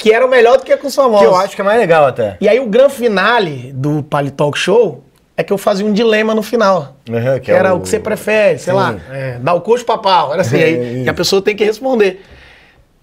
que 0.00 0.12
era 0.12 0.26
melhor 0.26 0.56
do 0.58 0.64
que 0.64 0.76
com 0.76 0.86
os 0.88 0.94
famosos. 0.94 1.20
Que 1.20 1.26
eu 1.26 1.36
acho 1.36 1.54
que 1.54 1.60
é 1.60 1.64
mais 1.64 1.78
legal 1.78 2.06
até. 2.06 2.36
E 2.40 2.48
aí 2.48 2.58
o 2.58 2.66
grande 2.66 2.94
finale 2.94 3.70
do 3.74 4.02
Palitalk 4.02 4.58
Show 4.58 5.04
é 5.36 5.42
que 5.44 5.52
eu 5.52 5.58
fazia 5.58 5.84
um 5.86 5.92
dilema 5.92 6.34
no 6.34 6.42
final. 6.42 6.96
Uhum, 7.08 7.34
que 7.34 7.40
que 7.40 7.52
é 7.52 7.54
era 7.54 7.74
o- 7.74 7.76
o... 7.76 7.80
que 7.80 7.88
você 7.88 8.00
prefere, 8.00 8.58
sei 8.58 8.72
Sim. 8.72 8.78
lá, 8.78 8.96
é, 9.10 9.38
dar 9.38 9.54
o 9.54 9.60
coxo 9.60 9.84
pra 9.84 9.98
pau. 9.98 10.32
Era 10.32 10.42
assim, 10.42 10.56
aí, 10.62 11.02
que 11.04 11.08
a 11.10 11.14
pessoa 11.14 11.40
tem 11.42 11.54
que 11.54 11.64
responder. 11.64 12.22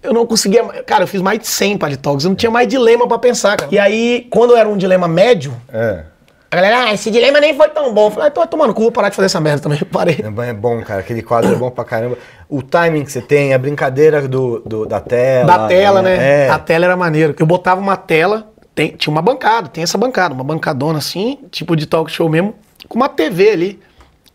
Eu 0.01 0.13
não 0.13 0.25
conseguia. 0.25 0.63
Cara, 0.85 1.03
eu 1.03 1.07
fiz 1.07 1.21
mais 1.21 1.39
de 1.39 1.47
100 1.47 1.77
Palitalks, 1.77 2.23
eu 2.25 2.29
não 2.29 2.35
tinha 2.35 2.51
mais 2.51 2.67
dilema 2.67 3.07
pra 3.07 3.17
pensar, 3.17 3.57
cara. 3.57 3.73
E 3.73 3.79
aí, 3.79 4.27
quando 4.29 4.55
era 4.55 4.67
um 4.67 4.77
dilema 4.77 5.07
médio, 5.07 5.53
É. 5.71 6.03
a 6.49 6.55
galera, 6.55 6.85
ah, 6.85 6.93
esse 6.93 7.11
dilema 7.11 7.39
nem 7.39 7.55
foi 7.55 7.67
tão 7.69 7.93
bom. 7.93 8.07
Eu 8.07 8.11
falei, 8.11 8.27
ah, 8.29 8.31
tô 8.31 8.45
tomando 8.47 8.73
cu, 8.73 8.83
vou 8.83 8.91
parar 8.91 9.09
de 9.09 9.15
fazer 9.15 9.25
essa 9.25 9.39
merda 9.41 9.61
também. 9.63 9.79
Parei. 9.91 10.21
É 10.23 10.29
bom- 10.29 10.43
É 10.43 10.53
bom, 10.53 10.81
cara. 10.83 11.01
Aquele 11.01 11.21
quadro 11.21 11.51
é 11.51 11.55
bom 11.55 11.69
pra 11.69 11.83
caramba. 11.83 12.17
O 12.49 12.61
timing 12.61 13.03
que 13.03 13.11
você 13.11 13.21
tem, 13.21 13.53
a 13.53 13.57
brincadeira 13.57 14.27
do, 14.27 14.59
do- 14.65 14.85
da 14.85 14.99
tela. 15.01 15.45
da 15.45 15.67
tela, 15.67 16.01
né? 16.01 16.45
É. 16.45 16.49
A 16.49 16.57
tela 16.59 16.85
era 16.85 16.95
maneiro. 16.95 17.35
Eu 17.37 17.45
botava 17.45 17.81
uma 17.81 17.97
tela, 17.97 18.49
tem- 18.73 18.95
tinha 18.95 19.11
uma 19.11 19.21
bancada, 19.21 19.67
tem 19.67 19.83
essa 19.83 19.97
bancada, 19.97 20.33
uma 20.33 20.43
bancadona 20.43 20.99
assim, 20.99 21.39
tipo 21.51 21.75
de 21.75 21.85
talk 21.85 22.09
show 22.11 22.29
mesmo, 22.29 22.55
com 22.87 22.95
uma 22.95 23.09
TV 23.09 23.49
ali. 23.51 23.79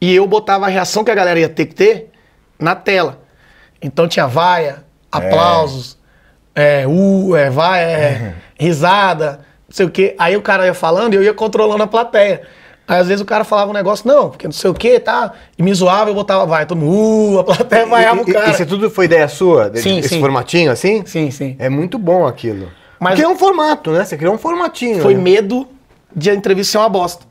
E 0.00 0.14
eu 0.14 0.26
botava 0.26 0.66
a 0.66 0.68
reação 0.68 1.04
que 1.04 1.10
a 1.10 1.14
galera 1.14 1.38
ia 1.40 1.48
ter 1.48 1.64
que 1.66 1.74
ter 1.74 2.10
na 2.58 2.74
tela. 2.74 3.20
Então 3.80 4.06
tinha 4.06 4.26
vaia, 4.26 4.84
aplausos, 5.10 5.96
é, 6.54 6.84
uh, 6.86 7.34
é, 7.36 7.48
vai, 7.50 7.82
é, 7.84 8.34
risada, 8.58 9.40
sei 9.76 9.86
o 9.86 9.90
quê. 9.90 10.14
Aí 10.18 10.36
o 10.36 10.42
cara 10.42 10.66
ia 10.66 10.74
falando 10.74 11.14
e 11.14 11.16
eu 11.16 11.22
ia 11.22 11.34
controlando 11.34 11.82
a 11.82 11.86
plateia. 11.86 12.42
Aí 12.86 12.98
às 13.00 13.06
vezes 13.08 13.22
o 13.22 13.24
cara 13.24 13.44
falava 13.44 13.70
um 13.70 13.74
negócio, 13.74 14.06
não, 14.06 14.28
porque 14.30 14.46
não 14.46 14.52
sei 14.52 14.68
o 14.70 14.74
quê, 14.74 14.98
tá? 14.98 15.32
E 15.56 15.62
me 15.62 15.72
zoava, 15.72 16.10
eu 16.10 16.14
botava 16.14 16.44
vai, 16.44 16.66
todo 16.66 16.78
mundo, 16.78 17.36
uh, 17.36 17.40
a 17.40 17.44
plateia 17.44 17.86
vaiava 17.86 18.22
o 18.22 18.26
cara. 18.32 18.50
Isso 18.50 18.66
tudo 18.66 18.90
foi 18.90 19.04
ideia 19.04 19.28
sua? 19.28 19.70
Sim, 19.76 19.98
Esse 19.98 20.10
sim. 20.10 20.20
formatinho 20.20 20.70
assim? 20.70 21.02
Sim, 21.06 21.30
sim. 21.30 21.56
É 21.58 21.68
muito 21.68 21.96
bom 21.98 22.26
aquilo. 22.26 22.68
Mas- 22.98 23.14
Porque 23.14 23.24
é 23.24 23.28
um 23.28 23.36
formato, 23.38 23.90
né? 23.92 24.04
Você 24.04 24.16
criou 24.16 24.34
um 24.34 24.38
formatinho. 24.38 25.00
Foi 25.00 25.14
né? 25.14 25.20
medo 25.20 25.66
de 26.14 26.28
a 26.30 26.34
entrevista 26.34 26.72
ser 26.72 26.78
uma 26.78 26.88
bosta. 26.88 27.24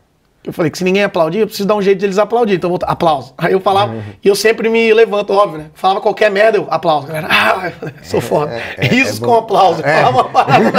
Eu 0.43 0.51
falei 0.51 0.71
que 0.71 0.77
se 0.79 0.83
ninguém 0.83 1.03
aplaudir, 1.03 1.37
eu 1.39 1.45
preciso 1.45 1.67
dar 1.67 1.75
um 1.75 1.81
jeito 1.83 1.99
de 1.99 2.05
eles 2.07 2.17
aplaudirem. 2.17 2.57
Então 2.57 2.71
eu 2.71 2.77
vou 2.79 2.89
aplauso. 2.89 3.31
Aí 3.37 3.53
eu 3.53 3.59
falava, 3.59 3.91
Uhum. 3.93 4.01
e 4.23 4.27
eu 4.27 4.35
sempre 4.35 4.69
me 4.69 4.91
levanto, 4.91 5.31
óbvio, 5.31 5.59
né? 5.59 5.65
Falava 5.75 6.01
qualquer 6.01 6.31
merda, 6.31 6.57
eu 6.57 6.65
aplauso. 6.71 7.05
Galera, 7.05 7.27
ah, 7.29 7.71
sou 8.01 8.19
foda. 8.19 8.51
é, 8.77 8.87
Isso 8.95 9.23
é 9.23 9.27
com 9.27 9.35
aplauso. 9.35 9.85
É. 9.85 9.97
Falava 9.97 10.17
uma 10.17 10.29
parada. 10.29 10.71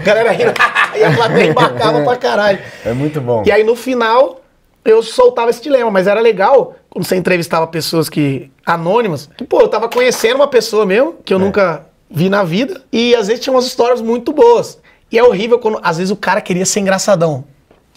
Galera 0.02 0.32
rindo, 0.32 0.54
e 1.00 1.04
a 1.04 1.14
plateia 1.14 1.50
embarcava 1.50 2.02
pra 2.02 2.16
caralho. 2.16 2.58
É 2.84 2.92
muito 2.92 3.20
bom. 3.20 3.42
E 3.46 3.50
aí 3.52 3.64
no 3.64 3.74
final, 3.76 4.40
eu 4.84 5.02
soltava 5.02 5.50
esse 5.50 5.62
dilema, 5.62 5.90
mas 5.90 6.06
era 6.06 6.20
legal 6.20 6.74
quando 6.88 7.04
você 7.06 7.16
entrevistava 7.16 7.66
pessoas 7.66 8.08
que 8.08 8.50
anônimas, 8.66 9.28
que 9.36 9.44
pô, 9.44 9.60
eu 9.60 9.68
tava 9.68 9.88
conhecendo 9.88 10.36
uma 10.36 10.48
pessoa 10.48 10.84
mesmo, 10.86 11.14
que 11.24 11.32
eu 11.32 11.38
É. 11.38 11.40
nunca 11.40 11.86
vi 12.10 12.28
na 12.28 12.42
vida, 12.42 12.82
e 12.92 13.14
às 13.14 13.28
vezes 13.28 13.42
tinha 13.42 13.52
umas 13.54 13.66
histórias 13.66 14.00
muito 14.00 14.32
boas. 14.32 14.78
E 15.12 15.18
é 15.18 15.22
horrível 15.24 15.58
quando 15.58 15.78
às 15.82 15.98
vezes 15.98 16.10
o 16.10 16.16
cara 16.16 16.40
queria 16.40 16.66
ser 16.66 16.80
engraçadão. 16.80 17.44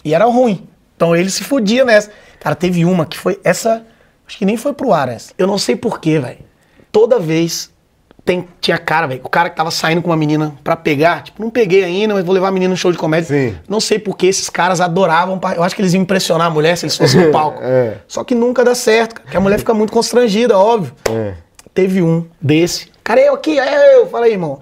E 0.04 0.14
era 0.14 0.24
ruim. 0.26 0.66
Então 0.96 1.14
ele 1.16 1.30
se 1.30 1.42
fudia 1.42 1.84
nessa. 1.84 2.10
Cara, 2.38 2.54
teve 2.54 2.84
uma 2.84 3.06
que 3.06 3.18
foi 3.18 3.40
essa, 3.42 3.84
acho 4.26 4.38
que 4.38 4.44
nem 4.44 4.56
foi 4.56 4.72
pro 4.72 4.92
ar 4.92 5.08
essa. 5.08 5.32
Eu 5.36 5.46
não 5.46 5.58
sei 5.58 5.74
porquê, 5.74 6.18
velho. 6.20 6.38
Toda 6.92 7.18
vez 7.18 7.72
tem, 8.24 8.48
tinha 8.60 8.78
cara, 8.78 9.06
velho. 9.06 9.20
O 9.22 9.28
cara 9.28 9.50
que 9.50 9.56
tava 9.56 9.70
saindo 9.70 10.00
com 10.00 10.08
uma 10.08 10.16
menina 10.16 10.54
pra 10.64 10.74
pegar, 10.74 11.22
tipo, 11.22 11.42
não 11.42 11.50
peguei 11.50 11.84
ainda, 11.84 12.14
mas 12.14 12.24
vou 12.24 12.34
levar 12.34 12.48
a 12.48 12.50
menina 12.50 12.70
no 12.70 12.76
show 12.76 12.90
de 12.90 12.96
comédia. 12.96 13.28
Sim. 13.28 13.58
Não 13.68 13.80
sei 13.80 13.98
porque 13.98 14.26
esses 14.26 14.48
caras 14.48 14.80
adoravam. 14.80 15.38
Eu 15.54 15.62
acho 15.62 15.76
que 15.76 15.82
eles 15.82 15.92
iam 15.92 16.02
impressionar 16.02 16.46
a 16.46 16.50
mulher 16.50 16.76
se 16.76 16.86
eles 16.86 16.96
fossem 16.96 17.20
no 17.26 17.30
palco. 17.30 17.60
É. 17.62 17.96
Só 18.08 18.24
que 18.24 18.34
nunca 18.34 18.64
dá 18.64 18.74
certo, 18.74 19.16
cara, 19.16 19.24
porque 19.24 19.36
a 19.36 19.40
mulher 19.40 19.58
fica 19.58 19.74
muito 19.74 19.92
constrangida, 19.92 20.58
óbvio. 20.58 20.94
É. 21.10 21.34
Teve 21.74 22.00
um 22.00 22.26
desse. 22.40 22.90
Cara, 23.02 23.20
eu 23.20 23.34
aqui, 23.34 23.58
é 23.58 23.96
eu. 23.98 24.06
Falei, 24.06 24.32
irmão. 24.32 24.58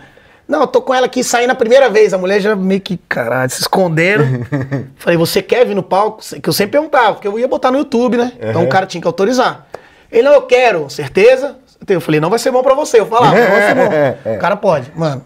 Não, 0.49 0.63
eu 0.63 0.67
tô 0.67 0.83
com 0.83 0.93
ela 0.93 1.07
aqui 1.07 1.23
saindo 1.23 1.51
a 1.51 1.55
primeira 1.55 1.89
vez. 1.89 2.13
A 2.13 2.19
mulher 2.19 2.41
já 2.41 2.57
meio 2.57 2.81
que, 2.81 2.97
caralho, 3.09 3.51
se 3.51 3.61
esconderam. 3.61 4.25
Falei, 4.97 5.17
você 5.17 5.41
quer 5.41 5.65
vir 5.65 5.75
no 5.75 5.85
palco? 5.85 6.21
Que 6.43 6.49
eu 6.49 6.53
sempre 6.53 6.73
perguntava, 6.73 7.15
porque 7.15 7.29
eu 7.29 7.39
ia 7.39 7.47
botar 7.47 7.71
no 7.71 7.79
YouTube, 7.79 8.17
né? 8.17 8.33
Então 8.41 8.65
o 8.65 8.69
cara 8.69 8.87
tinha 8.87 9.01
que 9.01 9.07
autorizar. 9.07 9.67
Ele, 10.11 10.25
não, 10.25 10.35
eu 10.35 10.43
quero, 10.43 10.91
certeza? 10.91 11.57
Eu 11.89 12.01
falei, 12.01 12.21
não 12.21 12.31
vai 12.31 12.39
ser 12.39 12.51
bom 12.51 12.63
pra 12.63 12.75
você. 12.75 13.01
Eu 13.01 13.07
falava, 13.07 13.35
não 13.39 13.51
vai 13.51 13.63
ser 13.69 13.75
bom. 13.75 14.33
O 14.37 14.39
cara 14.39 14.57
pode. 14.57 14.93
Mano, 14.95 15.25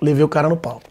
levei 0.00 0.22
o 0.24 0.28
cara 0.28 0.48
no 0.48 0.56
palco. 0.56 0.82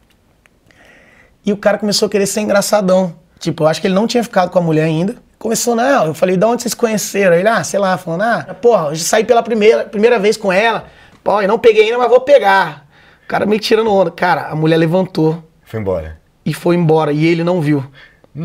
E 1.46 1.52
o 1.52 1.58
cara 1.58 1.78
começou 1.78 2.08
a 2.08 2.10
querer 2.10 2.26
ser 2.26 2.42
engraçadão. 2.42 3.16
Tipo, 3.40 3.64
eu 3.64 3.68
acho 3.68 3.82
que 3.82 3.88
ele 3.88 3.94
não 3.96 4.06
tinha 4.06 4.24
ficado 4.24 4.52
com 4.52 4.60
a 4.60 4.62
mulher 4.62 4.84
ainda. 4.84 5.16
Começou, 5.40 5.76
não, 5.76 6.06
eu 6.06 6.14
falei, 6.14 6.38
de 6.38 6.46
onde 6.46 6.62
vocês 6.62 6.76
conheceram? 6.76 7.36
Ele, 7.36 7.48
ah, 7.48 7.64
sei 7.64 7.80
lá, 7.80 7.98
falando, 7.98 8.22
ah, 8.22 8.56
porra, 8.62 8.90
eu 8.90 8.96
saí 8.96 9.24
pela 9.24 9.42
primeira, 9.42 9.86
primeira 9.86 10.20
vez 10.20 10.38
com 10.38 10.52
ela. 10.54 10.86
Pô, 11.24 11.42
eu 11.42 11.48
não 11.48 11.58
peguei 11.58 11.86
ainda, 11.86 11.98
mas 11.98 12.10
vou 12.10 12.22
pegar. 12.22 12.86
cara 13.28 13.46
meio 13.48 13.60
que 13.60 13.66
tirando 13.68 13.92
onda. 13.92 14.12
Cara, 14.12 14.50
a 14.50 14.56
mulher 14.56 14.78
levantou 14.78 15.44
Foi 15.64 15.80
embora. 15.80 16.20
e 16.46 16.54
foi 16.54 16.76
embora. 16.76 17.12
E 17.12 17.26
ele 17.26 17.44
não 17.44 17.60
viu. 17.60 17.84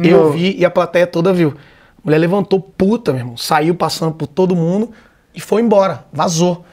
Eu 0.03 0.33
vi 0.33 0.57
e 0.59 0.65
a 0.65 0.71
plateia 0.71 1.07
toda 1.07 1.33
viu. 1.35 1.55
A 1.99 2.01
mulher 2.03 2.19
levantou 2.19 2.61
puta, 2.61 3.13
meu 3.13 3.21
irmão. 3.21 3.37
Saiu 3.37 3.75
passando 3.75 4.15
por 4.15 4.27
todo 4.27 4.57
mundo 4.57 4.91
e 5.37 5.41
foi 5.41 5.61
embora. 5.61 6.05
Vazou. 6.11 6.65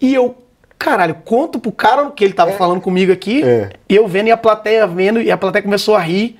E 0.00 0.14
eu, 0.14 0.36
caralho, 0.78 1.14
conto 1.24 1.58
pro 1.58 1.72
cara 1.72 2.10
que 2.10 2.22
ele 2.22 2.34
tava 2.34 2.52
falando 2.52 2.80
comigo 2.80 3.10
aqui. 3.10 3.42
É. 3.42 3.70
Eu 3.88 4.06
vendo 4.06 4.28
e 4.28 4.30
a 4.30 4.36
plateia 4.36 4.86
vendo. 4.86 5.20
E 5.20 5.30
a 5.30 5.36
plateia 5.36 5.62
começou 5.62 5.96
a 5.96 6.00
rir. 6.00 6.38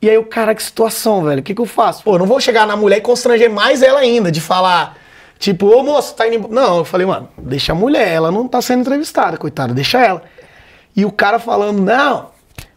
E 0.00 0.08
aí 0.08 0.14
eu, 0.14 0.24
cara, 0.24 0.54
que 0.54 0.62
situação, 0.62 1.24
velho. 1.24 1.40
O 1.40 1.42
que, 1.42 1.54
que 1.54 1.60
eu 1.60 1.66
faço? 1.66 2.02
Pô, 2.02 2.14
eu 2.14 2.20
não 2.20 2.26
vou 2.26 2.40
chegar 2.40 2.66
na 2.66 2.76
mulher 2.76 2.98
e 2.98 3.00
constranger 3.02 3.50
mais 3.50 3.82
ela 3.82 4.00
ainda, 4.00 4.32
de 4.32 4.40
falar, 4.40 4.96
tipo, 5.38 5.66
ô 5.66 5.82
moço, 5.82 6.14
tá 6.14 6.26
indo 6.26 6.36
embora. 6.36 6.54
Não, 6.54 6.78
eu 6.78 6.84
falei, 6.86 7.06
mano, 7.06 7.28
deixa 7.36 7.72
a 7.72 7.74
mulher, 7.74 8.08
ela 8.08 8.30
não 8.30 8.48
tá 8.48 8.62
sendo 8.62 8.80
entrevistada, 8.80 9.36
coitada, 9.36 9.74
deixa 9.74 10.00
ela. 10.00 10.22
E 10.96 11.04
o 11.04 11.12
cara 11.12 11.38
falando, 11.38 11.82
não, 11.82 12.30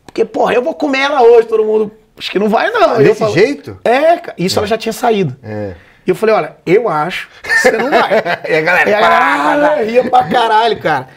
porque, 0.06 0.26
porra, 0.26 0.54
eu 0.54 0.62
vou 0.62 0.74
comer 0.74 1.00
ela 1.00 1.22
hoje, 1.22 1.48
todo 1.48 1.64
mundo. 1.64 1.92
Acho 2.18 2.30
que 2.30 2.38
não 2.38 2.50
vai, 2.50 2.70
não. 2.72 2.96
Eu 2.96 3.04
Desse 3.04 3.20
falo, 3.20 3.34
jeito? 3.34 3.80
É. 3.86 4.34
Isso 4.38 4.60
ela 4.60 4.68
já 4.68 4.78
tinha 4.78 4.94
saído. 4.94 5.36
É. 5.42 5.76
E 6.06 6.10
eu 6.10 6.16
falei, 6.16 6.36
olha, 6.36 6.58
eu 6.66 6.90
acho 6.90 7.30
que 7.42 7.50
você 7.50 7.72
não 7.72 7.90
vai. 7.90 8.12
E 8.50 8.56
a 8.56 8.62
galera, 8.62 8.90
E 8.90 8.94
a 8.94 9.02
galera 9.02 9.84
ria 9.84 10.10
pra 10.10 10.24
caralho, 10.26 10.80
cara. 10.80 11.08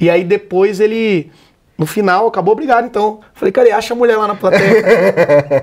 E 0.00 0.10
aí 0.10 0.24
depois 0.24 0.80
ele, 0.80 1.30
no 1.78 1.86
final, 1.86 2.26
acabou 2.26 2.54
brigado, 2.54 2.86
então. 2.86 3.20
Falei, 3.34 3.52
cara, 3.52 3.68
e 3.68 3.72
acha 3.72 3.94
a 3.94 3.96
mulher 3.96 4.16
lá 4.16 4.26
na 4.26 4.34
plateia. 4.34 4.82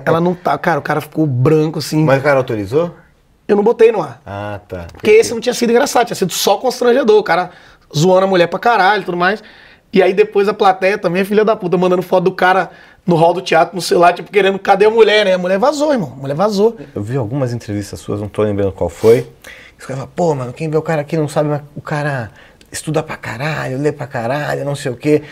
Ela 0.04 0.20
não 0.20 0.34
tá, 0.34 0.56
cara, 0.56 0.78
o 0.78 0.82
cara 0.82 1.00
ficou 1.00 1.26
branco 1.26 1.78
assim. 1.78 2.04
Mas 2.04 2.20
o 2.20 2.22
cara 2.22 2.38
autorizou? 2.38 2.94
Eu 3.46 3.56
não 3.56 3.62
botei 3.62 3.90
no 3.92 4.00
ar. 4.00 4.20
Ah, 4.24 4.60
tá. 4.66 4.86
Porque 4.92 5.10
esse 5.10 5.32
não 5.32 5.40
tinha 5.40 5.52
sido 5.52 5.70
engraçado, 5.70 6.06
tinha 6.06 6.16
sido 6.16 6.32
só 6.32 6.56
constrangedor. 6.56 7.18
O 7.18 7.22
cara 7.22 7.50
zoando 7.94 8.24
a 8.24 8.28
mulher 8.28 8.46
pra 8.46 8.58
caralho 8.58 9.02
e 9.02 9.04
tudo 9.04 9.16
mais. 9.16 9.42
E 9.92 10.00
aí 10.02 10.14
depois 10.14 10.48
a 10.48 10.54
plateia 10.54 10.96
também, 10.96 11.24
filha 11.24 11.44
da 11.44 11.56
puta, 11.56 11.76
mandando 11.76 12.00
foto 12.00 12.24
do 12.24 12.32
cara 12.32 12.70
no 13.10 13.16
hall 13.16 13.34
do 13.34 13.42
teatro, 13.42 13.74
no 13.74 13.82
celular, 13.82 14.14
tipo, 14.14 14.30
querendo, 14.30 14.56
cadê 14.58 14.84
a 14.84 14.90
mulher, 14.90 15.24
né? 15.24 15.34
A 15.34 15.38
mulher 15.38 15.58
vazou, 15.58 15.92
irmão. 15.92 16.12
A 16.16 16.20
mulher 16.20 16.34
vazou. 16.34 16.76
Eu 16.94 17.02
vi 17.02 17.16
algumas 17.16 17.52
entrevistas 17.52 17.98
suas, 17.98 18.20
não 18.20 18.28
tô 18.28 18.42
lembrando 18.42 18.70
qual 18.70 18.88
foi. 18.88 19.28
Os 19.76 19.84
caras 19.84 20.02
falam, 20.02 20.12
pô, 20.14 20.34
mano, 20.34 20.52
quem 20.52 20.70
vê 20.70 20.76
o 20.76 20.82
cara 20.82 21.00
aqui 21.00 21.16
não 21.16 21.26
sabe, 21.26 21.48
mas 21.48 21.62
o 21.74 21.80
cara 21.80 22.30
estuda 22.70 23.02
pra 23.02 23.16
caralho, 23.16 23.78
lê 23.78 23.90
pra 23.90 24.06
caralho, 24.06 24.64
não 24.64 24.76
sei 24.76 24.92
o 24.92 24.96
quê. 24.96 25.22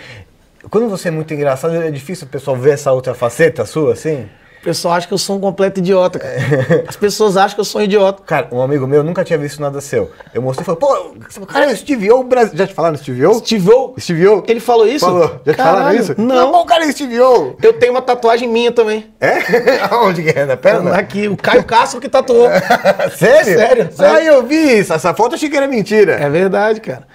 Quando 0.68 0.88
você 0.88 1.06
é 1.06 1.10
muito 1.12 1.32
engraçado, 1.32 1.76
é 1.76 1.90
difícil 1.90 2.26
o 2.26 2.30
pessoal 2.30 2.56
ver 2.56 2.72
essa 2.72 2.90
outra 2.92 3.14
faceta 3.14 3.64
sua, 3.64 3.92
assim? 3.92 4.28
O 4.60 4.64
pessoal 4.64 4.94
acha 4.94 5.06
que 5.06 5.14
eu 5.14 5.18
sou 5.18 5.36
um 5.36 5.40
completo 5.40 5.78
idiota, 5.78 6.18
cara. 6.18 6.84
As 6.88 6.96
pessoas 6.96 7.36
acham 7.36 7.54
que 7.54 7.60
eu 7.60 7.64
sou 7.64 7.80
um 7.80 7.84
idiota. 7.84 8.22
Cara, 8.24 8.48
um 8.50 8.60
amigo 8.60 8.86
meu 8.86 9.04
nunca 9.04 9.24
tinha 9.24 9.38
visto 9.38 9.60
nada 9.60 9.80
seu. 9.80 10.10
Eu 10.34 10.42
mostrei 10.42 10.62
e 10.62 10.66
falei, 10.66 10.80
pô, 10.80 11.46
cara 11.46 11.70
é 11.70 11.74
Steve 11.74 12.10
O 12.10 12.22
Brasil. 12.24 12.56
Já 12.56 12.66
te 12.66 12.74
falaram 12.74 12.96
Steve 12.96 13.24
O? 13.26 13.34
Steve 13.34 13.70
O? 13.70 13.94
Steve 13.98 14.26
O? 14.26 14.44
Ele 14.46 14.60
falou 14.60 14.86
isso? 14.86 15.04
Falou. 15.04 15.40
Já 15.44 15.54
te 15.54 15.56
falaram 15.56 15.96
isso? 15.98 16.14
Não. 16.18 16.52
pô, 16.52 16.60
o 16.62 16.66
cara 16.66 16.84
é 16.84 16.92
Steve 16.92 17.20
O. 17.20 17.56
Eu 17.62 17.72
tenho 17.74 17.92
uma 17.92 18.02
tatuagem 18.02 18.48
minha 18.48 18.72
também. 18.72 19.06
É? 19.20 19.38
Aonde 19.90 20.22
que 20.22 20.38
é? 20.38 20.44
Na 20.44 20.56
perna? 20.56 20.94
Aqui, 20.94 21.28
o 21.28 21.36
Caio 21.36 21.64
Castro 21.64 22.00
que 22.00 22.08
tatuou. 22.08 22.48
sério? 23.16 23.44
Sério, 23.44 23.88
sério. 23.92 24.16
Ah, 24.16 24.22
eu 24.22 24.42
vi 24.44 24.78
isso. 24.78 24.92
Essa 24.92 25.14
foto 25.14 25.32
eu 25.32 25.36
achei 25.36 25.48
que 25.48 25.56
era 25.56 25.68
mentira. 25.68 26.14
É 26.14 26.28
verdade, 26.28 26.80
cara. 26.80 27.06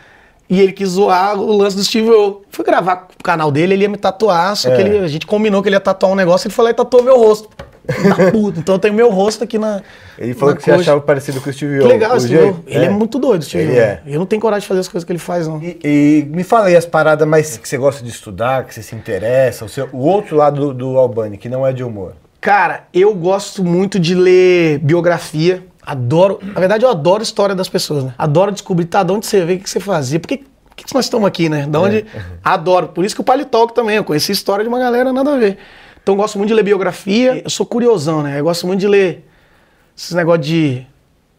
E 0.53 0.59
ele 0.61 0.71
quis 0.71 0.89
zoar 0.89 1.35
o 1.39 1.51
lance 1.57 1.75
do 1.75 1.83
Steve 1.83 2.09
O. 2.09 2.41
Fui 2.51 2.63
gravar 2.63 3.07
o 3.19 3.23
canal 3.23 3.51
dele, 3.51 3.73
ele 3.73 3.83
ia 3.83 3.89
me 3.89 3.97
tatuar, 3.97 4.55
só 4.55 4.69
que 4.69 4.75
É. 4.75 4.81
ele- 4.81 4.99
a 4.99 5.07
gente 5.07 5.25
combinou 5.25 5.61
que 5.63 5.69
ele 5.69 5.75
ia 5.75 5.79
tatuar 5.79 6.11
um 6.11 6.15
negócio, 6.15 6.47
ele 6.47 6.53
falou 6.53 6.69
e 6.69 6.73
tatuou 6.73 7.01
meu 7.03 7.17
rosto. 7.17 7.49
Da 7.85 8.31
puta. 8.31 8.59
Então 8.59 8.75
eu 8.75 8.79
tenho 8.79 8.93
meu 8.93 9.09
rosto 9.09 9.43
aqui 9.43 9.57
na. 9.57 9.81
Ele 10.17 10.33
falou 10.33 10.53
na 10.53 10.57
que 10.57 10.63
você 10.63 10.71
coxa. 10.71 10.81
achava 10.83 11.01
parecido 11.01 11.41
com 11.41 11.49
o 11.49 11.53
Steve 11.53 11.79
Que 11.79 11.83
O. 11.83 11.87
legal 11.87 12.13
o 12.13 12.17
esse 12.17 12.29
jeito. 12.29 12.53
Steve 12.53 12.59
O. 12.65 12.77
Ele 12.77 12.85
é. 12.85 12.89
muito 12.89 13.19
doido, 13.19 13.43
Steve 13.43 13.63
Ele 13.63 13.73
O. 13.73 13.81
é. 13.81 14.01
Eu 14.05 14.19
não 14.19 14.25
tenho 14.25 14.41
coragem 14.41 14.61
de 14.61 14.67
fazer 14.69 14.79
as 14.79 14.87
coisas 14.87 15.05
que 15.05 15.11
ele 15.11 15.19
faz, 15.19 15.47
não. 15.49 15.61
E, 15.61 15.77
e 15.83 16.25
me 16.33 16.43
fala 16.45 16.67
aí 16.67 16.77
as 16.77 16.85
paradas 16.85 17.27
mais 17.27 17.57
que 17.57 17.67
você 17.67 17.77
gosta 17.77 18.01
de 18.01 18.09
estudar, 18.09 18.63
que 18.63 18.73
você 18.73 18.81
se 18.81 18.95
interessa, 18.95 19.65
o, 19.65 19.69
seu- 19.69 19.89
o 19.91 19.97
outro 19.99 20.37
lado 20.37 20.67
do, 20.67 20.73
do 20.73 20.97
Albani, 20.97 21.37
que 21.37 21.49
não 21.49 21.67
é 21.67 21.73
de 21.73 21.83
humor. 21.83 22.13
Cara, 22.39 22.83
eu 22.93 23.13
gosto 23.15 23.63
muito 23.65 23.99
de 23.99 24.15
ler 24.15 24.77
biografia. 24.79 25.63
Adoro. 25.85 26.39
Na 26.41 26.59
verdade, 26.59 26.85
eu 26.85 26.89
adoro 26.89 27.21
a 27.21 27.23
história 27.23 27.55
das 27.55 27.69
pessoas, 27.69 28.03
né? 28.05 28.13
Adoro 28.17 28.51
descobrir, 28.51 28.85
tá, 28.85 29.03
de 29.03 29.11
onde 29.11 29.25
você 29.25 29.43
veio, 29.45 29.59
o 29.59 29.63
que 29.63 29.69
você 29.69 29.79
fazia. 29.79 30.19
Por 30.19 30.27
que, 30.27 30.37
por 30.37 30.75
que 30.75 30.93
nós 30.93 31.05
estamos 31.05 31.27
aqui, 31.27 31.49
né? 31.49 31.65
Da 31.67 31.79
onde. 31.79 32.05
Adoro. 32.43 32.89
Por 32.89 33.05
isso 33.05 33.15
que 33.15 33.21
o 33.21 33.23
Palitalk 33.23 33.73
também. 33.73 33.97
Eu 33.97 34.03
conheci 34.03 34.31
a 34.31 34.33
história 34.33 34.63
de 34.63 34.69
uma 34.69 34.79
galera, 34.79 35.11
nada 35.11 35.33
a 35.33 35.37
ver. 35.37 35.57
Então, 36.01 36.15
eu 36.15 36.17
gosto 36.17 36.37
muito 36.37 36.49
de 36.49 36.53
ler 36.53 36.63
biografia. 36.63 37.41
Eu 37.43 37.49
sou 37.49 37.65
curiosão, 37.65 38.23
né? 38.23 38.39
Eu 38.39 38.43
gosto 38.43 38.67
muito 38.67 38.79
de 38.79 38.87
ler 38.87 39.27
esses 39.95 40.11
negócios 40.13 40.45
de 40.45 40.85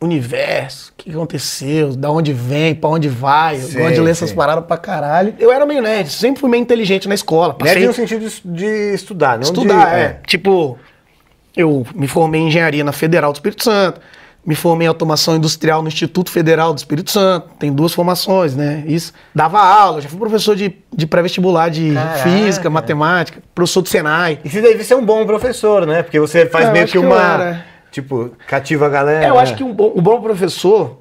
universo, 0.05 0.93
o 0.93 1.03
que 1.03 1.11
aconteceu, 1.11 1.97
da 1.97 2.11
onde 2.11 2.33
vem, 2.33 2.75
pra 2.75 2.91
onde 2.91 3.09
vai. 3.09 3.57
Eu 3.57 3.61
Sim, 3.61 3.79
gosto 3.79 3.95
de 3.95 4.01
ler 4.01 4.11
essas 4.11 4.31
sim. 4.31 4.37
paradas 4.37 4.65
pra 4.67 4.77
caralho. 4.77 5.35
Eu 5.39 5.51
era 5.51 5.65
meio 5.67 5.83
nerd, 5.83 6.11
sempre 6.11 6.41
fui 6.41 6.51
meio 6.51 6.63
inteligente 6.63 7.09
na 7.09 7.15
escola. 7.15 7.57
Nerd 7.63 7.87
no 7.87 7.93
sentido 7.93 8.31
de, 8.45 8.95
estudar, 8.95 9.37
não 9.37 9.43
Estudar, 9.43 9.91
de, 9.91 10.01
é. 10.01 10.21
Tipo, 10.27 10.79
eu 11.57 11.87
me 11.95 12.07
formei 12.07 12.41
em 12.41 12.49
engenharia 12.49 12.85
na 12.85 12.93
Federal 12.93 13.33
do 13.33 13.37
Espírito 13.37 13.65
Santo, 13.65 14.01
me 14.47 14.55
formei 14.55 14.87
em 14.87 14.89
automação 14.89 15.37
industrial 15.37 15.81
no 15.83 15.89
Instituto 15.89 16.31
Federal 16.31 16.75
do 16.75 16.79
Espírito 16.79 17.11
Santo, 17.11 17.49
tem 17.59 17.73
duas 17.73 17.93
formações, 17.93 18.55
né? 18.55 18.85
Isso. 18.87 19.13
Dava 19.35 19.59
aula, 19.59 20.01
já 20.01 20.09
fui 20.09 20.19
professor 20.19 20.55
de, 20.55 20.77
de 20.93 21.07
pré-vestibular 21.07 21.71
de 21.71 21.95
Caraca. 21.95 22.19
física, 22.19 22.69
matemática, 22.71 23.43
professor 23.55 23.83
do 23.83 23.89
Senai. 23.89 24.39
E 24.45 24.51
você 24.51 24.61
deve 24.61 24.85
ser 24.85 24.95
um 24.97 25.05
bom 25.05 25.25
professor, 25.25 25.87
né? 25.87 26.03
Porque 26.03 26.21
você 26.21 26.47
faz 26.47 26.67
É, 26.67 26.69
eu 26.69 26.73
meio 26.73 26.87
que 26.87 26.93
que 26.93 26.99
uma. 26.99 27.17
era. 27.17 27.67
Tipo, 27.91 28.33
cativa 28.47 28.87
a 28.87 28.89
galera. 28.89 29.25
É, 29.25 29.31
eu 29.31 29.35
né? 29.35 29.41
acho 29.41 29.55
que 29.55 29.63
um 29.63 29.73
bom, 29.73 29.93
um 29.97 30.03
bom 30.03 30.21
professor 30.21 30.99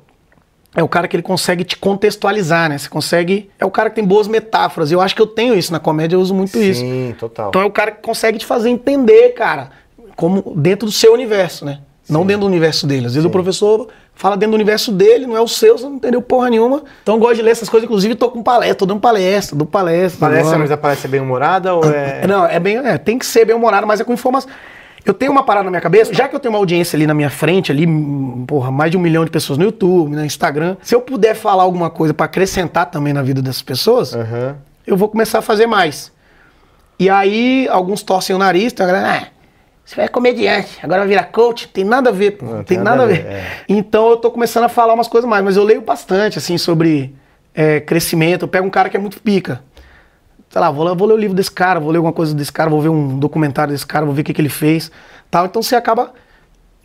é 0.76 0.82
o 0.82 0.88
cara 0.88 1.08
que 1.08 1.16
ele 1.16 1.24
consegue 1.24 1.64
te 1.64 1.78
contextualizar, 1.78 2.70
né? 2.70 2.78
Você 2.78 2.88
consegue. 2.88 3.50
É 3.60 3.66
o 3.66 3.72
cara 3.72 3.90
que 3.90 3.96
tem 3.96 4.06
boas 4.06 4.28
metáforas. 4.28 4.92
Eu 4.92 5.02
acho 5.02 5.16
que 5.16 5.22
eu 5.22 5.28
tenho 5.28 5.56
isso 5.56 5.72
na 5.72 5.80
comédia, 5.80 6.16
eu 6.16 6.22
uso 6.22 6.34
muito 6.34 6.58
isso. 6.58 6.82
Sim, 6.82 7.16
total. 7.20 7.50
Então 7.50 7.62
é 7.62 7.66
o 7.66 7.72
cara 7.72 7.92
que 7.92 8.02
consegue 8.02 8.38
te 8.38 8.46
fazer 8.46 8.70
entender, 8.70 9.30
cara, 9.34 9.72
como 10.16 10.54
dentro 10.56 10.86
do 10.86 10.92
seu 10.92 11.14
universo, 11.14 11.66
né? 11.66 11.80
Não 12.10 12.26
dentro 12.26 12.42
do 12.42 12.48
universo 12.48 12.86
dele. 12.86 13.06
Às 13.06 13.14
vezes 13.14 13.26
o 13.26 13.30
professor 13.30 13.88
fala 14.14 14.36
dentro 14.36 14.52
do 14.52 14.56
universo 14.56 14.92
dele, 14.92 15.26
não 15.26 15.38
é 15.38 15.42
o 15.42 15.48
seu, 15.48 15.78
você 15.78 15.86
não 15.86 15.96
entendeu 15.96 16.22
porra 16.22 16.50
nenhuma. 16.50 16.84
Então 17.02 17.16
eu 17.16 17.20
gosto 17.20 17.36
de 17.36 17.42
ler 17.42 17.52
essas 17.52 17.70
coisas, 17.70 17.86
inclusive 17.86 18.16
tô 18.16 18.30
com 18.30 18.44
palestra, 18.44 18.76
tô 18.76 18.86
dando 18.86 19.00
palestra, 19.00 19.56
dou 19.56 19.66
palestra. 19.66 20.20
Palestra, 20.20 20.48
agora. 20.48 20.60
mas 20.60 20.72
a 20.72 20.78
palestra 20.78 21.08
é 21.08 21.12
bem 21.12 21.22
humorada 21.22 21.74
ou 21.74 21.84
é. 21.86 22.28
Não, 22.28 22.46
é 22.46 22.60
bem, 22.60 22.78
é, 22.78 22.98
tem 22.98 23.18
que 23.18 23.26
ser 23.26 23.46
bem 23.46 23.56
humorado, 23.56 23.88
mas 23.88 24.02
é 24.02 24.04
com 24.04 24.14
informação. 24.14 24.50
Eu 25.06 25.14
tenho 25.14 25.32
uma 25.32 25.44
parada 25.44 25.66
na 25.66 25.70
minha 25.70 25.82
cabeça, 25.82 26.14
já 26.14 26.30
que 26.30 26.36
eu 26.36 26.40
tenho 26.40 26.54
uma 26.54 26.60
audiência 26.60 26.96
ali 26.96 27.06
na 27.06 27.14
minha 27.14 27.30
frente, 27.30 27.72
ali, 27.72 27.86
porra, 28.48 28.72
mais 28.72 28.90
de 28.90 28.98
um 28.98 29.02
milhão 29.02 29.26
de 29.26 29.32
pessoas 29.32 29.58
no 29.58 29.66
YouTube, 29.66 30.16
no 30.16 30.24
Instagram, 30.24 30.78
se 30.82 30.96
eu 30.96 31.02
puder 31.02 31.36
falar 31.36 31.64
alguma 31.64 31.90
coisa 31.90 32.14
pra 32.14 32.26
acrescentar 32.26 32.86
também 32.90 33.12
na 33.12 33.22
vida 33.22 33.42
dessas 33.42 33.62
pessoas, 33.62 34.16
Aham. 34.16 34.56
eu 34.88 34.96
vou 34.96 35.10
começar 35.10 35.40
a 35.40 35.42
fazer 35.42 35.68
mais. 35.68 36.12
E 36.98 37.10
aí, 37.10 37.68
alguns 37.70 38.02
torcem 38.02 38.34
o 38.34 38.40
nariz, 38.40 38.72
tem 38.72 38.86
a 38.86 38.88
galera, 38.88 39.24
ah, 39.24 39.28
você 39.86 40.02
é 40.02 40.08
comediante, 40.08 40.80
agora 40.82 41.00
vai 41.02 41.10
virar 41.10 41.24
coach, 41.26 41.68
tem 41.68 41.84
nada 41.84 42.10
a 42.10 42.14
ver, 42.14 42.38
Não, 42.42 42.64
tem, 42.64 42.78
nada, 42.78 43.04
a 43.04 43.06
ver. 43.06 43.26
é. 43.26 43.44
Então 43.68 44.10
eu 44.10 44.18
tô 44.18 44.32
começando 44.32 44.64
a 44.64 44.70
falar 44.70 44.94
umas 44.94 45.08
coisas 45.08 45.30
mais, 45.30 45.44
mas 45.44 45.58
eu 45.58 45.64
leio 45.64 45.82
bastante, 45.82 46.38
assim, 46.38 46.58
sobre 46.58 47.14
é, 47.54 47.80
crescimento. 47.82 48.44
Eu 48.44 48.48
pego 48.48 48.66
um 48.66 48.70
cara 48.70 48.90
que 48.90 48.96
é 48.96 49.00
muito 49.00 49.22
pica. 49.22 49.62
Sei 50.50 50.62
lá, 50.62 50.72
vou, 50.72 50.96
vou 50.96 51.08
ler 51.08 51.14
o 51.16 51.18
livro 51.18 51.36
desse 51.36 51.52
cara, 51.52 51.80
vou 51.80 51.92
ler 51.92 51.98
alguma 51.98 52.14
coisa 52.14 52.34
desse 52.34 52.52
cara, 52.52 52.70
vou 52.70 52.80
ver 52.82 52.90
um 52.90 53.18
documentário 53.20 53.74
desse 53.74 53.86
cara, 53.86 54.06
vou 54.06 54.14
ver 54.14 54.22
o 54.22 54.24
que, 54.24 54.34
que 54.34 54.42
ele 54.42 54.50
fez. 54.50 54.90
Tal. 55.30 55.46
Então 55.48 55.62
você 55.62 55.76
acaba 55.76 56.14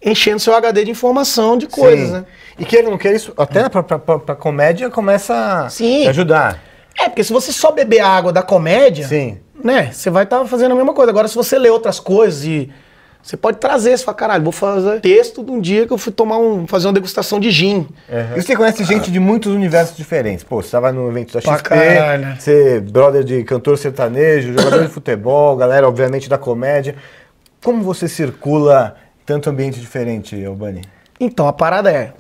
enchendo 0.05 0.39
seu 0.41 0.55
HD 0.55 0.85
de 0.85 0.91
informação 0.91 1.57
de 1.57 1.67
coisas, 1.67 2.07
Sim. 2.09 2.13
né? 2.15 2.25
E 2.59 2.65
queira 2.65 2.89
não 2.91 2.97
queira, 2.99 3.17
isso 3.17 3.33
até 3.37 3.69
pra, 3.69 3.83
pra, 3.83 3.99
pra, 3.99 4.19
pra 4.19 4.35
comédia 4.35 4.89
começa 4.91 5.65
a 5.67 5.69
Sim. 5.71 6.03
te 6.03 6.09
ajudar. 6.09 6.59
É, 6.99 7.09
porque 7.09 7.23
se 7.23 7.33
você 7.33 7.53
só 7.53 7.71
beber 7.71 8.01
a 8.01 8.09
água 8.09 8.33
da 8.33 8.43
comédia, 8.43 9.07
Sim. 9.07 9.39
né, 9.63 9.91
você 9.93 10.09
vai 10.11 10.25
estar 10.25 10.45
fazendo 10.47 10.73
a 10.73 10.75
mesma 10.75 10.95
coisa. 10.95 11.11
Agora, 11.11 11.29
se 11.29 11.35
você 11.35 11.59
lê 11.59 11.69
outras 11.71 12.01
coisas 12.01 12.45
e 12.45 12.71
você 13.23 13.37
pode 13.37 13.59
trazer, 13.59 13.97
você 13.99 14.05
fala, 14.05 14.17
caralho, 14.17 14.43
vou 14.45 14.53
fazer 14.53 15.01
texto 15.01 15.45
de 15.45 15.51
um 15.51 15.61
dia 15.61 15.87
que 15.87 15.93
eu 15.93 15.99
fui 15.99 16.13
tomar 16.13 16.39
um, 16.39 16.67
fazer 16.67 16.87
uma 16.87 16.93
degustação 16.95 17.39
de 17.39 17.51
gin. 17.51 17.87
E 18.37 18.41
você 18.41 18.57
conhece 18.57 18.85
gente 18.85 19.11
de 19.11 19.19
muitos 19.21 19.53
universos 19.53 19.97
diferentes. 19.97 20.45
Pô, 20.45 20.63
você 20.63 20.71
tava 20.71 20.91
no 20.93 21.09
evento 21.11 21.35
da 21.35 21.41
Pra 21.43 21.55
XP, 21.57 21.69
caralho. 21.69 22.37
você 22.41 22.77
é 22.77 22.81
brother 22.81 23.23
de 23.25 23.45
cantor 23.45 23.77
sertanejo, 23.77 24.53
jogador 24.55 24.83
de 24.83 24.89
futebol, 24.89 25.55
galera, 25.59 25.87
obviamente, 25.87 26.29
da 26.29 26.39
comédia. 26.39 26.95
Como 27.63 27.83
você 27.83 28.09
circula 28.09 28.97
tanto 29.27 29.51
ambiente 29.51 29.79
diferente, 29.79 30.43
Albani? 30.45 30.83
Então, 31.21 31.47
a 31.49 31.53
parada 31.53 31.91
é, 31.93 32.15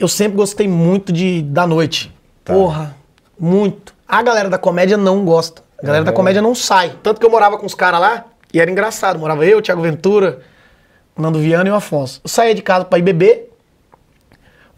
eu 0.00 0.08
sempre 0.08 0.36
gostei 0.38 0.66
muito 0.66 1.12
de 1.12 1.42
da 1.42 1.66
noite. 1.66 2.12
Tá. 2.42 2.52
Porra, 2.54 2.96
muito. 3.38 3.94
A 4.08 4.22
galera 4.22 4.48
da 4.50 4.58
comédia 4.58 4.96
não 4.96 5.24
gosta. 5.24 5.62
A 5.80 5.86
galera 5.86 6.04
da 6.04 6.10
Uhum. 6.10 6.16
comédia 6.16 6.42
não 6.42 6.54
sai. 6.54 6.94
Tanto 7.02 7.20
que 7.20 7.26
eu 7.26 7.30
morava 7.30 7.58
com 7.58 7.66
os 7.66 7.74
caras 7.74 8.00
lá, 8.00 8.24
e 8.52 8.60
era 8.60 8.70
engraçado. 8.70 9.18
Morava 9.18 9.44
eu, 9.46 9.58
o 9.58 9.62
Thiago 9.62 9.82
Ventura, 9.82 10.40
o 11.16 11.22
Nando 11.22 11.38
Viana 11.38 11.68
e 11.68 11.72
o 11.72 11.74
Afonso. 11.74 12.20
Eu 12.22 12.28
saía 12.28 12.54
de 12.54 12.62
casa 12.62 12.84
pra 12.84 12.98
ir 12.98 13.02
beber, 13.02 13.50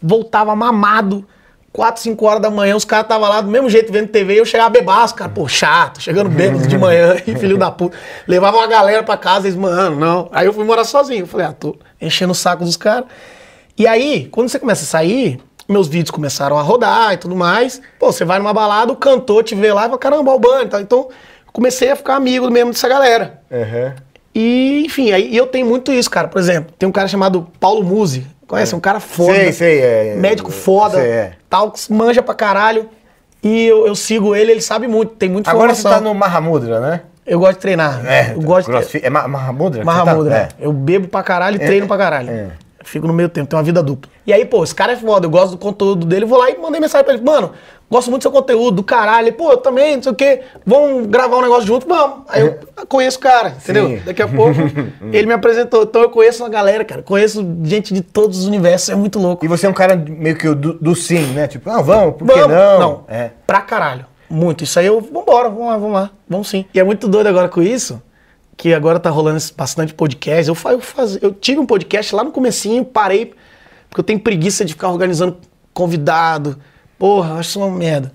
voltava 0.01 0.55
mamado, 0.55 1.25
4, 1.75 2.01
5 2.01 2.25
horas 2.25 2.41
da 2.41 2.49
manhã, 2.49 2.73
os 2.75 2.85
caras 2.85 3.03
estavam 3.05 3.27
lá 3.27 3.41
do 3.41 3.49
mesmo 3.49 3.69
jeito 3.69 3.91
vendo 3.91 4.07
TV, 4.07 4.35
e 4.35 4.37
eu 4.37 4.45
chegava 4.45 4.69
bebaço, 4.69 5.13
cara, 5.13 5.29
pô, 5.29 5.45
chato, 5.45 6.01
chegando 6.01 6.29
bêbado 6.29 6.65
de 6.67 6.77
manhã, 6.77 7.17
e 7.27 7.35
filho 7.35 7.57
da 7.57 7.69
puta. 7.69 7.97
Levava 8.25 8.57
uma 8.57 8.67
galera 8.67 9.03
pra 9.03 9.17
casa, 9.17 9.47
eles, 9.47 9.57
mano, 9.57 9.97
não. 9.97 10.29
Aí 10.31 10.45
eu 10.45 10.53
fui 10.53 10.63
morar 10.63 10.85
sozinho, 10.85 11.23
eu 11.23 11.27
falei, 11.27 11.47
ah, 11.47 11.51
tô 11.51 11.75
enchendo 12.01 12.31
o 12.31 12.35
saco 12.35 12.63
dos 12.63 12.77
caras. 12.77 13.05
E 13.77 13.85
aí, 13.85 14.29
quando 14.31 14.47
você 14.47 14.57
começa 14.57 14.83
a 14.83 14.87
sair, 14.87 15.37
meus 15.67 15.89
vídeos 15.89 16.11
começaram 16.11 16.57
a 16.57 16.61
rodar 16.61 17.13
e 17.13 17.17
tudo 17.17 17.35
mais. 17.35 17.81
Pô, 17.99 18.09
você 18.09 18.23
vai 18.23 18.39
numa 18.39 18.53
balada, 18.53 18.93
o 18.93 18.95
cantor 18.95 19.43
te 19.43 19.53
vê 19.53 19.73
lá 19.73 19.81
e 19.81 19.85
fala, 19.85 19.97
caramba, 19.97 20.31
Albani, 20.31 20.69
tá? 20.69 20.79
Então, 20.79 21.09
comecei 21.55 21.89
a 21.89 21.95
ficar 21.95 22.15
amigo 22.15 22.51
mesmo 22.51 22.71
dessa 22.71 22.87
galera. 22.89 23.39
Aham. 23.49 23.93
E, 24.33 24.83
enfim, 24.85 25.13
aí 25.13 25.35
eu 25.35 25.47
tenho 25.47 25.65
muito 25.65 25.89
isso, 25.93 26.09
cara. 26.11 26.27
Por 26.27 26.39
exemplo, 26.39 26.73
tem 26.77 26.87
um 26.87 26.91
cara 26.91 27.07
chamado 27.07 27.47
Paulo 27.59 27.81
Musi. 27.83 28.27
Conhece? 28.45 28.75
Um 28.75 28.79
cara 28.81 28.99
foda. 28.99 29.33
Sei, 29.33 29.51
sei, 29.53 29.79
é. 29.81 30.15
Médico 30.17 30.51
foda, 30.51 30.97
Sei, 30.99 31.09
é. 31.09 31.31
tal, 31.49 31.71
que 31.71 31.91
manja 31.91 32.21
pra 32.21 32.35
caralho. 32.35 32.89
E 33.41 33.65
eu, 33.65 33.87
eu 33.87 33.95
sigo 33.95 34.35
ele, 34.35 34.51
ele 34.51 34.61
sabe 34.61 34.87
muito, 34.87 35.13
tem 35.15 35.29
muita 35.29 35.49
Agora 35.49 35.73
você 35.73 35.79
informação. 35.79 36.03
tá 36.03 36.09
no 36.09 36.13
Mahamudra, 36.13 36.79
né? 36.81 37.01
Eu 37.25 37.39
gosto 37.39 37.53
de 37.53 37.59
treinar. 37.61 38.05
É, 38.05 38.33
eu 38.35 38.41
gosto 38.41 38.69
de. 38.71 39.03
É 39.05 39.09
Ma- 39.09 39.27
Mahamudra? 39.27 39.79
você 39.79 39.85
Mahamudra. 39.85 40.31
tá? 40.31 40.37
é. 40.41 40.49
Eu 40.59 40.73
bebo 40.73 41.07
pra 41.07 41.23
caralho 41.23 41.55
e 41.55 41.59
treino 41.59 41.87
pra 41.87 41.97
caralho. 41.97 42.29
é. 42.29 42.47
Fico 42.83 43.07
no 43.07 43.13
meio 43.13 43.29
tempo, 43.29 43.47
tenho 43.49 43.57
uma 43.57 43.63
vida 43.65 43.81
dupla. 43.81 44.11
E 44.27 44.31
aí, 44.31 44.45
pô, 44.45 44.63
esse 44.63 44.75
cara 44.75 44.91
é 44.91 44.95
foda, 44.95 45.25
eu 45.25 45.29
gosto 45.31 45.51
do 45.53 45.57
conteúdo 45.57 46.05
dele, 46.05 46.23
vou 46.23 46.37
lá 46.37 46.51
e 46.51 46.57
mandei 46.59 46.79
mensagem 46.79 47.03
pra 47.03 47.15
ele, 47.15 47.23
mano, 47.23 47.51
gosto 47.89 48.09
muito 48.09 48.21
do 48.21 48.23
seu 48.23 48.31
conteúdo, 48.31 48.77
do 48.77 48.83
caralho. 48.83 49.31
Pô, 49.33 49.51
eu 49.51 49.57
também, 49.57 49.95
não 49.95 50.03
sei 50.03 50.11
o 50.11 50.15
quê, 50.15 50.41
vamos 50.65 51.07
gravar 51.07 51.37
um 51.37 51.41
negócio 51.41 51.65
junto? 51.65 51.87
Vamos. 51.87 52.19
Aí 52.27 52.41
eu 52.41 52.59
conheço 52.87 53.17
o 53.17 53.21
cara, 53.21 53.49
entendeu? 53.61 53.87
Sim. 53.89 54.01
Daqui 54.05 54.21
a 54.21 54.27
pouco 54.27 54.59
ele 55.13 55.27
me 55.27 55.33
apresentou. 55.33 55.83
Então 55.83 56.01
eu 56.01 56.09
conheço 56.09 56.43
uma 56.43 56.49
galera, 56.49 56.83
cara, 56.83 57.01
conheço 57.03 57.45
gente 57.63 57.93
de 57.93 58.01
todos 58.01 58.39
os 58.39 58.45
universos, 58.45 58.89
é 58.89 58.95
muito 58.95 59.19
louco. 59.19 59.45
E 59.45 59.47
você 59.47 59.65
é 59.65 59.69
um 59.69 59.73
cara 59.73 59.95
meio 59.95 60.35
que 60.37 60.47
do, 60.53 60.73
do 60.73 60.95
sim, 60.95 61.25
né? 61.33 61.47
Tipo, 61.47 61.69
não, 61.69 61.83
vamos, 61.83 62.15
por 62.15 62.27
que 62.27 62.33
Vamos. 62.33 62.55
não? 62.55 62.79
Não, 62.79 63.03
É. 63.07 63.31
pra 63.45 63.61
caralho. 63.61 64.05
Muito. 64.29 64.63
Isso 64.63 64.79
aí 64.79 64.87
eu, 64.87 64.99
vambora, 64.99 65.49
vamos 65.49 65.67
lá, 65.67 65.77
vamos 65.77 65.93
lá, 65.93 66.09
vamos 66.27 66.47
sim. 66.49 66.65
E 66.73 66.79
é 66.79 66.83
muito 66.83 67.07
doido 67.07 67.27
agora 67.27 67.47
com 67.47 67.61
isso, 67.61 68.01
que 68.57 68.73
agora 68.73 68.99
tá 68.99 69.09
rolando 69.11 69.37
bastante 69.55 69.93
podcast. 69.93 70.49
Eu, 70.49 70.71
eu, 70.71 70.79
faz, 70.79 71.21
eu 71.21 71.31
tive 71.31 71.59
um 71.59 71.65
podcast 71.65 72.15
lá 72.15 72.23
no 72.23 72.31
comecinho, 72.31 72.83
parei, 72.83 73.33
porque 73.87 73.99
eu 73.99 74.03
tenho 74.03 74.19
preguiça 74.19 74.65
de 74.65 74.73
ficar 74.73 74.89
organizando 74.89 75.37
convidado. 75.73 76.57
Porra, 76.97 77.31
eu 77.31 77.35
acho 77.37 77.49
isso 77.49 77.59
uma 77.59 77.69
merda. 77.69 78.11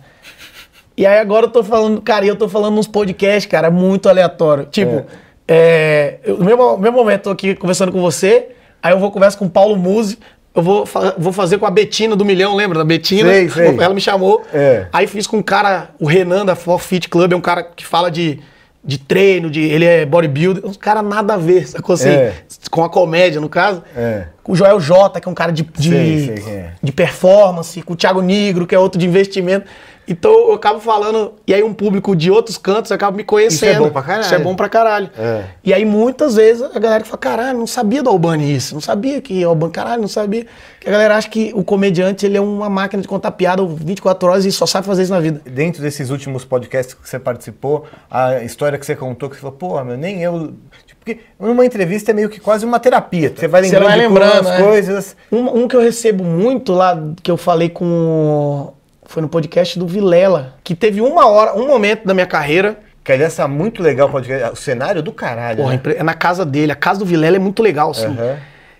E 0.96 1.06
aí 1.06 1.18
agora 1.18 1.46
eu 1.46 1.50
tô 1.50 1.62
falando, 1.64 2.00
cara, 2.02 2.24
e 2.24 2.28
eu 2.28 2.36
tô 2.36 2.48
falando 2.48 2.74
nos 2.74 2.86
podcasts, 2.86 3.50
cara, 3.50 3.70
muito 3.70 4.08
aleatório. 4.08 4.66
Tipo, 4.66 5.04
é, 5.48 6.18
eu, 6.24 6.36
no 6.38 6.44
mesmo, 6.44 6.76
mesmo 6.78 6.96
momento 6.96 7.22
tô 7.22 7.30
aqui 7.30 7.54
conversando 7.54 7.90
com 7.92 8.00
você, 8.00 8.48
aí 8.82 8.92
eu 8.92 8.98
vou 8.98 9.10
conversar 9.10 9.38
com 9.38 9.46
o 9.46 9.50
Paulo 9.50 9.76
Musi, 9.76 10.18
eu 10.54 10.62
vou, 10.62 10.84
fa- 10.84 11.14
vou 11.16 11.32
fazer 11.32 11.58
com 11.58 11.64
a 11.66 11.70
Betina 11.70 12.14
do 12.16 12.24
Milhão, 12.24 12.54
lembra 12.54 12.78
da 12.78 12.84
Betina? 12.84 13.30
Sei, 13.30 13.48
sei. 13.48 13.66
Ela 13.80 13.94
me 13.94 14.00
chamou. 14.00 14.42
É. 14.52 14.86
Aí 14.92 15.06
fiz 15.06 15.26
com 15.26 15.38
um 15.38 15.42
cara, 15.42 15.90
o 15.98 16.06
Renan 16.06 16.44
da 16.44 16.54
For 16.54 16.78
Fit 16.78 17.08
Club, 17.08 17.32
é 17.32 17.36
um 17.36 17.40
cara 17.40 17.62
que 17.62 17.86
fala 17.86 18.10
de, 18.10 18.40
de 18.82 18.98
treino, 18.98 19.50
de, 19.50 19.60
ele 19.60 19.84
é 19.84 20.06
bodybuilder, 20.06 20.64
um 20.64 20.72
cara 20.72 21.02
nada 21.02 21.34
a 21.34 21.36
ver, 21.36 21.68
sacou 21.68 21.94
assim? 21.94 22.08
É. 22.08 22.34
Com 22.70 22.82
a 22.82 22.88
comédia, 22.88 23.40
no 23.40 23.48
caso. 23.48 23.82
É. 23.94 24.24
Com 24.42 24.52
o 24.52 24.56
Joel 24.56 24.80
J, 24.80 25.20
que 25.20 25.28
é 25.28 25.30
um 25.30 25.34
cara 25.34 25.52
de, 25.52 25.62
de, 25.62 25.90
Sei, 25.90 26.36
sei 26.38 26.52
é. 26.52 26.72
de 26.82 26.90
performance, 26.90 27.82
com 27.82 27.92
o 27.92 27.96
Thiago 27.96 28.22
Negro, 28.22 28.66
que 28.66 28.74
é 28.74 28.78
outro 28.78 28.98
de 28.98 29.06
investimento. 29.06 29.66
Então 30.10 30.32
eu 30.32 30.54
acabo 30.54 30.80
falando, 30.80 31.34
e 31.46 31.54
aí 31.54 31.62
um 31.62 31.72
público 31.72 32.16
de 32.16 32.32
outros 32.32 32.58
cantos 32.58 32.90
acaba 32.90 33.16
me 33.16 33.22
conhecendo. 33.22 33.70
Isso 33.70 33.80
é 33.80 33.84
bom 33.84 33.90
pra 33.90 34.02
caralho. 34.02 34.24
Isso 34.24 34.34
é 34.34 34.38
bom 34.38 34.56
pra 34.56 34.68
caralho. 34.68 35.10
É. 35.16 35.44
E 35.62 35.72
aí 35.72 35.84
muitas 35.84 36.34
vezes 36.34 36.62
a 36.62 36.78
galera 36.80 37.04
fala, 37.04 37.18
caralho, 37.18 37.58
não 37.58 37.66
sabia 37.66 38.02
do 38.02 38.10
Albani 38.10 38.52
isso, 38.52 38.74
não 38.74 38.80
sabia 38.80 39.20
que 39.20 39.44
Albani, 39.44 39.72
caralho, 39.72 40.00
não 40.00 40.08
sabia. 40.08 40.46
Que 40.80 40.88
a 40.88 40.92
galera 40.92 41.16
acha 41.16 41.28
que 41.28 41.52
o 41.54 41.62
comediante 41.62 42.26
ele 42.26 42.36
é 42.36 42.40
uma 42.40 42.68
máquina 42.68 43.00
de 43.00 43.06
contar 43.06 43.30
piada 43.30 43.64
24 43.64 44.28
horas 44.28 44.44
e 44.44 44.50
só 44.50 44.66
sabe 44.66 44.86
fazer 44.86 45.04
isso 45.04 45.12
na 45.12 45.20
vida. 45.20 45.40
Dentro 45.44 45.80
desses 45.80 46.10
últimos 46.10 46.44
podcasts 46.44 46.92
que 46.92 47.08
você 47.08 47.18
participou, 47.18 47.84
a 48.10 48.42
história 48.42 48.78
que 48.78 48.84
você 48.84 48.96
contou, 48.96 49.28
que 49.30 49.36
você 49.36 49.42
falou, 49.42 49.56
pô, 49.56 49.84
meu, 49.84 49.96
nem 49.96 50.22
eu. 50.22 50.54
Tipo, 50.86 51.00
porque 51.00 51.20
numa 51.38 51.64
entrevista 51.64 52.10
é 52.10 52.14
meio 52.14 52.28
que 52.28 52.38
quase 52.38 52.64
uma 52.64 52.78
terapia. 52.78 53.32
Você 53.34 53.48
vai 53.48 53.62
Você 53.62 53.78
lembrando, 53.78 53.88
vai 53.88 53.98
de 53.98 54.06
lembrando, 54.06 54.48
as 54.48 54.60
é. 54.60 54.62
coisas. 54.62 55.16
Um, 55.32 55.62
um 55.62 55.68
que 55.68 55.74
eu 55.74 55.80
recebo 55.80 56.22
muito 56.22 56.72
lá, 56.72 56.98
que 57.22 57.30
eu 57.30 57.36
falei 57.36 57.68
com. 57.68 58.72
Foi 59.10 59.20
no 59.20 59.28
podcast 59.28 59.76
do 59.76 59.88
Vilela, 59.88 60.54
que 60.62 60.72
teve 60.72 61.00
uma 61.00 61.26
hora, 61.26 61.58
um 61.58 61.66
momento 61.66 62.06
da 62.06 62.14
minha 62.14 62.26
carreira. 62.26 62.78
Que 63.02 63.10
aliás 63.10 63.34
tá 63.34 63.48
muito 63.48 63.82
legal 63.82 64.06
o 64.06 64.12
podcast. 64.12 64.52
O 64.52 64.56
cenário 64.56 65.02
do 65.02 65.10
caralho. 65.10 65.64
Porra, 65.64 65.72
né? 65.74 65.80
é 65.96 66.02
na 66.04 66.14
casa 66.14 66.44
dele. 66.44 66.70
A 66.70 66.76
casa 66.76 67.00
do 67.00 67.04
Vilela 67.04 67.34
é 67.34 67.38
muito 67.40 67.60
legal, 67.60 67.90
assim. 67.90 68.06
Aham. 68.06 68.36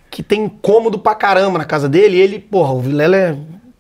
Que 0.09 0.23
tem 0.23 0.49
cômodo 0.49 1.01
pra 1.01 1.16
caramba 1.16 1.59
na 1.59 1.64
casa 1.64 1.88
dele. 1.88 2.16
E 2.16 2.21
ele, 2.21 2.38
porra, 2.38 2.73
o 2.73 2.79
Vilela 2.79 3.16
é 3.16 3.37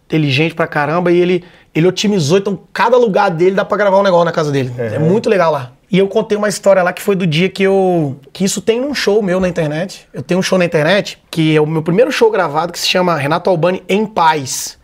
inteligente 0.06 0.52
pra 0.52 0.66
caramba 0.66 1.12
e 1.12 1.20
ele, 1.20 1.44
ele 1.72 1.86
otimizou. 1.86 2.38
Então, 2.38 2.58
cada 2.72 2.96
lugar 2.96 3.30
dele 3.30 3.54
dá 3.54 3.64
pra 3.64 3.76
gravar 3.76 4.00
um 4.00 4.02
negócio 4.02 4.24
na 4.24 4.32
casa 4.32 4.50
dele. 4.50 4.72
É 4.76 4.98
muito 4.98 5.30
legal 5.30 5.52
lá. 5.52 5.70
E 5.88 5.98
eu 5.98 6.08
contei 6.08 6.36
uma 6.36 6.48
história 6.48 6.82
lá 6.82 6.92
que 6.92 7.00
foi 7.00 7.14
do 7.14 7.28
dia 7.28 7.48
que 7.48 7.62
eu. 7.62 8.16
Que 8.32 8.44
isso 8.44 8.60
tem 8.60 8.80
num 8.80 8.92
show 8.92 9.22
meu 9.22 9.38
na 9.38 9.48
internet. 9.48 10.08
Eu 10.12 10.20
tenho 10.22 10.40
um 10.40 10.42
show 10.42 10.58
na 10.58 10.64
internet, 10.64 11.22
que 11.30 11.54
é 11.54 11.60
o 11.60 11.66
meu 11.66 11.82
primeiro 11.82 12.10
show 12.10 12.28
gravado, 12.28 12.72
que 12.72 12.78
se 12.80 12.88
chama 12.88 13.14
Renato 13.14 13.48
Albani 13.48 13.84
em 13.88 14.04
Paz. 14.04 14.79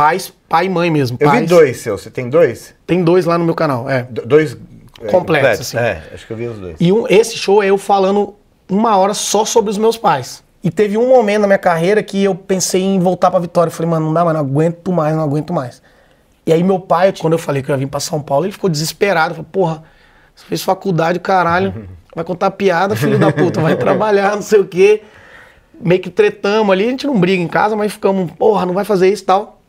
Paz, 0.00 0.32
pai 0.48 0.64
e 0.64 0.68
mãe 0.70 0.90
mesmo. 0.90 1.18
Eu 1.20 1.30
vi 1.30 1.36
Paz. 1.38 1.48
dois 1.50 1.76
seus. 1.80 2.00
Você 2.00 2.10
tem 2.10 2.30
dois? 2.30 2.74
Tem 2.86 3.04
dois 3.04 3.26
lá 3.26 3.36
no 3.36 3.44
meu 3.44 3.54
canal, 3.54 3.88
é. 3.88 4.04
Do- 4.04 4.24
dois. 4.24 4.56
é, 5.02 5.06
Completos, 5.08 5.60
assim. 5.60 5.76
É, 5.76 6.02
acho 6.14 6.26
que 6.26 6.32
eu 6.32 6.36
vi 6.38 6.46
os 6.46 6.58
dois. 6.58 6.76
E 6.80 6.90
um- 6.90 7.06
esse 7.06 7.36
show 7.36 7.62
é 7.62 7.66
eu 7.66 7.76
falando 7.76 8.34
uma 8.68 8.96
hora 8.96 9.12
só 9.12 9.44
sobre 9.44 9.70
os 9.70 9.76
meus 9.76 9.98
pais. 9.98 10.42
E 10.64 10.70
teve 10.70 10.96
um 10.96 11.08
momento 11.08 11.42
na 11.42 11.46
minha 11.46 11.58
carreira 11.58 12.02
que 12.02 12.22
eu 12.24 12.34
pensei 12.34 12.82
em 12.82 12.98
voltar 12.98 13.30
pra 13.30 13.38
Vitória. 13.40 13.68
Eu 13.68 13.72
falei, 13.74 13.90
mano, 13.90 14.06
não 14.06 14.14
dá 14.14 14.24
mais, 14.24 14.34
não 14.36 14.44
aguento 14.44 14.90
mais, 14.92 15.14
não 15.14 15.22
aguento 15.22 15.52
mais. 15.52 15.82
E 16.46 16.52
aí 16.52 16.62
meu 16.62 16.78
pai, 16.80 17.12
quando 17.18 17.34
eu 17.34 17.38
falei 17.38 17.62
que 17.62 17.70
eu 17.70 17.74
ia 17.74 17.78
vir 17.78 17.86
pra 17.86 18.00
São 18.00 18.22
Paulo, 18.22 18.46
ele 18.46 18.52
ficou 18.52 18.70
desesperado. 18.70 19.34
Falou, 19.34 19.48
porra, 19.52 19.82
você 20.34 20.46
fez 20.46 20.62
faculdade, 20.62 21.18
caralho, 21.20 21.88
vai 22.16 22.24
contar 22.24 22.50
piada, 22.52 22.96
filho 22.96 23.18
da 23.18 23.30
puta, 23.30 23.60
vai 23.60 23.76
trabalhar, 23.76 24.34
não 24.34 24.42
sei 24.42 24.60
o 24.60 24.66
quê. 24.66 25.02
Meio 25.78 26.00
que 26.00 26.08
tretamos 26.10 26.70
ali, 26.72 26.84
a 26.86 26.90
gente 26.90 27.06
não 27.06 27.18
briga 27.18 27.42
em 27.42 27.48
casa, 27.48 27.76
mas 27.76 27.92
ficamos, 27.92 28.30
porra, 28.32 28.64
não 28.64 28.72
vai 28.74 28.84
fazer 28.84 29.08
isso 29.10 29.22
e 29.22 29.26
tal. 29.26 29.59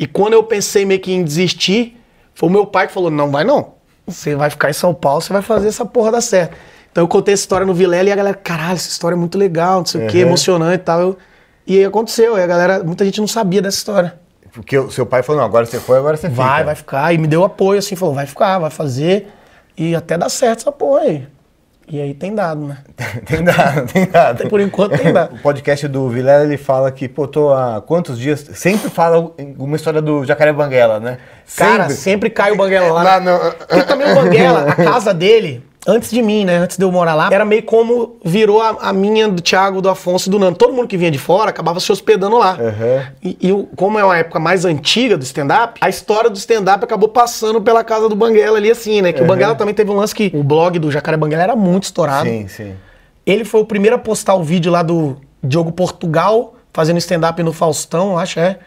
E 0.00 0.06
quando 0.06 0.32
eu 0.32 0.42
pensei 0.42 0.86
meio 0.86 0.98
que 0.98 1.12
em 1.12 1.22
desistir, 1.22 2.00
foi 2.34 2.48
o 2.48 2.52
meu 2.52 2.64
pai 2.66 2.86
que 2.86 2.92
falou: 2.94 3.10
não 3.10 3.30
vai 3.30 3.44
não. 3.44 3.74
Você 4.06 4.34
vai 4.34 4.48
ficar 4.50 4.70
em 4.70 4.72
São 4.72 4.92
Paulo, 4.94 5.20
você 5.20 5.32
vai 5.32 5.42
fazer 5.42 5.68
essa 5.68 5.84
porra 5.84 6.10
dar 6.10 6.22
certo. 6.22 6.56
Então 6.90 7.04
eu 7.04 7.08
contei 7.08 7.34
essa 7.34 7.42
história 7.42 7.64
no 7.66 7.74
Vilela 7.74 8.08
e 8.08 8.12
a 8.12 8.16
galera, 8.16 8.34
caralho, 8.36 8.72
essa 8.74 8.88
história 8.88 9.14
é 9.14 9.18
muito 9.18 9.36
legal, 9.38 9.78
não 9.80 9.84
sei 9.86 10.04
o 10.06 10.08
quê, 10.08 10.16
Uhum. 10.22 10.28
emocionante 10.28 10.76
e 10.76 10.84
tal. 10.84 11.00
Eu- 11.00 11.18
e 11.66 11.78
aí 11.78 11.84
aconteceu, 11.84 12.36
e 12.36 12.42
a 12.42 12.46
galera, 12.46 12.82
muita 12.82 13.04
gente 13.04 13.20
não 13.20 13.28
sabia 13.28 13.60
dessa 13.62 13.76
história. 13.76 14.18
Porque 14.52 14.76
o 14.76 14.90
seu 14.90 15.06
pai 15.06 15.22
falou, 15.22 15.40
não, 15.42 15.46
agora 15.46 15.64
você 15.66 15.78
foi, 15.78 15.98
agora 15.98 16.16
você 16.16 16.28
fica. 16.28 16.42
Vai, 16.42 16.64
vai 16.64 16.74
ficar. 16.74 17.14
E 17.14 17.18
me 17.18 17.28
deu 17.28 17.44
apoio, 17.44 17.78
assim, 17.78 17.94
falou, 17.94 18.14
vai 18.14 18.26
ficar, 18.26 18.58
vai 18.58 18.70
fazer. 18.70 19.28
E 19.76 19.94
até 19.94 20.18
dar 20.18 20.28
certo 20.28 20.60
essa 20.60 20.72
porra 20.72 21.02
aí. 21.02 21.28
E 21.92 22.00
aí 22.00 22.14
tem 22.14 22.32
dado, 22.32 22.68
né? 22.68 22.78
tem 23.26 23.42
dado, 23.42 23.92
tem 23.92 24.06
dado. 24.06 24.48
Por 24.48 24.60
enquanto 24.60 24.96
tem 24.96 25.12
dado. 25.12 25.34
O 25.34 25.38
podcast 25.40 25.88
do 25.88 26.08
Vilela, 26.08 26.44
ele 26.44 26.56
fala 26.56 26.92
que, 26.92 27.08
pô, 27.08 27.26
tô 27.26 27.52
há 27.52 27.82
quantos 27.84 28.16
dias... 28.16 28.48
Sempre 28.54 28.88
fala 28.88 29.32
uma 29.58 29.74
história 29.74 30.00
do 30.00 30.24
Jacaré 30.24 30.52
Banguela, 30.52 31.00
né? 31.00 31.18
Cara, 31.56 31.90
sempre, 31.90 32.30
cai 32.30 32.52
o 32.52 32.56
Banguela 32.56 32.92
lá. 32.92 33.02
Lá 33.02 33.20
no- 33.20 33.84
também 33.86 34.12
o 34.12 34.14
Banguela, 34.14 34.70
a 34.70 34.76
casa 34.84 35.12
dele, 35.12 35.64
antes 35.86 36.10
de 36.10 36.22
mim, 36.22 36.44
né? 36.44 36.58
Antes 36.58 36.76
de 36.76 36.84
eu 36.84 36.92
morar 36.92 37.14
lá, 37.14 37.28
era 37.32 37.44
meio 37.44 37.62
como 37.62 38.16
virou 38.24 38.60
a, 38.60 38.76
a 38.80 38.92
minha 38.92 39.28
do 39.28 39.40
Thiago, 39.40 39.80
do 39.80 39.88
Afonso 39.88 40.28
e 40.28 40.30
do 40.30 40.38
Nando. 40.38 40.56
Todo 40.56 40.72
mundo 40.72 40.88
que 40.88 40.96
vinha 40.96 41.10
de 41.10 41.18
fora 41.18 41.50
acabava 41.50 41.80
se 41.80 41.90
hospedando 41.90 42.38
lá. 42.38 42.52
Aham. 42.52 43.06
E, 43.22 43.38
e 43.40 43.68
como 43.76 43.98
é 43.98 44.04
uma 44.04 44.16
época 44.16 44.38
mais 44.38 44.64
antiga 44.64 45.16
do 45.16 45.24
stand-up, 45.24 45.78
a 45.80 45.88
história 45.88 46.28
do 46.28 46.36
stand-up 46.36 46.84
acabou 46.84 47.08
passando 47.08 47.60
pela 47.60 47.82
casa 47.82 48.08
do 48.08 48.14
Banguela 48.14 48.58
ali, 48.58 48.70
assim, 48.70 49.02
né? 49.02 49.12
Que 49.12 49.22
o 49.22 49.26
Banguela 49.26 49.54
também 49.54 49.74
teve 49.74 49.90
um 49.90 49.96
lance 49.96 50.14
que 50.14 50.30
o 50.34 50.42
blog 50.42 50.78
do 50.78 50.90
Jacaré 50.90 51.16
Banguela 51.16 51.42
era 51.42 51.56
muito 51.56 51.84
estourado. 51.84 52.28
Sim, 52.28 52.48
sim. 52.48 52.74
Ele 53.26 53.44
foi 53.44 53.60
o 53.60 53.64
primeiro 53.64 53.96
a 53.96 53.98
postar 53.98 54.34
o 54.34 54.42
vídeo 54.42 54.72
lá 54.72 54.82
do 54.82 55.16
Diogo 55.42 55.72
Portugal, 55.72 56.54
fazendo 56.72 56.98
stand-up 56.98 57.42
no 57.42 57.52
Faustão, 57.52 58.12
eu 58.12 58.18
acho, 58.18 58.40
é. 58.40 58.58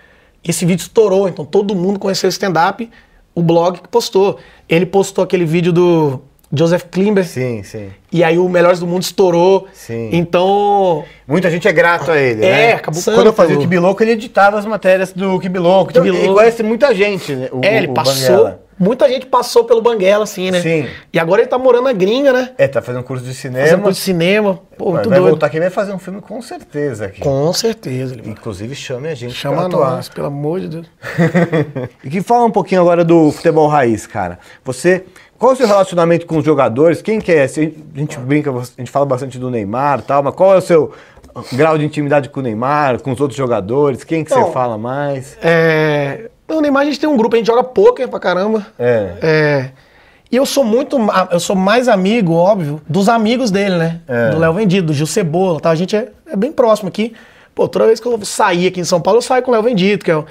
Esse 0.44 0.66
vídeo 0.66 0.82
estourou, 0.82 1.28
então 1.30 1.46
todo 1.46 1.74
mundo 1.74 1.98
conheceu 1.98 2.28
o 2.28 2.30
stand-up, 2.30 2.90
o 3.34 3.42
blog 3.42 3.80
que 3.80 3.88
postou. 3.88 4.38
Ele 4.68 4.86
postou 4.86 5.24
aquele 5.24 5.46
vídeo 5.46 5.72
do 5.72 6.22
Joseph 6.56 6.84
Klimber, 6.92 7.26
Sim, 7.26 7.64
sim. 7.64 7.90
e 8.12 8.24
aí 8.24 8.38
o 8.38 8.48
Melhores 8.48 8.80
do 8.80 8.86
Mundo 8.86 9.02
estourou. 9.02 9.68
Sim. 9.74 10.10
Então, 10.12 11.04
Muita 11.28 11.50
gente 11.50 11.68
é 11.68 11.72
grato 11.74 12.12
a 12.12 12.18
ele, 12.20 12.46
É, 12.46 12.50
né? 12.68 12.74
acabou 12.74 13.02
Quando 13.04 13.26
eu 13.28 13.34
fazia 13.34 13.58
o. 13.58 13.60
Kibiloco, 13.60 14.04
ele 14.04 14.12
editava 14.12 14.60
as 14.60 14.66
matérias 14.66 15.12
do 15.14 15.40
Kibiloco. 15.40 15.90
Então, 15.90 16.04
Kibiloco. 16.04 16.26
ele 16.26 16.34
conhece 16.36 16.62
muita 16.62 16.94
gente, 16.94 17.34
né? 17.34 17.50
O, 17.52 17.62
é, 17.64 17.78
ele 17.78 17.88
o 17.88 17.94
passou. 17.94 18.38
Banguela. 18.38 18.64
Muita 18.80 19.08
gente 19.08 19.28
passou 19.28 19.64
pelo 19.66 19.82
Banguela, 19.82 20.24
assim, 20.24 20.50
né? 20.52 20.60
Sim. 20.60 20.88
E 21.14 21.20
agora 21.20 21.42
ele 21.42 21.48
tá 21.48 21.58
morando 21.60 21.84
na 21.86 21.94
gringa, 21.94 22.34
né? 22.34 22.50
É, 22.58 22.68
tá 22.68 22.82
fazendo 22.82 23.04
curso 23.04 23.24
de 23.24 23.34
cinema. 23.34 23.64
Fazendo 23.66 23.82
curso 23.84 24.00
de 24.00 24.04
cinema. 24.04 24.60
Pô, 24.78 24.86
Vai- 24.86 24.94
muito 24.96 25.10
vai 25.10 25.20
doido. 25.20 25.30
voltar 25.32 25.46
aqui 25.48 25.58
e 25.58 25.60
vai 25.60 25.70
fazer 25.70 25.94
um 25.94 26.00
filme 26.00 26.20
com 26.22 26.42
certeza 26.42 27.06
aqui. 27.06 27.22
Com 27.22 27.54
certeza. 27.54 28.16
Ele. 28.16 28.30
Inclusive, 28.30 28.76
chame 28.76 29.08
a 29.10 29.16
gente 29.16 29.34
Chama 29.36 29.58
pra 29.58 29.66
atuar. 29.68 29.92
nós, 29.92 30.10
pelo 30.10 30.28
amor 30.28 30.60
de 30.60 30.68
Deus. 30.70 30.88
E 32.04 32.10
que 32.10 32.22
fala 32.22 32.46
um 32.46 32.52
pouquinho 32.52 32.82
agora 32.82 33.06
do 33.06 33.32
futebol 33.32 33.68
raiz, 33.68 34.06
cara. 34.08 34.40
Você, 34.66 35.06
qual 35.38 35.52
é 35.52 35.56
o 35.56 35.58
seu 35.58 35.68
relacionamento 35.68 36.26
com 36.26 36.38
os 36.38 36.46
jogadores? 36.46 37.02
Quem 37.02 37.20
que 37.20 37.32
é? 37.32 37.44
A 37.44 37.48
gente 37.48 38.18
brinca, 38.20 38.50
a 38.52 38.64
gente 38.78 38.92
fala 38.92 39.06
bastante 39.06 39.38
do 39.38 39.50
Neymar 39.50 40.00
e 40.00 40.04
tal, 40.04 40.24
mas 40.24 40.34
qual 40.36 40.54
é 40.54 40.58
o 40.58 40.62
seu 40.62 40.92
grau 41.54 41.78
de 41.78 41.86
intimidade 41.86 42.30
com 42.30 42.40
o 42.40 42.44
Neymar, 42.44 43.02
com 43.02 43.12
os 43.12 43.20
outros 43.20 43.38
jogadores? 43.38 44.04
Quem 44.04 44.24
que 44.24 44.32
Então, 44.32 44.46
você 44.48 44.52
fala 44.54 44.78
mais? 44.78 45.38
É. 45.42 46.30
No 46.48 46.62
Neymar 46.62 46.84
a 46.84 46.86
gente 46.86 47.00
tem 47.00 47.10
um 47.10 47.18
grupo, 47.18 47.36
a 47.36 47.38
gente 47.38 47.48
joga 47.48 47.64
pôquer 47.64 48.08
pra 48.08 48.20
caramba. 48.20 48.66
É. 48.78 49.14
É, 49.22 49.70
E 50.32 50.36
eu 50.36 50.46
sou 50.46 50.64
muito. 50.64 50.98
Eu 51.32 51.40
sou 51.40 51.56
mais 51.56 51.88
amigo, 51.88 52.34
óbvio, 52.34 52.82
dos 52.88 53.08
amigos 53.10 53.50
dele, 53.52 53.76
né? 53.78 54.02
É. 54.08 54.30
Do 54.30 54.40
Léo 54.40 54.54
Vendido, 54.54 54.88
do 54.88 54.94
Gil 54.94 55.08
Cebola. 55.08 55.60
Tá? 55.60 55.70
A 55.72 55.76
gente 55.76 55.96
é, 55.96 56.10
é 56.28 56.36
bem 56.36 56.52
próximo 56.52 56.90
aqui. 56.90 57.14
Pô, 57.56 57.68
toda 57.68 57.86
vez 57.86 58.00
que 58.00 58.08
eu 58.08 58.20
sair 58.26 58.68
aqui 58.68 58.80
em 58.80 58.84
São 58.84 59.00
Paulo, 59.00 59.18
eu 59.20 59.22
saio 59.22 59.44
com 59.44 59.52
o 59.52 59.54
Léo 59.54 59.62
Vendito, 59.64 60.04
que 60.04 60.10
é, 60.10 60.16
o- 60.18 60.26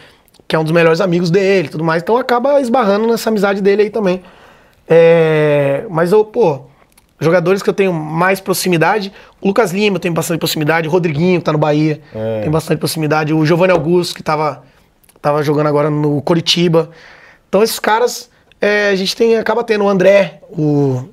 que 0.48 0.56
é 0.56 0.58
um 0.58 0.64
dos 0.64 0.72
melhores 0.72 1.00
amigos 1.00 1.30
dele 1.30 1.68
e 1.68 1.70
tudo 1.70 1.84
mais. 1.84 2.02
Então 2.02 2.16
acaba 2.16 2.60
esbarrando 2.60 3.06
nessa 3.06 3.30
amizade 3.30 3.60
dele 3.60 3.82
aí 3.82 3.90
também. 3.90 4.22
É, 4.88 5.84
mas 5.88 6.12
eu, 6.12 6.24
pô, 6.24 6.62
jogadores 7.20 7.62
que 7.62 7.70
eu 7.70 7.74
tenho 7.74 7.92
mais 7.92 8.40
proximidade, 8.40 9.12
o 9.40 9.48
Lucas 9.48 9.72
Lima 9.72 9.96
eu 9.96 10.00
tenho 10.00 10.14
bastante 10.14 10.38
proximidade, 10.38 10.88
o 10.88 10.90
Rodriguinho, 10.90 11.38
que 11.40 11.44
tá 11.44 11.52
no 11.52 11.58
Bahia, 11.58 12.00
tem 12.42 12.50
bastante 12.50 12.78
proximidade, 12.78 13.32
o 13.32 13.44
Giovanni 13.46 13.72
Augusto, 13.72 14.14
que 14.14 14.22
tava, 14.22 14.62
tava 15.20 15.42
jogando 15.42 15.66
agora 15.68 15.88
no 15.90 16.20
Coritiba. 16.22 16.90
Então 17.48 17.62
esses 17.62 17.78
caras, 17.78 18.30
é, 18.60 18.88
a 18.88 18.96
gente 18.96 19.14
tem, 19.16 19.36
acaba 19.38 19.62
tendo 19.64 19.84
o 19.84 19.88
André, 19.88 20.40
o, 20.50 21.08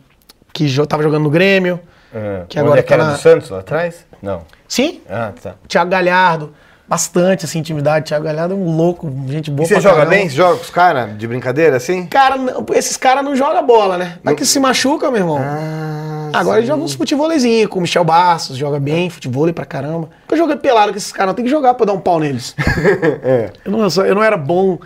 que 0.52 0.68
jo, 0.68 0.86
tava 0.86 1.04
jogando 1.04 1.24
no 1.24 1.30
Grêmio, 1.30 1.80
É. 2.14 2.44
que 2.50 2.58
agora 2.60 2.80
é 2.80 2.84
que 2.84 2.90
tá 2.90 2.98
na- 2.98 3.14
do 3.14 3.20
Santos 3.20 3.50
lá 3.50 3.60
atrás? 3.60 4.06
Não. 4.22 4.42
Sim, 4.68 5.02
Ah, 5.10 5.32
tá. 5.42 5.56
Thiago 5.68 5.90
Galhardo, 5.92 6.54
bastante 6.90 7.46
assim, 7.46 7.60
intimidade. 7.60 8.06
Thiago 8.08 8.26
Galhardo 8.26 8.54
é 8.56 8.58
um 8.58 8.76
louco, 8.76 9.10
gente 9.28 9.52
boa 9.52 9.66
E 9.66 9.68
você 9.70 9.76
joga 9.80 9.98
caramba. 9.98 10.10
bem? 10.16 10.28
Você 10.30 10.36
joga 10.36 10.56
com 10.58 10.64
os 10.64 10.70
caras 10.70 11.18
de 11.18 11.28
brincadeira 11.28 11.78
assim? 11.78 12.06
Cara, 12.08 12.36
não- 12.38 12.66
esses 12.74 12.98
caras 12.98 13.24
não 13.24 13.36
jogam 13.36 13.66
bola, 13.66 13.98
né? 13.98 14.18
Mas 14.24 14.36
que 14.36 14.46
se 14.46 14.60
machuca, 14.60 15.12
meu 15.12 15.22
irmão. 15.22 15.38
Ah, 15.40 16.32
Agora 16.34 16.58
ele 16.60 16.68
joga 16.68 16.84
uns 16.84 16.94
futevôleizinhos, 16.94 17.70
com 17.70 17.80
o 17.80 17.82
Michel 17.82 18.04
Bastos, 18.04 18.56
joga 18.58 18.80
bem, 18.80 19.10
futevôlei 19.10 19.54
pra 19.54 19.66
caramba. 19.66 20.10
Eu 20.32 20.38
joguei 20.38 20.56
pelado 20.56 20.92
com 20.92 20.98
esses 20.98 21.12
caras, 21.12 21.28
não 21.30 21.36
tem 21.36 21.46
que 21.46 21.52
jogar 21.52 21.74
pra 21.76 21.86
dar 21.86 21.94
um 21.94 22.00
pau 22.00 22.20
neles. 22.20 22.56
é. 23.24 23.52
eu, 23.66 23.72
não, 23.72 23.82
eu 23.82 23.90
só- 23.90 24.06
eu 24.06 24.14
não 24.16 24.24
era 24.24 24.38
bom, 24.38 24.78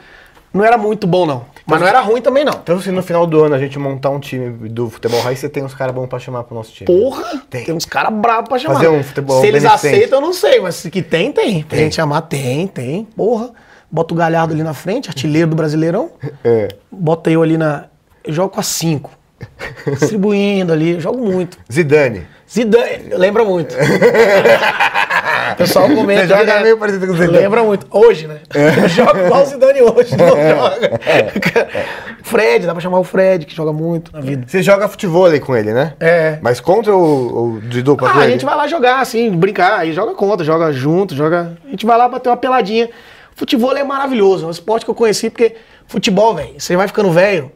não 0.53 0.63
era 0.63 0.77
muito 0.77 1.07
bom, 1.07 1.25
não. 1.25 1.45
Mas 1.65 1.79
não 1.79 1.87
era 1.87 2.01
ruim 2.01 2.21
também, 2.21 2.43
não. 2.43 2.53
Então, 2.61 2.79
se 2.81 2.91
no 2.91 3.01
final 3.01 3.25
do 3.25 3.41
ano 3.43 3.55
a 3.55 3.57
gente 3.57 3.79
montar 3.79 4.09
um 4.09 4.19
time 4.19 4.69
do 4.69 4.89
futebol 4.89 5.21
raiz, 5.21 5.39
você 5.39 5.47
tem 5.49 5.63
uns 5.63 5.73
caras 5.73 5.95
bons 5.95 6.07
pra 6.07 6.19
chamar 6.19 6.43
pro 6.43 6.53
nosso 6.55 6.71
time. 6.73 6.85
Porra, 6.85 7.41
Tem. 7.49 7.63
tem, 7.63 7.73
uns 7.73 7.85
caras 7.85 8.13
bravos 8.13 8.49
pra 8.49 8.59
chamar. 8.59 8.75
Fazer 8.75 8.89
um 8.89 9.01
futebol 9.03 9.39
Se 9.41 9.47
eles 9.47 9.63
beneficente. 9.63 9.95
aceitam, 9.95 10.17
eu 10.19 10.21
não 10.21 10.33
sei, 10.33 10.59
mas 10.59 10.75
se 10.75 10.91
que 10.91 11.01
tem, 11.01 11.31
tem. 11.31 11.63
Pra 11.63 11.77
gente 11.77 11.95
chamar, 11.95 12.21
tem, 12.23 12.67
tem. 12.67 13.05
Porra. 13.15 13.51
Bota 13.89 14.13
o 14.13 14.17
Galhardo 14.17 14.53
ali 14.53 14.63
na 14.63 14.73
frente, 14.73 15.07
artilheiro 15.09 15.49
do 15.51 15.55
Brasileirão. 15.55 16.11
É. 16.43 16.67
Bota 16.91 17.31
eu 17.31 17.41
ali 17.41 17.57
na. 17.57 17.85
Eu 18.23 18.33
jogo 18.33 18.49
com 18.49 18.59
a 18.59 18.63
5. 18.63 19.09
Distribuindo 19.99 20.73
ali, 20.73 20.91
eu 20.91 20.99
jogo 20.99 21.23
muito. 21.23 21.57
Zidane. 21.71 22.27
Zidane, 22.51 23.09
lembra 23.15 23.43
muito. 23.45 23.73
o 25.51 25.55
pessoal 25.55 25.89
comenta. 25.89 26.21
Você 26.21 26.27
joga 26.27 26.45
direto. 26.45 26.63
meio 26.63 26.77
parecido 26.77 27.07
com 27.07 27.13
o 27.13 27.15
Zidane. 27.17 27.37
Lembra 27.37 27.63
muito. 27.63 27.87
Hoje, 27.91 28.27
né? 28.27 28.37
Eu 28.53 28.87
jogo 28.87 29.17
igual 29.17 29.43
o 29.43 29.45
Zidane 29.45 29.81
hoje, 29.81 30.15
não 30.15 30.29
joga. 30.29 30.99
Fred, 32.23 32.65
dá 32.65 32.71
pra 32.71 32.81
chamar 32.81 32.99
o 32.99 33.03
Fred, 33.03 33.45
que 33.45 33.55
joga 33.55 33.73
muito 33.73 34.11
na 34.13 34.21
vida. 34.21 34.45
Você 34.47 34.63
joga 34.63 34.87
futebol 34.87 35.27
com 35.41 35.55
ele, 35.55 35.73
né? 35.73 35.93
É. 35.99 36.39
Mas 36.41 36.59
contra 36.59 36.95
ou, 36.95 37.35
ou 37.35 37.59
de 37.59 37.81
dupla 37.81 38.09
Ah, 38.09 38.19
a 38.19 38.29
gente 38.29 38.45
vai 38.45 38.55
lá 38.55 38.67
jogar, 38.67 39.01
assim, 39.01 39.29
brincar, 39.31 39.79
aí 39.79 39.93
joga 39.93 40.13
contra, 40.15 40.45
joga 40.45 40.71
junto, 40.71 41.15
joga. 41.15 41.57
A 41.65 41.69
gente 41.69 41.85
vai 41.85 41.97
lá 41.97 42.07
bater 42.07 42.29
uma 42.29 42.37
peladinha. 42.37 42.89
Futebol 43.35 43.75
é 43.75 43.83
maravilhoso, 43.83 44.45
é 44.45 44.47
um 44.47 44.51
esporte 44.51 44.85
que 44.85 44.91
eu 44.91 44.95
conheci, 44.95 45.29
porque 45.29 45.55
futebol, 45.87 46.35
velho, 46.35 46.53
você 46.57 46.75
vai 46.75 46.87
ficando 46.87 47.11
velho, 47.11 47.51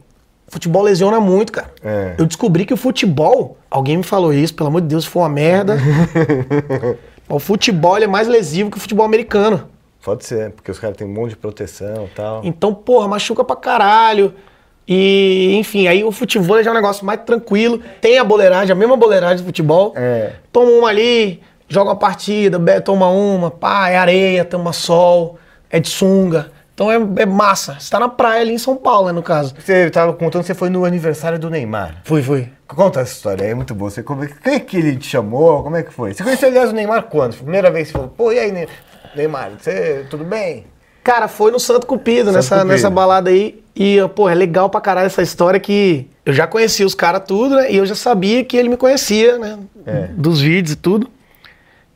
futebol 0.47 0.81
lesiona 0.81 1.19
muito, 1.19 1.51
cara. 1.51 1.69
É. 1.83 2.15
Eu 2.17 2.25
descobri 2.25 2.65
que 2.65 2.73
o 2.73 2.77
futebol, 2.77 3.57
alguém 3.69 3.97
me 3.97 4.03
falou 4.03 4.33
isso, 4.33 4.53
pelo 4.53 4.69
amor 4.69 4.81
de 4.81 4.87
Deus, 4.87 5.05
foi 5.05 5.21
uma 5.21 5.29
merda. 5.29 5.77
o 7.29 7.39
futebol 7.39 7.97
é 7.97 8.07
mais 8.07 8.27
lesivo 8.27 8.71
que 8.71 8.77
o 8.77 8.79
futebol 8.79 9.05
americano. 9.05 9.69
Pode 10.03 10.25
ser, 10.25 10.51
porque 10.51 10.71
os 10.71 10.79
caras 10.79 10.95
têm 10.95 11.05
um 11.05 11.11
monte 11.11 11.31
de 11.31 11.37
proteção 11.37 12.05
e 12.05 12.15
tal. 12.15 12.41
Então, 12.43 12.73
porra, 12.73 13.07
machuca 13.07 13.43
pra 13.43 13.55
caralho. 13.55 14.33
E, 14.87 15.55
enfim, 15.57 15.87
aí 15.87 16.01
o 16.03 16.13
futebol 16.13 16.63
já 16.63 16.69
é 16.69 16.71
um 16.71 16.75
negócio 16.75 17.05
mais 17.05 17.19
tranquilo. 17.25 17.81
Tem 17.99 18.17
a 18.17 18.23
boleiragem, 18.23 18.71
a 18.71 18.75
mesma 18.75 18.95
boleiragem 18.95 19.37
do 19.37 19.45
futebol. 19.45 19.93
É. 19.97 20.33
Toma 20.51 20.71
uma 20.71 20.87
ali, 20.87 21.41
joga 21.67 21.89
uma 21.89 21.95
partida, 21.97 22.57
toma 22.81 23.09
uma, 23.09 23.51
pá, 23.51 23.89
é 23.89 23.97
areia, 23.97 24.45
toma 24.45 24.71
sol, 24.71 25.37
é 25.69 25.79
de 25.79 25.89
sunga. 25.89 26.51
Então 26.73 26.89
é, 26.89 26.95
é 26.95 27.25
massa. 27.25 27.75
Você 27.77 27.89
tá 27.89 27.99
na 27.99 28.07
praia 28.07 28.41
ali 28.41 28.53
em 28.53 28.57
São 28.57 28.77
Paulo, 28.77 29.07
né, 29.07 29.11
no 29.11 29.23
caso. 29.23 29.53
Você 29.59 29.89
tava 29.89 30.13
contando 30.13 30.43
que 30.43 30.47
você 30.47 30.53
foi 30.53 30.69
no 30.69 30.85
aniversário 30.85 31.37
do 31.37 31.49
Neymar. 31.49 32.01
Fui, 32.05 32.21
fui. 32.21 32.49
Conta 32.67 32.99
essa 33.01 33.13
história 33.13 33.45
aí, 33.45 33.51
é 33.51 33.55
muito 33.55 33.73
boa. 33.73 33.89
Você, 33.89 34.03
como, 34.03 34.23
é- 34.23 34.27
quem 34.43 34.53
é 34.55 34.59
que 34.59 34.77
ele 34.77 34.95
te 34.97 35.07
chamou? 35.07 35.63
Como 35.63 35.75
é 35.75 35.83
que 35.83 35.93
foi? 35.93 36.13
Você 36.13 36.23
conheceu, 36.23 36.49
aliás, 36.49 36.69
o 36.69 36.73
Neymar 36.73 37.03
quando? 37.03 37.35
Primeira 37.35 37.71
vez 37.71 37.87
que 37.87 37.93
você 37.93 37.97
falou, 37.97 38.13
pô, 38.15 38.31
e 38.31 38.39
aí, 38.39 38.51
Ne- 38.51 38.67
Neymar, 39.15 39.51
você, 39.57 40.05
tudo 40.09 40.23
bem? 40.23 40.65
Cara, 41.03 41.29
foi 41.29 41.51
no 41.51 41.59
Santo 41.59 41.87
Cupido, 41.87 42.31
nessa, 42.31 42.55
Cupido. 42.57 42.73
nessa 42.73 42.89
balada 42.89 43.29
aí. 43.29 43.63
E, 43.73 43.97
pô, 44.15 44.27
é 44.27 44.35
legal 44.35 44.69
pra 44.69 44.81
caralho 44.81 45.05
essa 45.05 45.21
história 45.21 45.59
que 45.59 46.07
eu 46.25 46.33
já 46.33 46.45
conhecia 46.45 46.85
os 46.85 46.93
caras 46.93 47.21
tudo, 47.25 47.55
né? 47.55 47.71
E 47.71 47.77
eu 47.77 47.85
já 47.85 47.95
sabia 47.95 48.43
que 48.43 48.57
ele 48.57 48.67
me 48.67 48.75
conhecia, 48.75 49.37
né? 49.37 49.57
É. 49.85 50.07
Dos 50.17 50.41
vídeos 50.41 50.73
e 50.73 50.75
tudo. 50.75 51.09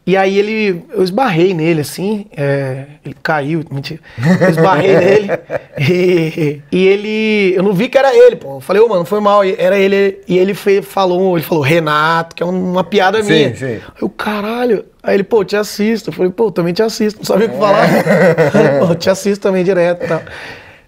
E 0.05 0.17
aí 0.17 0.39
ele, 0.39 0.83
eu 0.91 1.03
esbarrei 1.03 1.53
nele, 1.53 1.81
assim, 1.81 2.25
é, 2.35 2.85
ele 3.05 3.15
caiu, 3.21 3.63
mentira. 3.69 3.99
Eu 4.41 4.49
esbarrei 4.49 4.95
nele 4.97 5.29
e, 5.77 6.61
e 6.71 6.87
ele, 6.87 7.53
eu 7.55 7.61
não 7.61 7.71
vi 7.71 7.87
que 7.87 7.97
era 7.99 8.11
ele, 8.15 8.35
pô. 8.35 8.55
Eu 8.55 8.59
falei, 8.61 8.81
ô, 8.81 8.87
mano, 8.89 9.05
foi 9.05 9.19
mal, 9.19 9.45
e 9.45 9.55
era 9.59 9.77
ele. 9.77 10.19
E 10.27 10.39
ele 10.39 10.55
fe- 10.55 10.81
falou, 10.81 11.37
ele 11.37 11.45
falou, 11.45 11.63
Renato, 11.63 12.35
que 12.35 12.41
é 12.41 12.45
uma 12.45 12.83
piada 12.83 13.21
Sim, 13.21 13.29
minha. 13.31 13.55
sim. 13.55 13.79
Eu, 14.01 14.09
caralho. 14.09 14.85
Aí 15.03 15.15
ele, 15.15 15.23
pô, 15.23 15.45
te 15.45 15.55
assisto. 15.55 16.09
Eu 16.09 16.13
falei, 16.13 16.31
pô, 16.31 16.51
também 16.51 16.73
te 16.73 16.81
assisto. 16.81 17.19
Não 17.19 17.25
sabia 17.25 17.47
o 17.47 17.51
que 17.51 17.57
falar. 17.59 17.87
pô, 18.79 18.85
eu 18.85 18.95
te 18.95 19.09
assisto 19.09 19.41
também 19.43 19.63
direto 19.63 20.03
e 20.03 20.07
tal. 20.07 20.23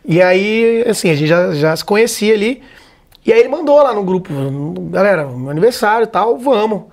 E 0.05 0.21
aí, 0.23 0.83
assim, 0.89 1.11
a 1.11 1.15
gente 1.15 1.27
já, 1.29 1.53
já 1.53 1.75
se 1.75 1.85
conhecia 1.85 2.33
ali. 2.33 2.63
E 3.23 3.31
aí 3.31 3.39
ele 3.39 3.47
mandou 3.49 3.77
lá 3.81 3.93
no 3.93 4.03
grupo, 4.03 4.33
galera, 4.89 5.25
meu 5.27 5.51
aniversário 5.51 6.03
e 6.05 6.07
tal, 6.07 6.37
vamos. 6.39 6.91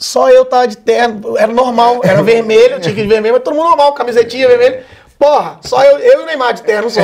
Só 0.00 0.30
eu 0.30 0.46
tava 0.46 0.66
de 0.66 0.78
terno, 0.78 1.36
era 1.36 1.52
normal, 1.52 2.00
era 2.02 2.22
vermelho, 2.22 2.80
tinha 2.80 2.94
que 2.94 3.00
ir 3.00 3.02
de 3.02 3.08
vermelho, 3.08 3.34
mas 3.34 3.42
todo 3.42 3.54
mundo 3.54 3.68
normal, 3.68 3.92
camisetinha 3.92 4.48
vermelha. 4.48 4.82
Porra, 5.18 5.58
só 5.60 5.84
eu, 5.84 5.98
eu 5.98 6.20
e 6.20 6.22
o 6.22 6.26
Neymar 6.26 6.54
de 6.54 6.62
terno 6.62 6.88
só. 6.88 7.02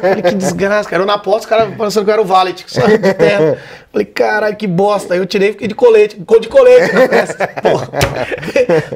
Falei, 0.00 0.22
que 0.22 0.34
desgraça, 0.34 0.88
cara. 0.88 1.02
Eu 1.02 1.06
na 1.06 1.18
porta, 1.18 1.40
os 1.40 1.46
caras 1.46 1.68
pensando 1.76 2.04
que 2.06 2.10
eu 2.10 2.14
era 2.14 2.22
o 2.22 2.24
Valet, 2.24 2.64
só 2.66 2.80
eu 2.80 2.96
de 2.96 3.12
terno. 3.12 3.58
Falei, 3.92 4.06
caralho, 4.06 4.56
que 4.56 4.66
bosta. 4.66 5.12
Aí 5.12 5.20
eu 5.20 5.26
tirei 5.26 5.50
e 5.50 5.52
fiquei 5.52 5.68
de 5.68 5.74
colete, 5.74 6.16
de 6.18 6.48
colete 6.48 6.94
na 6.94 7.06
festa. 7.06 7.46
Porra. 7.60 7.90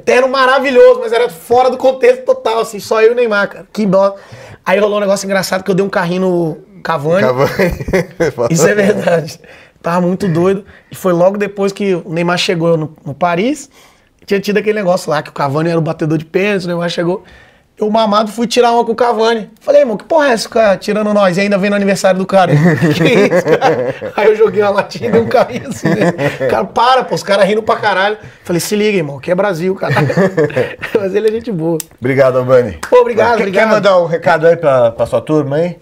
Terno 0.07 0.29
maravilhoso, 0.29 1.01
mas 1.01 1.13
era 1.13 1.29
fora 1.29 1.69
do 1.69 1.77
contexto 1.77 2.25
total, 2.25 2.61
assim, 2.61 2.81
só 2.81 3.03
eu 3.03 3.11
e 3.11 3.13
o 3.13 3.15
Neymar, 3.15 3.51
cara. 3.51 3.67
Que 3.71 3.85
bosta. 3.85 4.19
Aí 4.65 4.79
rolou 4.79 4.97
um 4.97 5.01
negócio 5.01 5.27
engraçado 5.27 5.63
que 5.63 5.71
eu 5.71 5.75
dei 5.75 5.85
um 5.85 5.91
carrinho 5.91 6.23
no 6.23 6.83
Cavani. 6.83 7.21
Cavani. 7.21 7.51
Isso 8.49 8.67
é 8.67 8.75
verdade. 8.75 9.39
Tava 9.85 10.01
muito 10.01 10.27
doido. 10.27 10.65
E 10.91 10.95
foi 10.95 11.13
logo 11.13 11.37
depois 11.37 11.71
que 11.71 11.95
o 11.95 12.09
Neymar 12.09 12.39
chegou 12.39 12.75
no, 12.75 12.97
no 13.05 13.13
Paris. 13.13 13.69
Tinha 14.25 14.41
tido 14.41 14.57
aquele 14.57 14.79
negócio 14.79 15.11
lá, 15.11 15.23
que 15.23 15.29
o 15.29 15.33
Cavani 15.33 15.69
era 15.69 15.79
o 15.79 15.83
batedor 15.83 16.17
de 16.17 16.25
pênalti, 16.25 16.65
o 16.65 16.69
Neymar 16.69 16.89
chegou. 16.89 17.23
Eu, 17.79 17.91
mamado, 17.91 18.33
fui 18.33 18.47
tirar 18.47 18.73
uma 18.73 18.83
com 18.83 18.93
o 18.93 18.95
Cavani. 18.95 19.51
Falei, 19.61 19.83
irmão, 19.83 19.99
que 19.99 20.05
porra 20.05 20.29
é 20.29 20.33
essa, 20.33 20.49
cara, 20.49 20.79
tirando 20.79 21.13
nós 21.13 21.37
e 21.37 21.43
ainda 21.43 21.59
vem 21.59 21.69
no 21.69 21.77
aniversário 21.77 22.19
do 22.19 22.25
cara? 22.25 22.53
que 22.57 23.05
isso, 23.05 23.59
cara? 23.59 23.95
Aí 24.17 24.29
eu 24.29 24.37
joguei 24.37 24.63
uma 24.63 24.71
latinha 24.71 25.11
e 25.11 25.13
dei 25.13 25.21
um 25.21 25.29
carrinho 25.29 25.69
assim, 25.69 25.89
né? 25.89 26.13
Cara, 26.49 26.65
para, 26.65 27.05
pô, 27.05 27.15
os 27.15 27.23
caras 27.23 27.47
rindo 27.47 27.63
pra 27.63 27.77
caralho. 27.77 28.17
Falei, 28.43 28.61
se 28.61 28.75
liga, 28.75 28.97
irmão, 28.97 29.19
que 29.19 29.31
é 29.31 29.35
Brasil, 29.35 29.75
cara. 29.75 29.93
Mas 30.99 31.15
ele 31.15 31.29
é 31.29 31.33
gente 31.33 31.53
boa. 31.53 31.77
Obrigado, 32.01 32.39
Albani. 32.39 32.79
Pô, 32.89 33.01
obrigado, 33.01 33.35
obrigado. 33.35 33.69
Quer 33.69 33.75
mandar 33.75 33.99
um 33.99 34.07
recado 34.07 34.47
aí 34.47 34.57
pra, 34.57 34.93
pra 34.93 35.05
sua 35.05 35.21
turma 35.21 35.57
aí? 35.57 35.77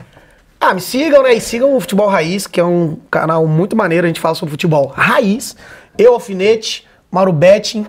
Ah, 0.64 0.72
me 0.74 0.80
sigam, 0.80 1.24
né? 1.24 1.34
E 1.34 1.40
sigam 1.40 1.74
o 1.74 1.80
Futebol 1.80 2.06
Raiz, 2.06 2.46
que 2.46 2.60
é 2.60 2.64
um 2.64 2.96
canal 3.10 3.44
muito 3.48 3.74
maneiro. 3.74 4.06
A 4.06 4.08
gente 4.08 4.20
fala 4.20 4.36
sobre 4.36 4.52
futebol 4.52 4.86
raiz. 4.86 5.56
Eu, 5.98 6.14
Alfinete, 6.14 6.86
Mauro 7.10 7.32
Betting. 7.32 7.84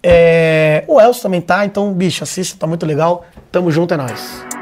é, 0.00 0.84
O 0.86 1.00
Elcio 1.00 1.20
também 1.20 1.40
tá. 1.40 1.66
Então, 1.66 1.92
bicho, 1.92 2.22
assista, 2.22 2.56
tá 2.56 2.64
muito 2.64 2.86
legal. 2.86 3.26
Tamo 3.50 3.72
junto, 3.72 3.92
é 3.92 3.96
nóis. 3.96 4.61